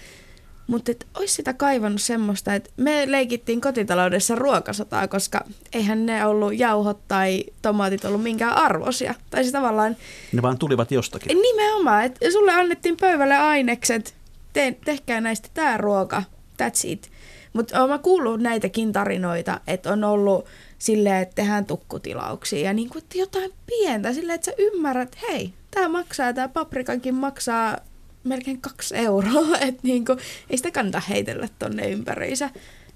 mutta 0.66 0.90
että 0.90 1.06
olisi 1.14 1.35
sitä 1.35 1.52
kaivannut 1.52 2.02
semmoista, 2.02 2.54
että 2.54 2.70
me 2.76 3.04
leikittiin 3.06 3.61
kotitaloudessa 3.61 4.35
ruokasotaa, 4.35 5.08
koska 5.08 5.44
eihän 5.72 6.06
ne 6.06 6.26
ollut 6.26 6.58
jauhot 6.58 7.08
tai 7.08 7.44
tomaatit 7.62 8.04
ollut 8.04 8.22
minkään 8.22 8.56
arvosia. 8.56 9.14
Tai 9.30 9.42
siis 9.42 9.52
tavallaan... 9.52 9.96
Ne 10.32 10.42
vaan 10.42 10.58
tulivat 10.58 10.90
jostakin. 10.90 11.38
Nimenomaan, 11.42 12.04
että 12.04 12.30
sulle 12.30 12.52
annettiin 12.52 12.96
pöydälle 12.96 13.37
ainekset, 13.37 14.14
te, 14.52 14.76
tehkää 14.85 15.20
näistä 15.20 15.48
tämä 15.54 15.76
ruoka, 15.76 16.22
that's 16.62 16.80
it. 16.85 17.11
Mutta 17.52 17.82
olen 17.85 18.00
kuullut 18.00 18.40
näitäkin 18.40 18.92
tarinoita, 18.92 19.61
että 19.66 19.92
on 19.92 20.04
ollut 20.04 20.46
silleen, 20.82 21.22
että 21.22 21.34
tehdään 21.34 21.66
tukkutilauksia 21.66 22.60
ja 22.60 22.72
niin 22.72 22.88
kuin, 22.88 23.02
että 23.02 23.18
jotain 23.18 23.52
pientä 23.66 24.12
silleen, 24.12 24.34
että 24.34 24.44
sä 24.44 24.52
ymmärrät, 24.58 25.08
että 25.08 25.26
hei, 25.30 25.52
tämä 25.70 25.88
maksaa, 25.88 26.32
tämä 26.32 26.48
paprikankin 26.48 27.14
maksaa 27.14 27.78
melkein 28.24 28.60
kaksi 28.60 28.96
euroa, 28.96 29.58
että 29.68 29.80
niin 29.82 30.04
kuin, 30.04 30.18
ei 30.50 30.56
sitä 30.56 30.70
kannata 30.70 31.02
heitellä 31.08 31.48
tonne 31.58 31.90
ympäriinsä. 31.90 32.50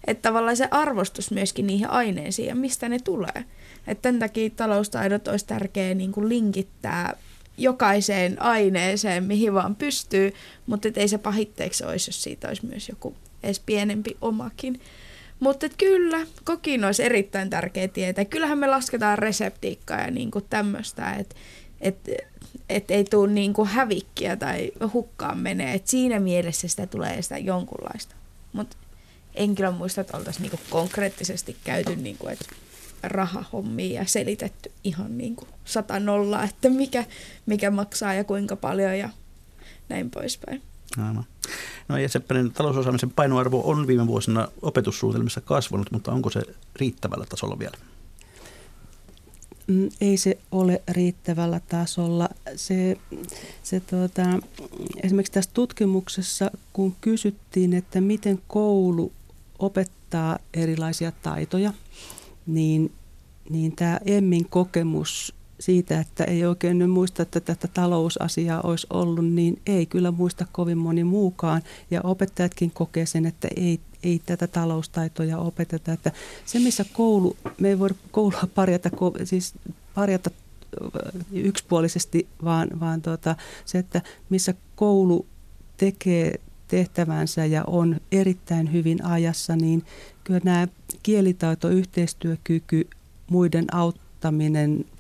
Että 0.07 0.23
tavallaan 0.23 0.57
se 0.57 0.69
arvostus 0.71 1.31
myöskin 1.31 1.67
niihin 1.67 1.91
aineisiin 1.91 2.49
ja 2.49 2.55
mistä 2.55 2.89
ne 2.89 2.99
tulee. 2.99 3.45
Että 3.87 4.03
tämän 4.03 4.19
takia 4.19 4.51
taloustaidot 4.51 5.29
olisi 5.29 5.47
tärkeää 5.47 5.95
niin 5.95 6.13
kuin 6.13 6.29
linkittää 6.29 7.17
jokaiseen 7.59 8.43
aineeseen, 8.43 9.25
mihin 9.25 9.55
vaan 9.55 9.77
pystyy, 9.77 10.33
mutta 10.67 10.89
ei 10.97 11.09
se 11.09 11.19
pahitteeksi 11.19 11.85
olisi, 11.85 12.09
jos 12.09 12.23
siitä 12.23 12.49
olisi 12.49 12.67
myös 12.67 12.89
joku 12.89 13.15
edes 13.43 13.61
pienempi 13.61 14.17
omakin. 14.21 14.81
Mutta 15.41 15.69
kyllä, 15.79 16.27
kokin 16.45 16.85
olisi 16.85 17.03
erittäin 17.03 17.51
tärkeä 17.51 17.89
tietää. 17.89 18.25
Kyllähän 18.25 18.59
me 18.59 18.67
lasketaan 18.67 19.19
reseptiikkaa 19.19 20.01
ja 20.01 20.11
niinku 20.11 20.41
tämmöistä, 20.41 21.13
että 21.13 21.35
et, 21.81 21.97
et 22.69 22.91
ei 22.91 23.05
tule 23.05 23.33
niinku 23.33 23.65
hävikkiä 23.65 24.37
tai 24.37 24.73
hukkaan 24.93 25.39
menee. 25.39 25.75
Et 25.75 25.87
siinä 25.87 26.21
mielessä 26.21 26.69
sitä 26.69 26.87
tulee 26.87 27.23
sitä 27.23 27.39
jonkunlaista. 27.39 28.15
Mutta 28.53 28.77
en 29.35 29.55
kyllä 29.55 29.71
muista, 29.71 30.01
että 30.01 30.17
oltaisiin 30.17 30.43
niinku 30.43 30.61
konkreettisesti 30.71 31.57
käyty, 31.65 31.97
niinku, 31.97 32.29
että 32.29 32.47
rahahommia 33.03 34.01
ja 34.01 34.07
selitetty 34.07 34.73
ihan 34.85 35.19
niin 35.19 35.37
kuin 35.37 35.49
sata 35.65 36.01
nolla, 36.01 36.45
että 36.45 36.69
mikä, 36.71 37.05
mikä 37.47 37.71
maksaa 37.71 38.15
ja 38.15 38.25
kuinka 38.25 38.57
paljon 38.57 38.99
ja 38.99 39.09
näin 39.89 40.11
poispäin. 40.11 40.63
Aivan. 40.99 41.25
No 41.89 41.99
ja 41.99 42.09
Seppänen, 42.09 42.53
talousosaamisen 42.53 43.11
painoarvo 43.11 43.71
on 43.71 43.87
viime 43.87 44.07
vuosina 44.07 44.49
opetussuunnitelmissa 44.63 45.41
kasvanut, 45.41 45.91
mutta 45.91 46.13
onko 46.13 46.31
se 46.31 46.43
riittävällä 46.77 47.27
tasolla 47.29 47.59
vielä? 47.59 47.77
Mm, 49.67 49.89
ei 50.01 50.17
se 50.17 50.39
ole 50.51 50.83
riittävällä 50.91 51.61
tasolla. 51.69 52.29
Se, 52.57 52.97
se 53.63 53.81
tuota, 53.81 54.23
esimerkiksi 55.03 55.33
tässä 55.33 55.51
tutkimuksessa, 55.55 56.51
kun 56.73 56.97
kysyttiin, 57.01 57.73
että 57.75 58.01
miten 58.01 58.43
koulu 58.49 59.13
opettaa 59.59 60.39
erilaisia 60.55 61.13
taitoja, 61.13 61.73
niin, 62.47 62.93
niin 63.51 63.77
tämä 63.77 64.01
Emmin 64.05 64.49
kokemus 64.49 65.35
siitä, 65.61 66.01
että 66.01 66.25
ei 66.25 66.47
oikein 66.47 66.79
nyt 66.79 66.91
muista, 66.91 67.23
että 67.23 67.41
tätä 67.41 67.69
talousasiaa 67.69 68.61
olisi 68.61 68.87
ollut, 68.91 69.27
niin 69.27 69.61
ei 69.67 69.87
kyllä 69.87 70.11
muista 70.11 70.47
kovin 70.53 70.79
moni 70.79 71.05
muukaan. 71.05 71.63
Ja 71.91 72.01
opettajatkin 72.05 72.71
kokee 72.71 73.07
sen, 73.07 73.27
että 73.27 73.49
ei, 73.57 73.81
ei 74.03 74.21
tätä 74.27 74.47
taloustaitoja 74.47 75.39
opeteta. 75.39 75.93
Että 75.93 76.13
se, 76.45 76.59
missä 76.59 76.85
koulu, 76.93 77.37
me 77.61 77.69
ei 77.69 77.79
voida 77.79 77.95
koulua 78.11 78.49
parjata, 78.55 78.91
siis 79.25 79.55
parjata 79.95 80.31
yksipuolisesti, 81.33 82.29
vaan, 82.45 82.69
vaan 82.81 83.03
tuota, 83.03 83.37
se, 83.65 83.79
että 83.79 84.03
missä 84.31 84.55
koulu 84.77 85.27
tekee 85.77 86.41
tehtävänsä 86.69 87.45
ja 87.45 87.65
on 87.67 88.01
erittäin 88.13 88.73
hyvin 88.73 89.05
ajassa, 89.05 89.57
niin 89.57 89.85
kyllä 90.25 90.41
nämä 90.45 90.69
kielitaito, 91.03 91.69
yhteistyökyky, 91.69 92.89
muiden 93.31 93.75
auttaminen, 93.75 94.06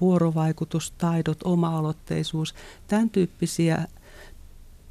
vuorovaikutustaidot, 0.01 1.39
oma-aloitteisuus, 1.45 2.55
tämän 2.89 3.11
tyyppisiä 3.11 3.87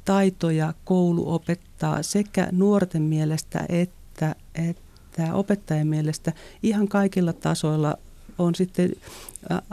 taitoja 0.04 0.74
koulu 0.84 1.34
opettaa 1.34 2.02
sekä 2.02 2.48
nuorten 2.52 3.02
mielestä 3.02 3.66
että, 3.68 4.34
että 4.54 5.34
opettajien 5.34 5.86
mielestä 5.86 6.32
ihan 6.62 6.88
kaikilla 6.88 7.32
tasoilla 7.32 7.98
on 8.38 8.54
sitten 8.54 8.92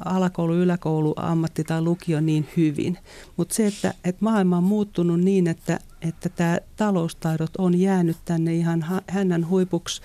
alakoulu, 0.06 0.54
yläkoulu, 0.54 1.14
ammatti 1.18 1.64
tai 1.64 1.82
lukio 1.82 2.22
niin 2.22 2.48
hyvin. 2.58 2.98
Mutta 3.38 3.56
se, 3.56 3.68
että, 3.68 3.94
että 4.04 4.24
maailma 4.24 4.58
on 4.58 4.64
muuttunut 4.64 5.20
niin, 5.20 5.48
että, 5.48 5.80
että 6.02 6.30
tämä 6.30 6.58
taloustaidot 6.76 7.52
on 7.58 7.80
jäänyt 7.80 8.18
tänne 8.26 8.56
ihan 8.56 8.86
hänen 9.08 9.50
huipuksi 9.50 10.02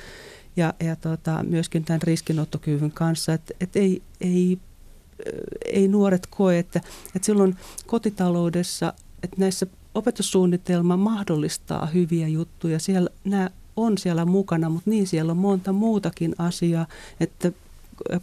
ja, 0.58 0.74
ja 0.80 0.96
tota, 0.96 1.42
myöskin 1.42 1.84
tämän 1.84 2.02
riskinottokyvyn 2.02 2.92
kanssa, 2.92 3.32
että 3.32 3.54
et 3.60 3.76
ei, 3.76 4.02
ei, 4.20 4.58
ei 5.64 5.88
nuoret 5.88 6.26
koe, 6.30 6.58
että, 6.58 6.80
että 7.16 7.26
silloin 7.26 7.56
kotitaloudessa, 7.86 8.92
että 9.22 9.36
näissä 9.38 9.66
opetussuunnitelma 9.94 10.96
mahdollistaa 10.96 11.86
hyviä 11.86 12.28
juttuja. 12.28 12.78
Siellä 12.78 13.10
nämä 13.24 13.50
on 13.76 13.98
siellä 13.98 14.24
mukana, 14.24 14.68
mutta 14.68 14.90
niin 14.90 15.06
siellä 15.06 15.32
on 15.32 15.36
monta 15.38 15.72
muutakin 15.72 16.34
asiaa, 16.38 16.86
että 17.20 17.52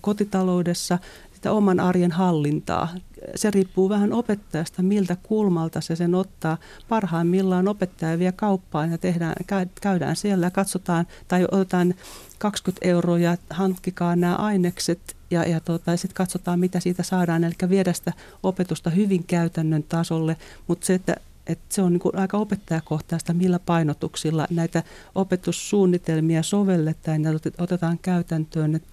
kotitaloudessa 0.01 0.99
sitä 1.33 1.51
oman 1.51 1.79
arjen 1.79 2.11
hallintaa. 2.11 2.87
Se 3.35 3.51
riippuu 3.51 3.89
vähän 3.89 4.13
opettajasta, 4.13 4.83
miltä 4.83 5.17
kulmalta 5.23 5.81
se 5.81 5.95
sen 5.95 6.15
ottaa. 6.15 6.57
Parhaimmillaan 6.89 7.67
opettaja 7.67 8.19
vie 8.19 8.31
kauppaan 8.31 8.91
ja 8.91 8.97
tehdään, 8.97 9.35
käydään 9.81 10.15
siellä 10.15 10.45
ja 10.45 10.51
katsotaan 10.51 11.07
tai 11.27 11.45
otetaan 11.51 11.93
20 12.37 12.87
euroa 12.87 13.19
ja 13.19 13.37
hankkikaa 13.49 14.15
nämä 14.15 14.35
ainekset 14.35 15.15
ja, 15.31 15.43
ja 15.43 15.59
tota, 15.59 15.97
sitten 15.97 16.15
katsotaan, 16.15 16.59
mitä 16.59 16.79
siitä 16.79 17.03
saadaan. 17.03 17.43
Eli 17.43 17.53
viedä 17.69 17.93
sitä 17.93 18.13
opetusta 18.43 18.89
hyvin 18.89 19.23
käytännön 19.23 19.83
tasolle, 19.83 20.37
mutta 20.67 20.85
se, 20.85 20.93
että 20.93 21.15
että 21.47 21.75
se 21.75 21.81
on 21.81 21.93
niin 21.93 22.19
aika 22.19 22.37
opettajakohtaista, 22.37 23.33
millä 23.33 23.59
painotuksilla 23.59 24.47
näitä 24.49 24.83
opetussuunnitelmia 25.15 26.43
sovelletaan 26.43 27.23
ja 27.23 27.31
otetaan 27.57 27.99
käytäntöön. 28.01 28.75
Et, 28.75 28.83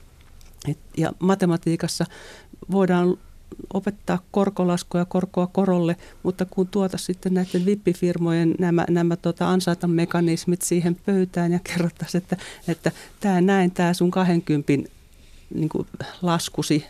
et, 0.69 0.79
ja 0.97 1.13
matematiikassa 1.19 2.07
voidaan 2.71 3.17
opettaa 3.75 4.19
korkolaskuja 4.31 5.05
korkoa 5.05 5.47
korolle, 5.47 5.97
mutta 6.23 6.47
kun 6.51 6.69
tuota 6.69 6.99
sitten 6.99 7.35
näiden 7.35 7.67
vippifirmojen 7.67 8.55
nämä, 8.59 8.85
nämä 8.91 9.17
tota 9.17 9.59
mekanismit 9.87 10.63
siihen 10.63 10.97
pöytään 11.07 11.53
ja 11.53 11.59
kerrottaisiin, 11.65 12.23
että, 12.23 12.37
että 12.69 12.93
tämä 13.21 13.41
näin, 13.41 13.71
tämä 13.71 13.95
sun 13.95 14.11
20 14.11 14.73
niin 15.55 15.71
laskusi 16.23 16.85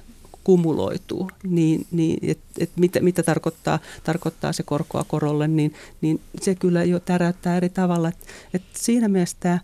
kumuloituu, 0.45 1.31
niin, 1.43 1.87
niin 1.91 2.31
että 2.31 2.45
et 2.59 2.71
mitä, 2.77 3.01
mitä 3.01 3.23
tarkoittaa, 3.23 3.79
tarkoittaa 4.05 4.53
se 4.53 4.63
korkoa 4.63 5.05
korolle, 5.05 5.49
niin, 5.49 5.75
niin 6.01 6.21
se 6.41 6.55
kyllä 6.55 6.85
jo 6.85 7.01
täräyttää 7.01 7.57
eri 7.57 7.69
tavalla. 7.69 8.09
Et, 8.09 8.27
et 8.55 8.63
siinä 8.73 9.09
mielessä 9.09 9.59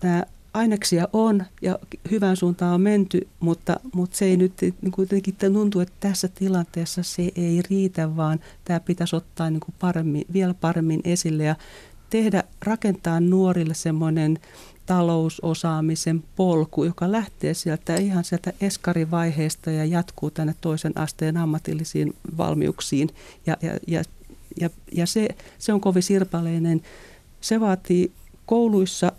tämä 0.00 0.24
aineksia 0.56 1.08
on 1.12 1.44
ja 1.62 1.78
hyvään 2.10 2.36
suuntaan 2.36 2.74
on 2.74 2.80
menty, 2.80 3.28
mutta, 3.40 3.80
mutta 3.94 4.16
se 4.16 4.24
ei 4.24 4.36
nyt 4.36 4.52
niin 4.60 4.92
kuitenkin 4.92 5.36
tuntuu, 5.52 5.80
että 5.80 5.94
tässä 6.00 6.28
tilanteessa 6.28 7.02
se 7.02 7.22
ei 7.36 7.62
riitä, 7.70 8.16
vaan 8.16 8.40
tämä 8.64 8.80
pitäisi 8.80 9.16
ottaa 9.16 9.50
niin 9.50 9.60
kuin 9.60 9.74
paremmin, 9.78 10.24
vielä 10.32 10.54
paremmin 10.54 11.00
esille 11.04 11.44
ja 11.44 11.56
tehdä, 12.10 12.44
rakentaa 12.64 13.20
nuorille 13.20 13.74
semmoinen 13.74 14.38
talousosaamisen 14.86 16.24
polku, 16.36 16.84
joka 16.84 17.12
lähtee 17.12 17.54
sieltä 17.54 17.96
ihan 17.96 18.24
sieltä 18.24 18.52
eskarivaiheesta 18.60 19.70
ja 19.70 19.84
jatkuu 19.84 20.30
tänne 20.30 20.54
toisen 20.60 20.92
asteen 20.94 21.36
ammatillisiin 21.36 22.14
valmiuksiin. 22.36 23.08
Ja, 23.46 23.56
ja, 23.62 23.78
ja, 23.86 24.02
ja, 24.60 24.70
ja 24.92 25.06
se, 25.06 25.28
se 25.58 25.72
on 25.72 25.80
kovin 25.80 26.02
sirpaleinen. 26.02 26.82
Se 27.40 27.60
vaatii 27.60 28.12
kouluissa, 28.46 29.12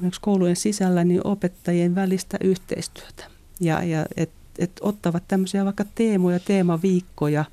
esimerkiksi 0.00 0.20
koulujen 0.20 0.56
sisällä, 0.56 1.04
niin 1.04 1.26
opettajien 1.26 1.94
välistä 1.94 2.38
yhteistyötä. 2.40 3.24
Ja, 3.60 3.82
ja 3.82 4.06
et, 4.16 4.30
et 4.58 4.72
ottavat 4.80 5.22
tämmöisiä 5.28 5.64
vaikka 5.64 5.84
teemoja, 5.94 6.40
teemaviikkoja, 6.40 7.44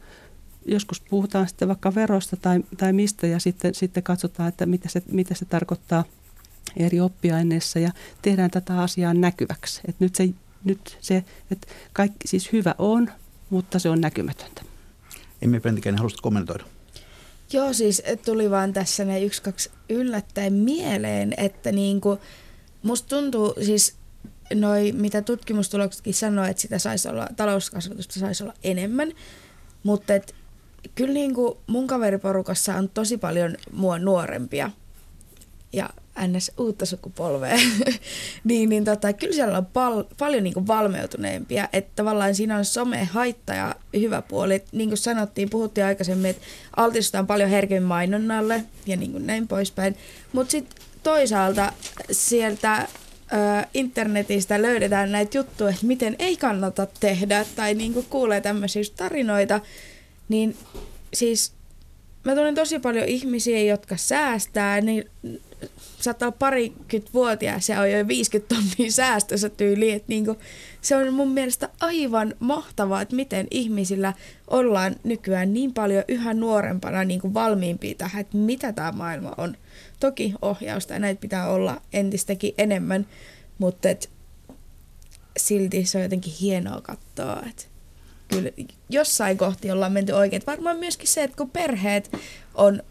joskus 0.66 1.02
puhutaan 1.02 1.48
sitten 1.48 1.68
vaikka 1.68 1.96
verosta 1.96 2.38
tai, 2.38 2.60
tai 2.78 2.94
mistä 2.94 3.28
ja 3.28 3.40
sitten, 3.40 3.76
sitten 3.76 4.04
katsotaan, 4.04 4.50
että 4.50 4.66
mitä 4.66 4.90
se, 4.90 5.04
mitä 5.12 5.36
se 5.36 5.46
tarkoittaa– 5.46 6.04
eri 6.78 7.00
oppiaineissa 7.00 7.80
ja 7.80 7.92
tehdään 8.22 8.52
tätä 8.52 8.82
asiaa 8.82 9.14
näkyväksi. 9.14 9.82
Et 9.88 9.96
nyt 10.00 10.16
se, 10.16 10.30
nyt 10.64 10.98
se 11.02 11.24
että 11.52 11.68
kaikki 11.94 12.28
siis 12.28 12.52
hyvä 12.52 12.76
on, 12.78 13.10
mutta 13.50 13.80
se 13.80 13.90
on 13.90 14.02
näkymätöntä. 14.02 14.62
Emme 15.42 15.60
Pentikäinen, 15.60 15.98
haluaisitko 15.98 16.22
kommentoida? 16.22 16.64
Joo, 17.54 17.74
siis 17.74 18.04
tuli 18.26 18.52
vaan 18.52 18.74
tässä 18.74 19.06
ne 19.06 19.24
yksi, 19.24 19.42
kaksi 19.42 19.72
yllättäen 19.90 20.54
mieleen, 20.54 21.34
että 21.38 21.72
niinku, 21.72 22.20
musta 22.84 23.08
tuntuu 23.10 23.54
siis 23.66 23.96
noi, 24.54 24.92
mitä 24.92 25.22
tutkimustuloksetkin 25.22 26.14
sanoo, 26.14 26.46
että 26.46 26.62
sitä 26.62 26.80
saisi 26.80 27.10
olla, 27.10 27.28
talouskasvatusta 27.36 28.20
saisi 28.20 28.44
olla 28.44 28.54
enemmän, 28.64 29.12
mutta 29.84 30.14
et, 30.14 30.36
kyllä 30.96 31.14
niinku 31.14 31.58
mun 31.68 31.88
kaveriporukassa 31.88 32.76
on 32.76 32.90
tosi 32.90 33.18
paljon 33.18 33.56
mua 33.72 34.00
nuorempia 34.00 34.72
ja 35.74 35.90
ns. 36.28 36.52
uutta 36.58 36.86
sukupolvea, 36.86 37.58
niin, 38.44 38.70
niin 38.70 38.86
tota, 38.86 39.14
kyllä 39.14 39.34
siellä 39.34 39.58
on 39.58 39.66
pal- 39.66 40.04
paljon 40.18 40.44
niin 40.44 40.68
valmeutuneempia, 40.68 41.70
että 41.74 41.92
tavallaan 41.96 42.36
siinä 42.36 42.58
on 42.58 42.66
some 42.66 43.04
haitta 43.04 43.54
ja 43.54 43.76
hyvä 44.00 44.22
puoli. 44.22 44.56
Et, 44.56 44.68
niin 44.72 44.90
kuin 44.90 44.98
sanottiin, 44.98 45.50
puhuttiin 45.50 45.86
aikaisemmin, 45.86 46.30
että 46.30 46.46
altistutaan 46.76 47.28
paljon 47.28 47.50
herkemmin 47.50 47.88
mainonnalle 47.88 48.64
ja 48.86 48.98
niin 48.98 49.12
kuin 49.12 49.28
näin 49.28 49.48
poispäin. 49.48 49.96
Mutta 50.34 50.52
sitten 50.52 50.82
toisaalta 51.04 51.74
sieltä 52.12 52.78
ö, 52.78 52.88
internetistä 53.74 54.62
löydetään 54.62 55.12
näitä 55.12 55.38
juttuja, 55.38 55.70
että 55.70 55.86
miten 55.86 56.16
ei 56.20 56.38
kannata 56.38 56.88
tehdä 57.00 57.46
tai 57.56 57.74
niin 57.74 57.94
kuin 57.94 58.06
kuulee 58.10 58.42
tämmöisiä 58.42 58.84
tarinoita, 58.98 59.60
niin 60.30 60.58
siis 61.14 61.52
mä 62.24 62.36
tunnen 62.36 62.56
tosi 62.56 62.80
paljon 62.80 63.06
ihmisiä, 63.06 63.60
jotka 63.60 63.98
säästää, 63.98 64.82
niin 64.82 65.10
saattaa 66.08 66.28
olla 66.28 66.38
parikymmentä 66.40 67.14
vuotias 67.14 67.70
ja 67.70 67.82
on 67.82 67.92
jo 67.92 68.08
50 68.08 68.56
tonnia 68.56 68.92
säästössä 68.92 69.50
tyyli. 69.50 69.92
Että 69.92 70.06
niinku, 70.10 70.38
se 70.82 70.96
on 70.96 71.14
mun 71.14 71.32
mielestä 71.32 71.70
aivan 71.80 72.34
mahtavaa, 72.40 73.02
että 73.02 73.16
miten 73.16 73.48
ihmisillä 73.52 74.14
ollaan 74.48 74.96
nykyään 75.04 75.54
niin 75.54 75.74
paljon 75.74 76.04
yhä 76.08 76.34
nuorempana 76.34 77.04
niinku 77.04 77.34
valmiimpia 77.34 77.96
tähän, 77.96 78.22
että 78.22 78.38
mitä 78.38 78.74
tämä 78.74 78.92
maailma 78.92 79.34
on. 79.38 79.58
Toki 80.00 80.34
ohjausta 80.42 80.94
ja 80.94 81.00
näitä 81.00 81.22
pitää 81.22 81.50
olla 81.50 81.82
entistäkin 81.94 82.54
enemmän, 82.58 83.08
mutta 83.58 83.90
et, 83.90 84.10
silti 85.38 85.86
se 85.86 85.98
on 85.98 86.04
jotenkin 86.04 86.34
hienoa 86.42 86.82
katsoa, 86.82 87.44
että 87.50 87.64
kyllä 88.28 88.50
jossain 88.90 89.38
kohti 89.38 89.72
ollaan 89.72 89.92
menty 89.92 90.12
oikein. 90.12 90.42
Varmaan 90.48 90.78
myöskin 90.80 91.08
se, 91.08 91.24
että 91.24 91.38
kun 91.38 91.50
perheet 91.50 92.12
on 92.56 92.84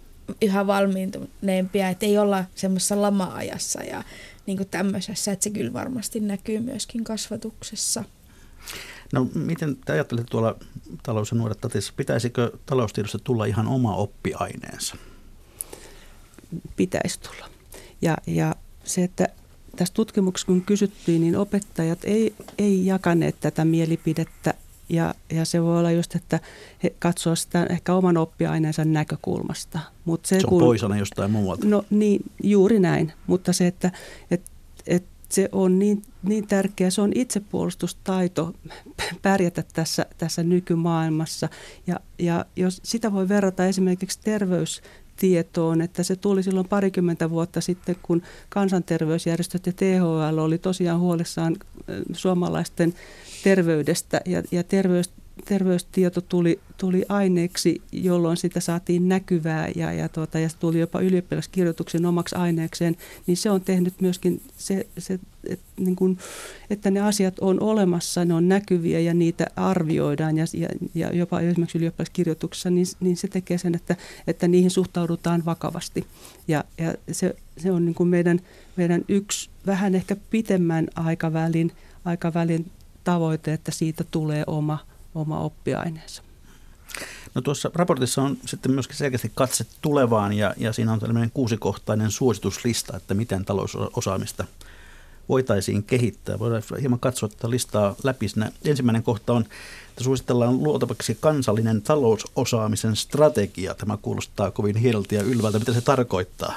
yhä 0.43 0.67
valmiintuneempia, 0.67 1.89
että 1.89 2.07
ei 2.07 2.19
olla 2.19 2.45
semmoisessa 2.55 3.03
lama-ajassa 3.03 3.83
ja 3.83 4.05
niin 4.47 4.57
kuin 4.57 4.69
tämmöisessä, 4.69 5.33
että 5.33 5.45
se 5.45 5.51
kyllä 5.51 5.73
varmasti 5.73 6.21
näkyy 6.21 6.61
myöskin 6.61 7.05
kasvatuksessa. 7.05 8.05
No 9.13 9.29
miten 9.35 9.77
te 9.77 9.93
ajattelette 9.93 10.31
tuolla 10.31 10.57
talous- 11.03 11.31
ja 11.31 11.37
nuoret 11.37 11.61
tatissa, 11.61 11.93
pitäisikö 11.97 12.53
taloustiedossa 12.67 13.19
tulla 13.19 13.45
ihan 13.45 13.69
oma 13.69 13.97
oppiaineensa? 13.97 14.97
Pitäisi 16.77 17.21
tulla. 17.21 17.51
Ja, 18.03 18.17
ja 18.27 18.57
se, 18.85 19.05
että 19.05 19.29
tässä 19.77 19.95
tutkimuksessa 19.95 20.47
kun 20.47 20.63
kysyttiin, 20.63 21.21
niin 21.21 21.37
opettajat 21.37 21.99
ei, 22.05 22.35
ei 22.59 22.87
jakaneet 22.87 23.37
tätä 23.41 23.65
mielipidettä 23.65 24.55
ja, 24.89 25.15
ja 25.33 25.45
se 25.45 25.63
voi 25.63 25.79
olla 25.79 25.91
just, 25.91 26.15
että 26.15 26.41
he 26.83 26.95
katsoo 26.99 27.37
sitä 27.37 27.67
ehkä 27.71 27.95
oman 27.95 28.17
oppiaineensa 28.17 28.85
näkökulmasta. 28.85 29.79
Mut 30.05 30.25
se, 30.27 30.41
se 30.41 30.47
on 30.47 30.49
kun, 30.49 30.61
poisana 30.61 30.97
jostain 30.97 31.31
muualta. 31.31 31.67
No 31.67 31.85
niin, 31.91 32.21
juuri 32.43 32.81
näin. 32.81 33.13
Mutta 33.27 33.53
se, 33.53 33.67
että 33.67 33.93
et, 34.31 34.43
et 34.87 35.05
se 35.29 35.49
on 35.53 35.79
niin, 35.79 36.03
niin 36.23 36.47
tärkeä, 36.47 36.91
se 36.91 37.01
on 37.01 37.13
itsepuolustustaito 37.15 38.55
pärjätä 39.23 39.65
tässä, 39.73 40.07
tässä 40.19 40.43
nykymaailmassa. 40.43 41.49
Ja, 41.87 42.01
ja 42.19 42.45
jos 42.57 42.81
sitä 42.85 43.13
voi 43.13 43.29
verrata 43.29 43.67
esimerkiksi 43.67 44.21
terveys 44.25 44.83
tietoon, 45.17 45.81
että 45.81 46.03
se 46.03 46.17
tuli 46.17 46.43
silloin 46.43 46.69
parikymmentä 46.69 47.31
vuotta 47.31 47.61
sitten, 47.61 47.97
kun 48.03 48.23
kansanterveysjärjestöt 48.49 49.67
ja 49.67 49.73
THL 49.73 50.39
oli 50.39 50.59
tosiaan 50.59 51.01
huolissaan 51.01 51.57
suomalaisten 52.13 52.95
terveydestä 53.47 54.21
ja, 54.25 54.43
ja 54.51 54.63
terveys, 54.63 55.11
terveystieto 55.45 56.21
tuli, 56.21 56.61
tuli 56.77 57.05
aineeksi, 57.09 57.83
jolloin 57.93 58.37
sitä 58.37 58.61
saatiin 58.61 59.09
näkyvää 59.09 59.69
ja, 59.77 59.93
ja, 59.93 60.09
tuota, 60.09 60.39
ja 60.39 60.49
se 60.49 60.57
tuli 60.59 60.81
jopa 60.81 61.01
ylioppilaskirjoituksen 61.01 62.07
omaksi 62.07 62.35
aineekseen, 62.35 62.97
niin 63.27 63.37
se 63.37 63.51
on 63.51 63.61
tehnyt 63.61 63.95
myöskin 64.01 64.43
se, 64.57 64.87
se 64.99 65.19
et, 65.49 65.61
niin 65.77 65.97
kuin, 65.97 66.19
että 66.71 66.91
ne 66.91 67.01
asiat 67.01 67.39
on 67.39 67.63
olemassa, 67.63 68.25
ne 68.25 68.35
on 68.35 68.49
näkyviä 68.49 69.01
ja 69.01 69.15
niitä 69.15 69.47
arvioidaan 69.57 70.37
ja, 70.39 70.45
ja, 70.55 70.69
ja 70.95 71.17
jopa 71.17 71.41
esimerkiksi 71.41 71.79
ylioppilaskirjoituksessa, 71.79 72.71
niin, 72.71 72.87
niin 73.01 73.17
se 73.17 73.29
tekee 73.29 73.59
sen, 73.59 73.75
että, 73.75 73.97
että 74.27 74.49
niihin 74.49 74.71
suhtaudutaan 74.71 75.45
vakavasti. 75.45 76.07
Ja, 76.49 76.65
ja 76.79 76.95
se, 77.13 77.37
se 77.59 77.73
on 77.73 77.85
niin 77.85 78.09
meidän, 78.09 78.41
meidän 78.77 79.05
yksi 79.09 79.51
vähän 79.67 79.95
ehkä 79.95 80.17
pitemmän 80.31 80.89
aikavälin, 80.95 81.73
aikavälin 82.05 82.71
tavoite, 83.07 83.53
että 83.53 83.73
siitä 83.73 84.05
tulee 84.11 84.45
oma, 84.47 84.79
oma 85.15 85.41
oppiaineensa. 85.41 86.23
No 87.35 87.43
tuossa 87.43 87.71
raportissa 87.75 88.23
on 88.23 88.37
sitten 88.47 88.73
myöskin 88.73 88.97
selkeästi 88.97 89.33
katse 89.35 89.67
tulevaan 89.83 90.33
ja, 90.33 90.55
ja 90.57 90.73
siinä 90.73 90.93
on 90.93 91.01
tällainen 91.01 91.31
kuusikohtainen 91.31 92.11
suosituslista, 92.11 92.97
että 92.97 93.15
miten 93.15 93.45
talousosaamista 93.45 94.45
voitaisiin 95.29 95.83
kehittää. 95.83 96.39
Voidaan 96.39 96.63
hieman 96.81 97.01
katsoa 97.01 97.29
tätä 97.29 97.51
listaa 97.51 97.95
läpi. 98.03 98.29
Siinä 98.29 98.53
ensimmäinen 98.65 99.03
kohta 99.03 99.33
on, 99.33 99.43
että 99.89 100.05
suositellaan 100.05 100.63
luotavaksi 100.63 101.17
kansallinen 101.21 101.83
talousosaamisen 101.83 102.97
strategia. 102.97 103.75
Tämä 103.75 103.97
kuulostaa 104.03 104.51
kovin 104.51 104.77
hieltä 104.77 105.15
ja 105.15 105.23
ylvältä. 105.23 105.59
Mitä 105.59 105.73
se 105.73 105.81
tarkoittaa? 105.81 106.55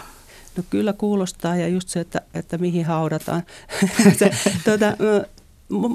No 0.57 0.63
kyllä 0.69 0.93
kuulostaa 0.93 1.55
ja 1.55 1.67
just 1.67 1.89
se, 1.89 1.99
että, 1.99 2.21
että 2.33 2.57
mihin 2.57 2.85
haudataan. 2.85 3.43
tuota, 4.65 4.85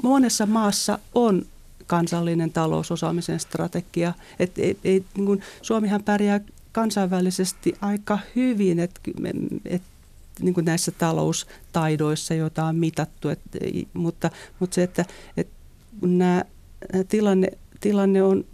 monessa 0.03 0.45
maassa 0.45 0.99
on 1.15 1.45
kansallinen 1.87 2.51
talousosaamisen 2.51 3.39
strategia. 3.39 4.13
Et, 4.39 4.51
et, 4.57 4.77
et, 4.83 5.03
niin 5.15 5.25
kuin 5.25 5.41
Suomihan 5.61 6.03
pärjää 6.03 6.39
kansainvälisesti 6.71 7.75
aika 7.81 8.19
hyvin, 8.35 8.79
että 8.79 9.01
et, 9.65 9.81
niin 10.41 10.53
kuin 10.53 10.65
näissä 10.65 10.91
taloustaidoissa, 10.91 12.33
joita 12.33 12.65
on 12.65 12.75
mitattu, 12.75 13.29
et, 13.29 13.39
mutta, 13.93 14.29
mutta 14.59 14.75
se, 14.75 14.83
että 14.83 15.05
et, 15.37 15.47
nämä, 16.01 16.43
tilanne, 17.07 17.47
tilanne 17.79 18.23
on 18.23 18.45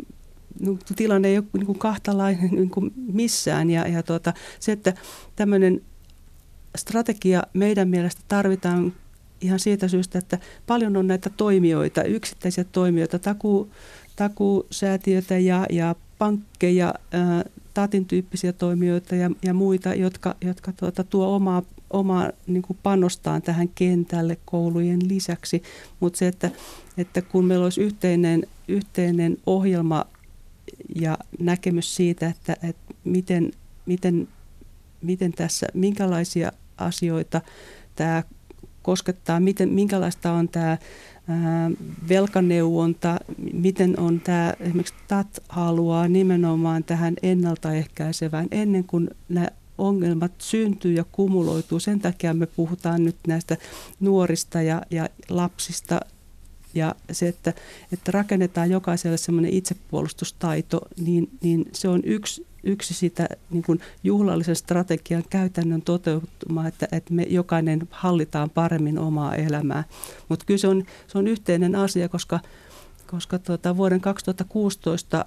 no, 0.59 0.77
tilanne 0.95 1.27
ei 1.27 1.37
ole 1.37 1.45
niin 1.53 1.65
kuin 1.65 1.79
kahtalainen 1.79 2.49
niin 2.51 2.69
kuin 2.69 2.93
missään 2.95 3.69
ja, 3.69 3.87
ja 3.87 4.03
tuota, 4.03 4.33
se, 4.59 4.71
että 4.71 4.93
tämmöinen 5.35 5.81
strategia 6.77 7.43
meidän 7.53 7.89
mielestä 7.89 8.21
tarvitaan 8.27 8.93
ihan 9.41 9.59
siitä 9.59 9.87
syystä, 9.87 10.19
että 10.19 10.39
paljon 10.67 10.97
on 10.97 11.07
näitä 11.07 11.29
toimijoita, 11.37 12.03
yksittäisiä 12.03 12.63
toimijoita, 12.63 13.19
takuu, 13.19 13.69
takuusäätiöitä 14.15 15.37
ja, 15.37 15.65
ja 15.69 15.95
pankkeja, 16.17 16.93
ää, 17.11 17.43
tatin 17.73 18.05
tyyppisiä 18.05 18.53
toimijoita 18.53 19.15
ja, 19.15 19.31
ja 19.43 19.53
muita, 19.53 19.93
jotka, 19.93 20.35
jotka 20.41 20.71
tuota, 20.71 21.03
tuo 21.03 21.35
omaa, 21.35 21.63
omaa 21.89 22.31
niin 22.47 22.61
kuin 22.61 22.79
panostaan 22.83 23.41
tähän 23.41 23.69
kentälle 23.75 24.37
koulujen 24.45 24.99
lisäksi. 25.07 25.63
Mutta 25.99 26.19
se, 26.19 26.27
että, 26.27 26.51
että 26.97 27.21
kun 27.21 27.45
meillä 27.45 27.63
olisi 27.63 27.81
yhteinen, 27.81 28.47
yhteinen 28.67 29.37
ohjelma 29.45 30.05
ja 30.95 31.17
näkemys 31.39 31.95
siitä, 31.95 32.27
että, 32.27 32.53
että 32.63 32.93
miten, 33.03 33.51
miten, 33.85 34.27
miten 35.01 35.31
tässä, 35.33 35.67
minkälaisia 35.73 36.51
asioita 36.77 37.41
tämä 37.95 38.23
koskettaa, 38.83 39.39
miten, 39.39 39.69
minkälaista 39.69 40.31
on 40.31 40.49
tämä 40.49 40.77
velkaneuvonta, 42.09 43.19
miten 43.53 43.99
on 43.99 44.19
tämä, 44.19 44.53
esimerkiksi 44.59 44.93
TAT 45.07 45.43
haluaa 45.49 46.07
nimenomaan 46.07 46.83
tähän 46.83 47.13
ennaltaehkäisevään 47.23 48.47
ennen 48.51 48.83
kuin 48.83 49.09
nämä 49.29 49.47
ongelmat 49.77 50.31
syntyy 50.37 50.93
ja 50.93 51.05
kumuloituu. 51.11 51.79
Sen 51.79 51.99
takia 51.99 52.33
me 52.33 52.45
puhutaan 52.45 53.03
nyt 53.03 53.15
näistä 53.27 53.57
nuorista 53.99 54.61
ja, 54.61 54.81
ja 54.91 55.09
lapsista 55.29 55.99
ja 56.73 56.95
se, 57.11 57.27
että, 57.27 57.53
että 57.93 58.11
rakennetaan 58.11 58.71
jokaiselle 58.71 59.17
semmoinen 59.17 59.53
itsepuolustustaito, 59.53 60.81
niin, 60.99 61.29
niin 61.41 61.65
se 61.73 61.87
on 61.87 62.01
yksi, 62.03 62.45
yksi 62.63 62.93
sitä 62.93 63.27
niin 63.49 63.63
kuin 63.63 63.79
juhlallisen 64.03 64.55
strategian 64.55 65.23
käytännön 65.29 65.81
toteutumaa, 65.81 66.67
että, 66.67 66.87
että 66.91 67.13
me 67.13 67.23
jokainen 67.23 67.87
hallitaan 67.91 68.49
paremmin 68.49 68.99
omaa 68.99 69.35
elämää. 69.35 69.83
Mutta 70.29 70.45
kyllä 70.45 70.57
se 70.57 70.67
on, 70.67 70.83
se 71.07 71.17
on 71.17 71.27
yhteinen 71.27 71.75
asia, 71.75 72.09
koska, 72.09 72.39
koska 73.07 73.39
tuota, 73.39 73.77
vuoden 73.77 74.01
2016 74.01 75.25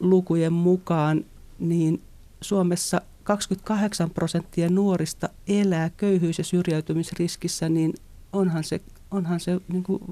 lukujen 0.00 0.52
mukaan 0.52 1.24
niin 1.58 2.02
Suomessa 2.40 3.00
28 3.24 4.10
prosenttia 4.10 4.70
nuorista 4.70 5.28
elää 5.48 5.90
köyhyys- 5.96 6.38
ja 6.38 6.44
syrjäytymisriskissä, 6.44 7.68
niin 7.68 7.94
onhan 8.32 8.64
se 8.64 8.80
onhan 9.10 9.40
se, 9.40 9.60
niin 9.68 9.82
kuin, 9.82 10.02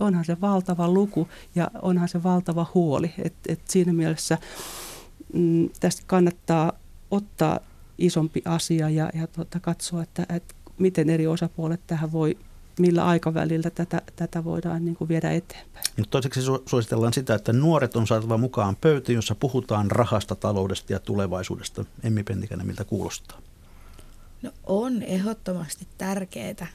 onhan 0.00 0.24
se 0.24 0.40
valtava 0.40 0.88
luku 0.88 1.28
ja 1.54 1.70
onhan 1.82 2.08
se 2.08 2.22
valtava 2.22 2.66
huoli. 2.74 3.12
Et, 3.18 3.34
et 3.48 3.60
siinä 3.68 3.92
mielessä 3.92 4.38
mm, 5.34 5.68
tästä 5.80 6.02
kannattaa 6.06 6.72
ottaa 7.10 7.60
isompi 7.98 8.42
asia 8.44 8.90
ja, 8.90 9.10
ja 9.14 9.26
tuota, 9.26 9.60
katsoa, 9.60 10.02
että, 10.02 10.26
että 10.28 10.54
miten 10.78 11.10
eri 11.10 11.26
osapuolet 11.26 11.80
tähän 11.86 12.12
voi 12.12 12.36
millä 12.78 13.04
aikavälillä 13.04 13.70
tätä, 13.70 14.02
tätä 14.16 14.44
voidaan 14.44 14.84
niin 14.84 14.96
kuin 14.96 15.08
viedä 15.08 15.30
eteenpäin. 15.30 15.84
Mutta 15.96 16.10
toiseksi 16.10 16.40
suositellaan 16.66 17.12
sitä, 17.12 17.34
että 17.34 17.52
nuoret 17.52 17.96
on 17.96 18.06
saatava 18.06 18.38
mukaan 18.38 18.76
pöytiin, 18.76 19.16
jossa 19.16 19.34
puhutaan 19.34 19.90
rahasta, 19.90 20.34
taloudesta 20.34 20.92
ja 20.92 20.98
tulevaisuudesta. 20.98 21.84
Emmi 22.02 22.22
Pentikäinen, 22.22 22.66
miltä 22.66 22.84
kuulostaa? 22.84 23.40
No 24.42 24.50
on 24.64 25.02
ehdottomasti 25.02 25.86
tärkeää. 25.98 26.66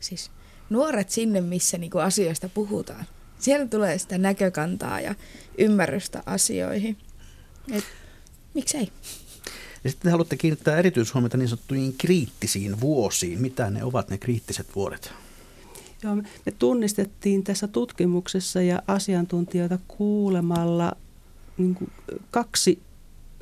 Siis 0.00 0.30
nuoret 0.70 1.10
sinne, 1.10 1.40
missä 1.40 1.78
niinku 1.78 1.98
asioista 1.98 2.48
puhutaan. 2.48 3.04
Siellä 3.38 3.66
tulee 3.66 3.98
sitä 3.98 4.18
näkökantaa 4.18 5.00
ja 5.00 5.14
ymmärrystä 5.58 6.22
asioihin. 6.26 6.96
Et, 7.72 7.84
miksei? 8.56 8.88
Ja 9.84 9.90
sitten 9.90 10.10
haluatte 10.10 10.36
kiinnittää 10.36 10.78
erityishuomiota 10.78 11.36
niin 11.36 11.48
sanottuihin 11.48 11.94
kriittisiin 11.98 12.80
vuosiin. 12.80 13.40
Mitä 13.40 13.70
ne 13.70 13.84
ovat 13.84 14.10
ne 14.10 14.18
kriittiset 14.18 14.66
vuodet? 14.74 15.12
Joo, 16.02 16.14
me 16.14 16.52
tunnistettiin 16.58 17.44
tässä 17.44 17.68
tutkimuksessa 17.68 18.62
ja 18.62 18.82
asiantuntijoita 18.86 19.78
kuulemalla 19.88 20.92
niin 21.58 21.74
kuin 21.74 21.90
kaksi 22.30 22.78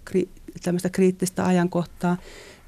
kri, 0.05 0.29
tämmöistä 0.63 0.91
kriittistä 0.91 1.47
ajankohtaa. 1.47 2.17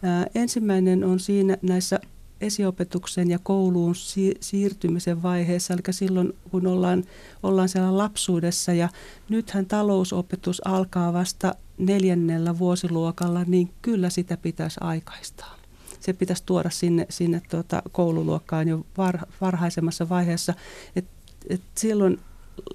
Ää, 0.03 0.27
ensimmäinen 0.35 1.05
on 1.05 1.21
siinä 1.21 1.57
näissä 1.63 2.01
esiopetuksen 2.41 3.31
ja 3.31 3.39
kouluun 3.39 3.95
siirtymisen 4.41 5.23
vaiheessa, 5.23 5.75
eli 5.75 5.83
silloin 5.91 6.33
kun 6.51 6.67
ollaan, 6.67 7.05
ollaan 7.43 7.69
siellä 7.69 7.99
lapsuudessa 7.99 8.73
ja 8.73 8.89
nythän 9.29 9.67
talousopetus 9.67 10.67
alkaa 10.67 11.13
vasta 11.13 11.55
neljännellä 11.79 12.59
vuosiluokalla, 12.59 13.45
niin 13.45 13.71
kyllä 13.83 14.11
sitä 14.11 14.37
pitäisi 14.37 14.81
aikaistaa. 14.81 15.57
Se 16.01 16.13
pitäisi 16.13 16.43
tuoda 16.47 16.71
sinne, 16.71 17.07
sinne 17.11 17.43
tuota 17.51 17.83
koululuokkaan 17.93 18.69
jo 18.69 18.87
var, 18.99 19.19
varhaisemmassa 19.41 20.09
vaiheessa, 20.09 20.55
että 20.97 21.11
et 21.49 21.61
silloin 21.75 22.19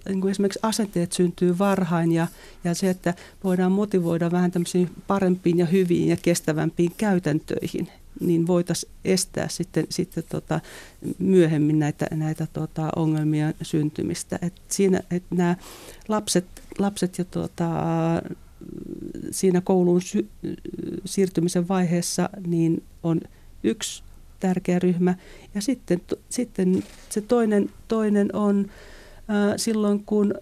niin 0.09 0.21
kuin 0.21 0.31
esimerkiksi 0.31 0.59
asenteet 0.63 1.11
syntyy 1.11 1.57
varhain 1.57 2.11
ja, 2.11 2.27
ja 2.63 2.75
se, 2.75 2.89
että 2.89 3.13
voidaan 3.43 3.71
motivoida 3.71 4.31
vähän 4.31 4.51
tämmöisiin 4.51 4.89
parempiin 5.07 5.57
ja 5.57 5.65
hyviin 5.65 6.07
ja 6.07 6.17
kestävämpiin 6.21 6.91
käytäntöihin, 6.97 7.87
niin 8.19 8.47
voitaisiin 8.47 8.91
estää 9.05 9.47
sitten, 9.49 9.85
sitten 9.89 10.23
tota 10.29 10.59
myöhemmin 11.19 11.79
näitä, 11.79 12.07
näitä 12.11 12.47
tota 12.53 12.89
ongelmia 12.95 13.53
syntymistä. 13.61 14.39
Et 14.41 14.53
siinä, 14.67 15.01
et 15.11 15.23
nämä 15.29 15.55
lapset, 16.07 16.45
lapset 16.79 17.17
ja 17.17 17.25
tota, 17.25 17.69
siinä 19.31 19.61
kouluun 19.61 20.01
sy- 20.01 20.29
siirtymisen 21.05 21.67
vaiheessa 21.67 22.29
niin 22.47 22.83
on 23.03 23.21
yksi 23.63 24.03
tärkeä 24.39 24.79
ryhmä. 24.79 25.15
Ja 25.55 25.61
sitten, 25.61 26.01
sitten 26.29 26.83
se 27.09 27.21
toinen, 27.21 27.69
toinen 27.87 28.35
on 28.35 28.69
silloin, 29.57 30.03
kun 30.05 30.33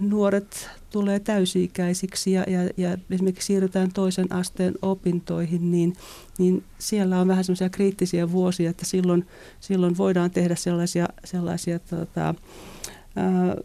nuoret 0.00 0.70
tulee 0.90 1.20
täysi-ikäisiksi 1.20 2.32
ja, 2.32 2.44
ja, 2.46 2.70
ja 2.76 2.98
esimerkiksi 3.10 3.46
siirrytään 3.46 3.92
toisen 3.92 4.32
asteen 4.32 4.74
opintoihin, 4.82 5.70
niin, 5.70 5.92
niin 6.38 6.64
siellä 6.78 7.20
on 7.20 7.28
vähän 7.28 7.44
semmoisia 7.44 7.70
kriittisiä 7.70 8.32
vuosia, 8.32 8.70
että 8.70 8.84
silloin, 8.84 9.26
silloin 9.60 9.96
voidaan 9.96 10.30
tehdä 10.30 10.54
sellaisia, 10.54 11.08
sellaisia 11.24 11.78
tota, 11.78 12.34
ää, 13.16 13.56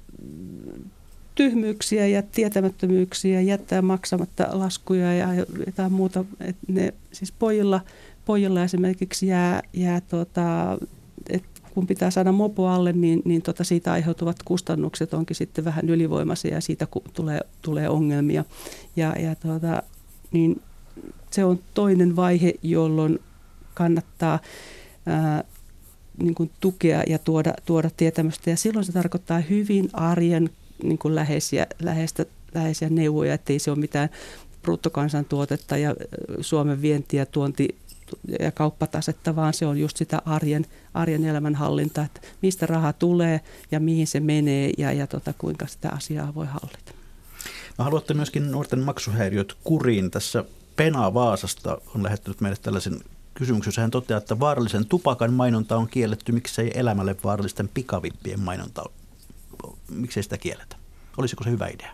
tyhmyyksiä 1.35 2.07
ja 2.07 2.21
tietämättömyyksiä, 2.21 3.41
jättää 3.41 3.81
maksamatta 3.81 4.47
laskuja 4.51 5.13
ja 5.13 5.27
jotain 5.65 5.91
muuta. 5.91 6.25
Et 6.39 6.55
ne, 6.67 6.93
siis 7.11 7.31
pojilla, 7.31 7.81
pojilla 8.25 8.63
esimerkiksi 8.63 9.27
jää, 9.27 9.61
jää 9.73 10.01
tota, 10.01 10.77
että 11.29 11.56
kun 11.77 11.87
pitää 11.87 12.11
saada 12.11 12.31
mopo 12.31 12.67
alle, 12.67 12.93
niin, 12.93 13.21
niin 13.25 13.41
tota 13.41 13.63
siitä 13.63 13.91
aiheutuvat 13.91 14.43
kustannukset 14.45 15.13
onkin 15.13 15.35
sitten 15.35 15.65
vähän 15.65 15.89
ylivoimaisia 15.89 16.53
ja 16.53 16.61
siitä 16.61 16.87
tulee, 17.13 17.41
tulee 17.61 17.89
ongelmia. 17.89 18.45
Ja, 18.95 19.15
ja 19.19 19.35
tota, 19.35 19.83
niin 20.31 20.61
se 21.31 21.45
on 21.45 21.59
toinen 21.73 22.15
vaihe, 22.15 22.53
jolloin 22.63 23.19
kannattaa 23.73 24.39
ää, 25.05 25.43
niin 26.17 26.35
kuin 26.35 26.51
tukea 26.59 27.03
ja 27.07 27.19
tuoda, 27.19 27.53
tuoda 27.65 27.89
tietämystä. 27.97 28.49
Ja 28.49 28.57
silloin 28.57 28.85
se 28.85 28.91
tarkoittaa 28.91 29.39
hyvin 29.39 29.89
arjen 29.93 30.49
niin 30.83 30.97
kuin 30.97 31.15
läheisiä, 31.15 31.67
läheistä, 31.79 32.25
läheisiä 32.53 32.89
neuvoja, 32.89 33.33
ettei 33.33 33.59
se 33.59 33.71
ole 33.71 33.79
mitään 33.79 34.09
bruttokansantuotetta 34.61 35.77
ja 35.77 35.95
Suomen 36.41 36.81
vientiä 36.81 37.25
tuonti 37.25 37.75
ja 38.39 38.51
kauppatasetta, 38.51 39.35
vaan 39.35 39.53
se 39.53 39.65
on 39.65 39.79
just 39.79 39.97
sitä 39.97 40.21
arjen, 40.25 40.65
arjen 40.93 41.25
elämänhallinta, 41.25 42.03
että 42.03 42.21
mistä 42.41 42.65
raha 42.65 42.93
tulee 42.93 43.41
ja 43.71 43.79
mihin 43.79 44.07
se 44.07 44.19
menee 44.19 44.71
ja, 44.77 44.91
ja 44.91 45.07
tota, 45.07 45.33
kuinka 45.37 45.67
sitä 45.67 45.89
asiaa 45.89 46.35
voi 46.35 46.45
hallita. 46.45 46.91
No, 47.77 47.83
haluatte 47.85 48.13
myöskin 48.13 48.51
nuorten 48.51 48.79
maksuhäiriöt 48.79 49.57
kuriin. 49.63 50.11
Tässä 50.11 50.43
Pena 50.75 51.13
Vaasasta 51.13 51.77
on 51.95 52.03
lähettänyt 52.03 52.41
meille 52.41 52.57
tällaisen 52.61 52.99
kysymyksen, 53.33 53.67
jossa 53.69 53.81
hän 53.81 53.91
toteaa, 53.91 54.17
että 54.17 54.39
vaarallisen 54.39 54.85
tupakan 54.85 55.33
mainonta 55.33 55.77
on 55.77 55.87
kielletty, 55.87 56.31
miksei 56.31 56.71
elämälle 56.73 57.15
vaarallisten 57.23 57.69
pikavippien 57.73 58.39
mainonta, 58.39 58.83
miksei 59.91 60.23
sitä 60.23 60.37
kielletä? 60.37 60.75
Olisiko 61.17 61.43
se 61.43 61.49
hyvä 61.49 61.67
idea? 61.67 61.91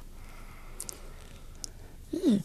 Hmm 2.12 2.42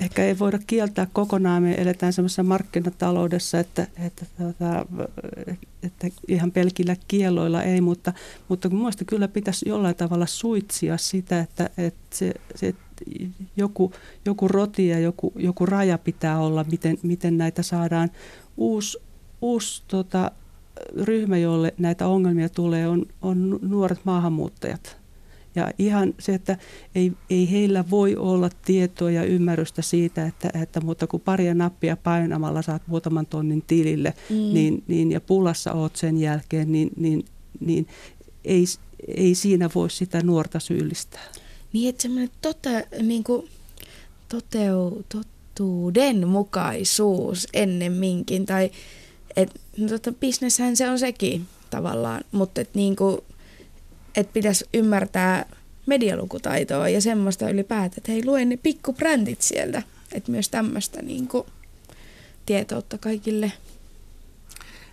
ehkä 0.00 0.24
ei 0.24 0.38
voida 0.38 0.58
kieltää 0.66 1.06
kokonaan. 1.12 1.62
Me 1.62 1.74
eletään 1.74 2.12
semmoisessa 2.12 2.42
markkinataloudessa, 2.42 3.58
että, 3.60 3.86
että, 4.06 4.26
että, 4.50 4.86
että 5.82 6.08
ihan 6.28 6.52
pelkillä 6.52 6.96
kieloilla 7.08 7.62
ei, 7.62 7.80
mutta, 7.80 8.12
mutta 8.48 8.68
mielestäni 8.68 9.06
kyllä 9.06 9.28
pitäisi 9.28 9.68
jollain 9.68 9.96
tavalla 9.96 10.26
suitsia 10.26 10.96
sitä, 10.96 11.40
että, 11.40 11.70
että 11.78 12.16
se, 12.16 12.34
se 12.54 12.74
joku, 13.56 13.92
joku 14.24 14.48
roti 14.48 14.88
ja 14.88 14.98
joku, 14.98 15.32
joku 15.36 15.66
raja 15.66 15.98
pitää 15.98 16.38
olla, 16.38 16.64
miten, 16.70 16.98
miten 17.02 17.38
näitä 17.38 17.62
saadaan. 17.62 18.10
Uusi, 18.56 18.98
uusi 19.42 19.82
tota, 19.88 20.30
ryhmä, 21.04 21.38
jolle 21.38 21.74
näitä 21.78 22.06
ongelmia 22.06 22.48
tulee, 22.48 22.88
on, 22.88 23.06
on 23.22 23.58
nuoret 23.62 24.00
maahanmuuttajat 24.04 24.97
ja 25.58 25.70
ihan 25.78 26.14
se, 26.18 26.34
että 26.34 26.56
ei, 26.94 27.12
ei 27.30 27.50
heillä 27.50 27.84
voi 27.90 28.16
olla 28.16 28.50
tietoa 28.64 29.10
ja 29.10 29.24
ymmärrystä 29.24 29.82
siitä, 29.82 30.26
että, 30.26 30.50
että 30.62 30.80
mutta 30.80 31.06
kun 31.06 31.20
paria 31.20 31.54
nappia 31.54 31.96
painamalla 31.96 32.62
saat 32.62 32.82
muutaman 32.86 33.26
tonnin 33.26 33.64
tilille, 33.66 34.14
mm. 34.30 34.36
niin, 34.36 34.84
niin, 34.86 35.12
ja 35.12 35.20
pulassa 35.20 35.72
oot 35.72 35.96
sen 35.96 36.18
jälkeen, 36.18 36.72
niin, 36.72 36.90
niin, 36.96 37.24
niin 37.60 37.86
ei, 38.44 38.64
ei 39.16 39.34
siinä 39.34 39.70
voi 39.74 39.90
sitä 39.90 40.22
nuorta 40.22 40.60
syyllistää. 40.60 41.24
Niin, 41.72 41.88
että 41.88 42.02
semmoinen 42.02 42.30
tote, 42.42 42.88
niin 43.02 43.24
kuin 43.24 43.48
toteu, 44.28 45.04
totuudenmukaisuus 45.08 47.46
ennemminkin, 47.52 48.46
tai 48.46 48.70
että 49.36 49.60
no, 49.78 49.88
tota, 49.88 50.12
bisneshän 50.12 50.76
se 50.76 50.90
on 50.90 50.98
sekin 50.98 51.46
tavallaan, 51.70 52.24
mutta 52.32 52.60
että 52.60 52.78
niin 52.78 52.96
kuin, 52.96 53.18
että 54.18 54.32
pitäisi 54.32 54.64
ymmärtää 54.74 55.46
medialukutaitoa 55.86 56.88
ja 56.88 57.00
semmoista 57.00 57.50
ylipäätään, 57.50 57.98
että 57.98 58.12
hei, 58.12 58.24
luen 58.24 58.48
ne 58.48 58.56
pikkubrändit 58.56 59.42
sieltä. 59.42 59.82
Että 60.12 60.30
myös 60.30 60.48
tämmöistä 60.48 61.02
niin 61.02 61.28
tietoutta 62.46 62.98
kaikille. 62.98 63.52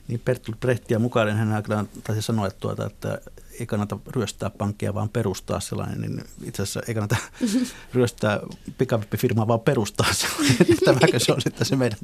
Niin 0.07 0.21
Bertolt 0.26 0.59
Brechtia 0.59 0.99
mukaan 0.99 1.38
hän 1.38 1.63
taisi 2.03 2.21
sanoa, 2.21 2.47
että, 2.47 2.59
tuota, 2.59 2.86
että 2.86 3.21
ei 3.59 3.65
kannata 3.65 3.97
ryöstää 4.07 4.49
pankkia, 4.49 4.93
vaan 4.93 5.09
perustaa 5.09 5.59
sellainen, 5.59 6.01
niin 6.01 6.23
itse 6.43 6.63
asiassa 6.63 6.82
ei 6.88 6.93
kannata 6.93 7.15
ryöstää 7.93 8.39
pikavippifirmaa, 8.78 9.47
vaan 9.47 9.59
perustaa 9.59 10.13
sellainen. 10.13 10.78
Tämäkö 10.86 11.19
se 11.19 11.32
on 11.32 11.41
sitten 11.41 11.65
se 11.65 11.76
meidän 11.76 11.99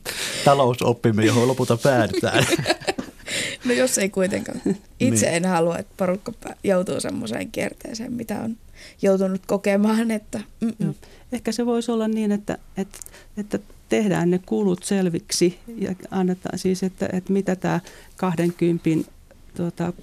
talousoppimme, 0.46 1.26
johon 1.26 1.48
lopulta 1.48 1.78
päädytään. 1.78 2.46
No 3.66 3.74
jos 3.74 3.98
ei 3.98 4.10
kuitenkaan. 4.10 4.62
Itse 5.00 5.26
niin. 5.26 5.36
en 5.36 5.46
halua, 5.46 5.78
että 5.78 5.94
porukka 5.98 6.34
joutuu 6.64 7.00
semmoiseen 7.00 7.52
kierteeseen, 7.52 8.14
mitä 8.14 8.42
on 8.42 8.58
joutunut 9.02 9.42
kokemaan. 9.48 10.12
Että, 10.12 10.40
mm. 10.62 10.94
Ehkä 11.32 11.52
se 11.52 11.66
voisi 11.66 11.92
olla 11.92 12.08
niin, 12.08 12.32
että, 12.32 12.58
että, 12.78 13.00
että 13.38 13.60
tehdään 13.90 14.32
ne 14.32 14.40
kulut 14.46 14.84
selviksi 14.84 15.60
ja 15.78 15.96
annetaan 16.12 16.60
siis, 16.60 16.84
että, 16.84 17.10
että 17.14 17.34
mitä 17.34 17.56
tämä 17.56 17.80
20 18.16 18.90
tuota, 19.58 19.94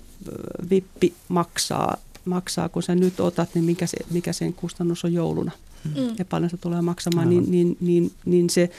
vippi 0.70 1.14
maksaa, 1.29 1.97
maksaa, 2.24 2.68
kun 2.68 2.83
sä 2.83 2.95
nyt 2.95 3.20
otat, 3.20 3.55
niin 3.55 3.64
mikä, 3.64 3.87
se, 3.87 3.97
mikä 4.11 4.33
sen 4.33 4.55
kustannus 4.55 5.05
on 5.05 5.12
jouluna 5.12 5.53
mm. 5.85 6.14
ja 6.18 6.24
paljon 6.24 6.51
se 6.51 6.57
tulee 6.57 6.83
maksamaan, 6.83 7.31
niin, 7.31 7.51
niin, 7.51 7.76
niin, 7.81 8.12
niin 8.24 8.51
se, 8.51 8.70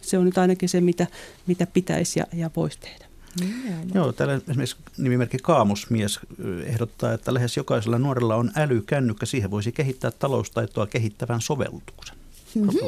se 0.00 0.18
on 0.18 0.24
nyt 0.24 0.38
ainakin 0.38 0.68
se, 0.68 0.80
mitä, 0.80 1.06
mitä 1.46 1.66
pitäisi 1.66 2.18
ja, 2.18 2.26
ja 2.32 2.50
voisi 2.56 2.78
tehdä. 2.80 3.07
Nimenomaan. 3.40 3.90
Joo, 3.94 4.12
täällä 4.12 4.34
esimerkiksi 4.34 4.76
nimimerkki 4.98 5.38
Kaamusmies 5.42 6.20
ehdottaa, 6.64 7.12
että 7.12 7.34
lähes 7.34 7.56
jokaisella 7.56 7.98
nuorella 7.98 8.34
on 8.34 8.50
älykännykkä. 8.56 9.26
Siihen 9.26 9.50
voisi 9.50 9.72
kehittää 9.72 10.10
taloustaitoa 10.10 10.86
kehittävän 10.86 11.40
sovellutuksen. 11.40 12.16
Mm-hmm. 12.54 12.78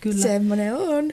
Kyllä. 0.00 0.22
Semmoinen 0.22 0.74
on. 0.76 1.12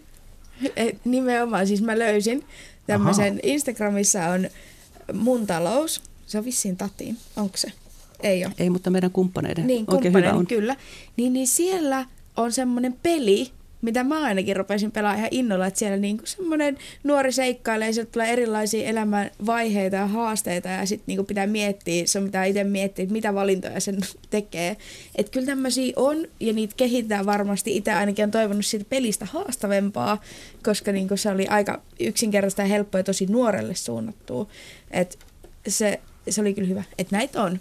Et 0.75 1.05
nimenomaan, 1.05 1.67
siis 1.67 1.81
mä 1.81 1.99
löysin 1.99 2.45
tämmöisen, 2.87 3.33
Aha. 3.33 3.39
Instagramissa 3.43 4.25
on 4.25 4.47
mun 5.13 5.47
talous, 5.47 6.01
se 6.27 6.37
on 6.37 6.45
vissiin 6.45 6.77
tatiin, 6.77 7.17
onko 7.35 7.57
se? 7.57 7.71
Ei 8.23 8.45
ole. 8.45 8.53
Ei, 8.57 8.69
mutta 8.69 8.89
meidän 8.89 9.11
kumppaneiden. 9.11 9.67
Niin, 9.67 9.79
Oikein 9.79 9.87
kumppaneiden, 9.87 10.29
hyvä 10.31 10.39
on. 10.39 10.47
kyllä. 10.47 10.75
Niin, 11.17 11.33
niin 11.33 11.47
siellä 11.47 12.05
on 12.37 12.51
semmoinen 12.51 12.95
peli, 13.03 13.51
mitä 13.81 14.03
mä 14.03 14.23
ainakin 14.23 14.55
rupesin 14.55 14.91
pelaamaan 14.91 15.19
ihan 15.19 15.29
innolla, 15.31 15.67
että 15.67 15.79
siellä 15.79 15.97
niinku 15.97 16.25
semmoinen 16.25 16.77
nuori 17.03 17.31
seikkailee 17.31 17.87
ja 17.87 17.93
sieltä 17.93 18.11
tulee 18.11 18.33
erilaisia 18.33 18.87
elämän 18.87 19.31
vaiheita 19.45 19.95
ja 19.95 20.07
haasteita 20.07 20.69
ja 20.69 20.85
sitten 20.85 21.03
niinku 21.07 21.23
pitää 21.23 21.47
miettiä, 21.47 22.03
se 22.05 22.17
on 22.17 22.23
mitä 22.23 22.43
itse 22.43 22.63
miettiä, 22.63 23.03
että 23.03 23.13
mitä 23.13 23.33
valintoja 23.33 23.79
sen 23.79 23.97
tekee. 24.29 24.77
Että 25.15 25.31
kyllä 25.31 25.45
tämmöisiä 25.45 25.93
on 25.95 26.27
ja 26.39 26.53
niitä 26.53 26.73
kehittää 26.77 27.25
varmasti. 27.25 27.77
Itse 27.77 27.93
ainakin 27.93 28.25
on 28.25 28.31
toivonut 28.31 28.65
siitä 28.65 28.85
pelistä 28.89 29.25
haastavempaa, 29.25 30.21
koska 30.63 30.91
niinku 30.91 31.17
se 31.17 31.29
oli 31.29 31.47
aika 31.47 31.81
yksinkertaista 31.99 32.61
ja 32.61 32.67
helppoa 32.67 32.99
ja 32.99 33.03
tosi 33.03 33.25
nuorelle 33.25 33.75
suunnattua. 33.75 34.47
Että 34.91 35.17
se, 35.67 36.01
se 36.29 36.41
oli 36.41 36.53
kyllä 36.53 36.67
hyvä, 36.67 36.83
että 36.97 37.15
näitä 37.15 37.43
on. 37.43 37.59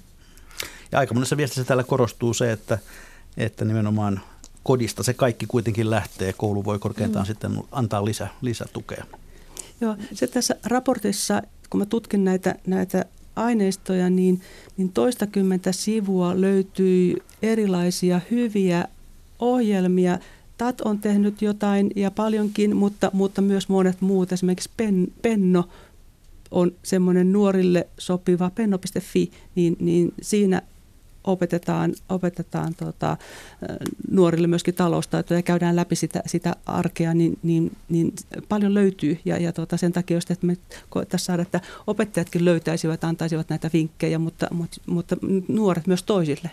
Ja 0.92 0.98
aika 0.98 1.14
monessa 1.14 1.36
viestissä 1.36 1.64
täällä 1.64 1.84
korostuu 1.84 2.34
se, 2.34 2.52
että, 2.52 2.78
että 3.36 3.64
nimenomaan 3.64 4.20
kodista 4.62 5.02
se 5.02 5.14
kaikki 5.14 5.46
kuitenkin 5.46 5.90
lähtee. 5.90 6.32
Koulu 6.32 6.64
voi 6.64 6.78
korkeintaan 6.78 7.24
mm. 7.24 7.26
sitten 7.26 7.52
antaa 7.72 8.04
lisä, 8.04 8.28
lisätukea. 8.40 9.04
Joo, 9.80 9.96
se 10.14 10.26
tässä 10.26 10.56
raportissa, 10.64 11.42
kun 11.70 11.80
mä 11.80 11.86
tutkin 11.86 12.24
näitä, 12.24 12.54
näitä 12.66 13.04
aineistoja, 13.36 14.10
niin, 14.10 14.40
niin 14.76 14.92
toistakymmentä 14.92 15.72
sivua 15.72 16.40
löytyy 16.40 17.16
erilaisia 17.42 18.20
hyviä 18.30 18.84
ohjelmia. 19.38 20.18
TAT 20.58 20.80
on 20.80 20.98
tehnyt 20.98 21.42
jotain 21.42 21.90
ja 21.96 22.10
paljonkin, 22.10 22.76
mutta, 22.76 23.10
mutta 23.12 23.42
myös 23.42 23.68
monet 23.68 24.00
muut. 24.00 24.32
Esimerkiksi 24.32 24.70
Pen, 24.76 25.08
Penno 25.22 25.68
on 26.50 26.72
semmoinen 26.82 27.32
nuorille 27.32 27.86
sopiva, 27.98 28.50
penno.fi, 28.54 29.30
niin, 29.54 29.76
niin 29.80 30.12
siinä 30.22 30.62
opetetaan, 31.24 31.94
opetetaan 32.08 32.74
tota, 32.74 33.16
nuorille 34.10 34.46
myöskin 34.46 34.74
taloustaitoja 34.74 35.38
ja 35.38 35.42
käydään 35.42 35.76
läpi 35.76 35.96
sitä, 35.96 36.22
sitä 36.26 36.56
arkea, 36.66 37.14
niin, 37.14 37.38
niin, 37.42 37.76
niin 37.88 38.12
paljon 38.48 38.74
löytyy. 38.74 39.18
Ja, 39.24 39.36
ja 39.36 39.52
tota, 39.52 39.76
sen 39.76 39.92
takia 39.92 40.16
just, 40.16 40.30
että 40.30 40.46
me 40.46 40.56
koettaisiin 40.88 41.26
saada, 41.26 41.42
että 41.42 41.60
opettajatkin 41.86 42.44
löytäisivät, 42.44 43.04
antaisivat 43.04 43.48
näitä 43.48 43.70
vinkkejä, 43.72 44.18
mutta, 44.18 44.48
mutta, 44.50 44.80
mutta 44.86 45.16
nuoret 45.48 45.86
myös 45.86 46.02
toisille. 46.02 46.50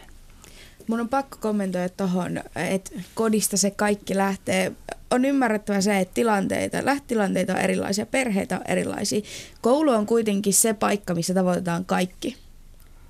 Mun 0.88 1.00
on 1.00 1.10
pakko 1.10 1.38
kommentoida 1.42 1.90
tuohon, 1.90 2.38
että 2.56 2.92
kodista 3.16 3.58
se 3.58 3.72
kaikki 3.72 4.18
lähtee. 4.18 4.72
On 5.12 5.26
ymmärrettävä 5.26 5.82
se, 5.82 6.00
että 6.00 6.14
tilanteita, 6.14 6.86
lähtilanteita 6.86 7.54
on 7.54 7.60
erilaisia, 7.60 8.06
perheitä 8.06 8.56
on 8.56 8.62
erilaisia. 8.68 9.22
Koulu 9.62 9.92
on 9.92 10.06
kuitenkin 10.06 10.54
se 10.54 10.74
paikka, 10.74 11.16
missä 11.16 11.34
tavoitetaan 11.34 11.86
kaikki. 11.86 12.47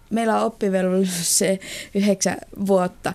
Meillä 0.09 0.39
on 0.39 0.45
oppivelvollisuus 0.45 1.39
se 1.39 1.59
yhdeksän 1.95 2.37
vuotta, 2.67 3.13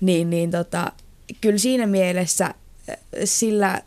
niin, 0.00 0.30
niin 0.30 0.50
tota, 0.50 0.92
kyllä 1.40 1.58
siinä 1.58 1.86
mielessä 1.86 2.54
sillä 3.24 3.82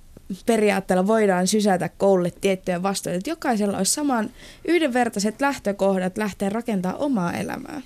periaatteella 0.45 1.07
voidaan 1.07 1.47
sysätä 1.47 1.89
koululle 1.89 2.31
tiettyjä 2.41 2.83
vastuita, 2.83 3.17
että 3.17 3.29
jokaisella 3.29 3.77
olisi 3.77 3.93
saman 3.93 4.29
yhdenvertaiset 4.65 5.41
lähtökohdat 5.41 6.17
lähteä 6.17 6.49
rakentamaan 6.49 7.01
omaa 7.01 7.33
elämää. 7.33 7.81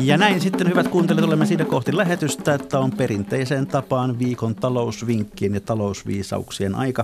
Ja 0.00 0.16
näin 0.16 0.40
sitten, 0.40 0.68
hyvät 0.68 0.88
kuuntelijat, 0.88 1.26
olemme 1.26 1.46
siitä 1.46 1.64
kohti 1.64 1.96
lähetystä, 1.96 2.54
että 2.54 2.78
on 2.78 2.90
perinteiseen 2.90 3.66
tapaan 3.66 4.18
viikon 4.18 4.54
talousvinkkien 4.54 5.54
ja 5.54 5.60
talousviisauksien 5.60 6.74
aika. 6.74 7.02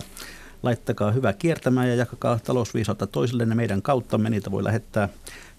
Laittakaa 0.63 1.11
hyvä 1.11 1.33
kiertämään 1.33 1.89
ja 1.89 1.95
jakakaa 1.95 2.39
talousviisautta 2.39 3.07
toisillenne 3.07 3.55
meidän 3.55 3.83
kauttamme. 3.83 4.31
Niitä 4.31 4.51
voi 4.51 4.65
lähettää 4.65 5.09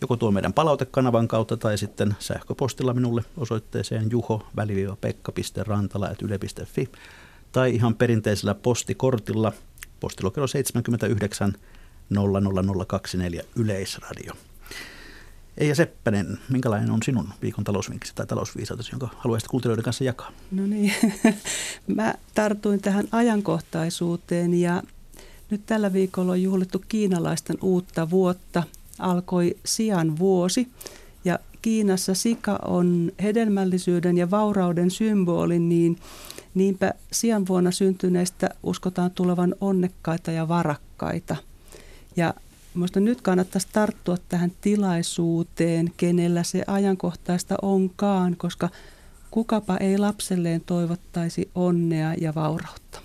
joko 0.02 0.16
tuo 0.16 0.32
meidän 0.32 0.54
palautekanavan 0.54 1.28
kautta 1.28 1.58
tai 1.58 1.78
sitten 1.78 2.16
sähköpostilla 2.20 2.94
minulle 2.94 3.24
osoitteeseen 3.38 4.12
juho-pekka.rantala.yle.fi 4.12 6.90
tai 7.52 7.76
ihan 7.76 7.96
perinteisellä 7.96 8.56
postikortilla 8.56 9.52
postilokero 10.00 10.48
79 10.48 11.54
00024 12.10 13.44
Yleisradio. 13.56 14.34
Eija 15.60 15.76
Seppänen, 15.76 16.40
minkälainen 16.50 16.92
on 16.92 17.04
sinun 17.04 17.30
viikon 17.42 17.64
talousvinkkisi 17.64 18.16
tai 18.16 18.26
talousviisautesi, 18.26 18.92
jonka 18.92 19.10
haluaisit 19.18 19.50
kuuntelijoiden 19.50 19.84
kanssa 19.84 20.04
jakaa? 20.04 20.32
No 20.52 20.66
niin, 20.66 20.94
mä 21.96 22.14
tartuin 22.36 22.82
tähän 22.82 23.08
ajankohtaisuuteen 23.12 24.54
ja 24.54 24.84
nyt 25.50 25.62
tällä 25.66 25.94
viikolla 25.94 26.32
on 26.32 26.44
juhlittu 26.44 26.84
kiinalaisten 26.88 27.58
uutta 27.62 28.10
vuotta. 28.10 28.64
Alkoi 29.00 29.58
sian 29.66 30.20
vuosi 30.20 30.68
ja 31.26 31.40
Kiinassa 31.62 32.14
sika 32.14 32.60
on 32.66 33.12
hedelmällisyyden 33.24 34.18
ja 34.18 34.32
vaurauden 34.32 34.92
symboli, 34.92 35.60
niin 35.60 35.98
niinpä 36.54 36.94
sian 37.12 37.48
vuonna 37.48 37.72
syntyneistä 37.72 38.50
uskotaan 38.64 39.12
tulevan 39.12 39.56
onnekkaita 39.62 40.32
ja 40.32 40.48
varakkaita. 40.48 41.36
Ja 42.16 42.34
Minusta 42.74 43.00
nyt 43.00 43.22
kannattaisi 43.22 43.68
tarttua 43.72 44.18
tähän 44.30 44.52
tilaisuuteen, 44.62 45.94
kenellä 45.98 46.44
se 46.44 46.64
ajankohtaista 46.68 47.56
onkaan, 47.62 48.36
koska 48.38 48.70
kukapa 49.32 49.78
ei 49.78 49.98
lapselleen 49.98 50.62
toivottaisi 50.62 51.50
onnea 51.56 52.14
ja 52.22 52.36
vaurautta. 52.36 53.02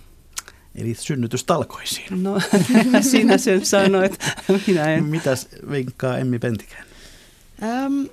Eli 0.74 0.94
synnytystalkoisiin. 0.94 2.22
No, 2.22 2.40
sinä 3.10 3.38
sen 3.38 3.66
sanoit, 3.66 4.18
minä 4.66 4.94
en. 4.94 5.04
Mitäs 5.04 5.48
vinkkaa 5.70 6.18
Emmi 6.18 6.38
Pentikään? 6.38 6.86
Um, 7.86 8.08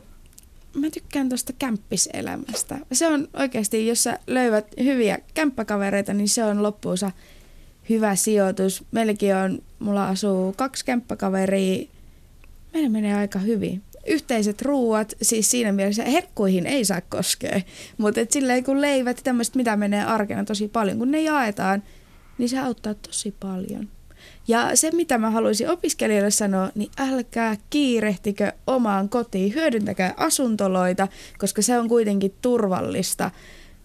mä 0.73 0.89
tykkään 0.89 1.29
tuosta 1.29 1.53
kämppiselämästä. 1.59 2.79
Se 2.91 3.07
on 3.07 3.27
oikeasti, 3.33 3.87
jos 3.87 4.03
sä 4.03 4.19
löydät 4.27 4.67
hyviä 4.83 5.19
kämppäkavereita, 5.33 6.13
niin 6.13 6.29
se 6.29 6.43
on 6.43 6.63
loppuunsa 6.63 7.11
hyvä 7.89 8.15
sijoitus. 8.15 8.83
Meilläkin 8.91 9.35
on, 9.35 9.61
mulla 9.79 10.07
asuu 10.07 10.53
kaksi 10.57 10.85
kämppäkaveria. 10.85 11.87
Meillä 12.73 12.89
menee 12.89 13.13
aika 13.13 13.39
hyvin. 13.39 13.81
Yhteiset 14.07 14.61
ruuat, 14.61 15.13
siis 15.21 15.51
siinä 15.51 15.71
mielessä 15.71 16.03
herkkuihin 16.03 16.65
ei 16.65 16.85
saa 16.85 17.01
koskea. 17.01 17.61
Mutta 17.97 18.19
silleen 18.29 18.63
kun 18.63 18.81
leivät 18.81 19.21
tämmöistä, 19.23 19.57
mitä 19.57 19.77
menee 19.77 20.03
arkena 20.03 20.43
tosi 20.43 20.67
paljon, 20.67 20.97
kun 20.97 21.11
ne 21.11 21.21
jaetaan, 21.21 21.83
niin 22.37 22.49
se 22.49 22.59
auttaa 22.59 22.93
tosi 22.93 23.35
paljon. 23.39 23.89
Ja 24.47 24.75
se, 24.75 24.91
mitä 24.91 25.17
mä 25.17 25.29
haluaisin 25.29 25.69
opiskelijoille 25.69 26.31
sanoa, 26.31 26.71
niin 26.75 26.91
älkää 26.99 27.57
kiirehtikö 27.69 28.51
omaan 28.67 29.09
kotiin, 29.09 29.55
hyödyntäkää 29.55 30.13
asuntoloita, 30.17 31.07
koska 31.37 31.61
se 31.61 31.79
on 31.79 31.87
kuitenkin 31.87 32.33
turvallista. 32.41 33.31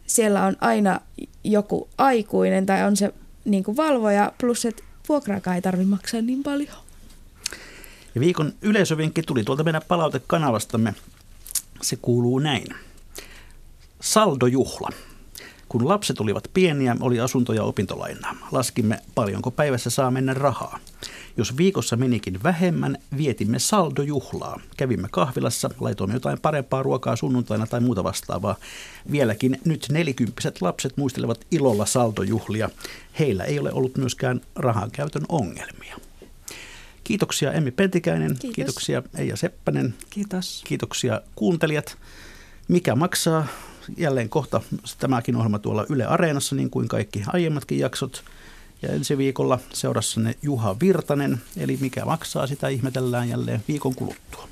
Siellä 0.06 0.44
on 0.44 0.56
aina 0.60 1.00
joku 1.44 1.88
aikuinen 1.98 2.66
tai 2.66 2.84
on 2.84 2.96
se 2.96 3.12
niin 3.46 3.64
kuin 3.64 3.76
valvoja, 3.76 4.32
plus 4.40 4.64
että 4.64 4.82
vuokraakaan 5.08 5.54
ei 5.54 5.62
tarvitse 5.62 5.90
maksaa 5.90 6.20
niin 6.20 6.42
paljon. 6.42 6.76
Ja 8.14 8.20
viikon 8.20 8.52
yleisövinkki 8.62 9.22
tuli 9.22 9.44
tuolta 9.44 9.64
meidän 9.64 9.82
palautekanavastamme. 9.88 10.94
Se 11.82 11.96
kuuluu 11.96 12.38
näin. 12.38 12.66
Saldojuhla. 14.00 14.88
Kun 15.68 15.88
lapset 15.88 16.20
olivat 16.20 16.50
pieniä, 16.54 16.96
oli 17.00 17.20
asunto- 17.20 17.52
ja 17.52 17.62
opintolainaa. 17.62 18.36
Laskimme, 18.52 19.00
paljonko 19.14 19.50
päivässä 19.50 19.90
saa 19.90 20.10
mennä 20.10 20.34
rahaa. 20.34 20.78
Jos 21.36 21.56
viikossa 21.56 21.96
menikin 21.96 22.42
vähemmän, 22.42 22.98
vietimme 23.16 23.58
saldojuhlaa. 23.58 24.60
Kävimme 24.76 25.08
kahvilassa, 25.10 25.70
laitoimme 25.80 26.14
jotain 26.14 26.40
parempaa 26.40 26.82
ruokaa 26.82 27.16
sunnuntaina 27.16 27.66
tai 27.66 27.80
muuta 27.80 28.04
vastaavaa. 28.04 28.56
Vieläkin 29.10 29.60
nyt 29.64 29.86
nelikymppiset 29.90 30.62
lapset 30.62 30.96
muistelevat 30.96 31.46
ilolla 31.50 31.86
saldojuhlia. 31.86 32.70
Heillä 33.18 33.44
ei 33.44 33.58
ole 33.58 33.72
ollut 33.72 33.96
myöskään 33.96 34.40
rahan 34.56 34.90
käytön 34.90 35.22
ongelmia. 35.28 35.96
Kiitoksia 37.04 37.52
Emmi 37.52 37.70
Pentikäinen, 37.70 38.36
Kiitos. 38.38 38.54
kiitoksia 38.54 39.02
Eija 39.18 39.36
Seppänen. 39.36 39.94
Kiitos. 40.10 40.62
Kiitoksia 40.66 41.20
kuuntelijat. 41.34 41.98
Mikä 42.68 42.94
maksaa? 42.94 43.46
Jälleen 43.96 44.28
kohta 44.28 44.60
tämäkin 44.98 45.36
ohjelma 45.36 45.58
tuolla 45.58 45.86
Yle 45.88 46.04
Areenassa, 46.04 46.54
niin 46.54 46.70
kuin 46.70 46.88
kaikki 46.88 47.22
aiemmatkin 47.26 47.78
jaksot. 47.78 48.24
Ja 48.82 48.88
ensi 48.88 49.18
viikolla 49.18 49.58
seurassanne 49.72 50.34
Juha 50.42 50.76
Virtanen, 50.80 51.40
eli 51.56 51.78
mikä 51.80 52.04
maksaa, 52.04 52.46
sitä 52.46 52.68
ihmetellään 52.68 53.28
jälleen 53.28 53.64
viikon 53.68 53.94
kuluttua. 53.94 54.48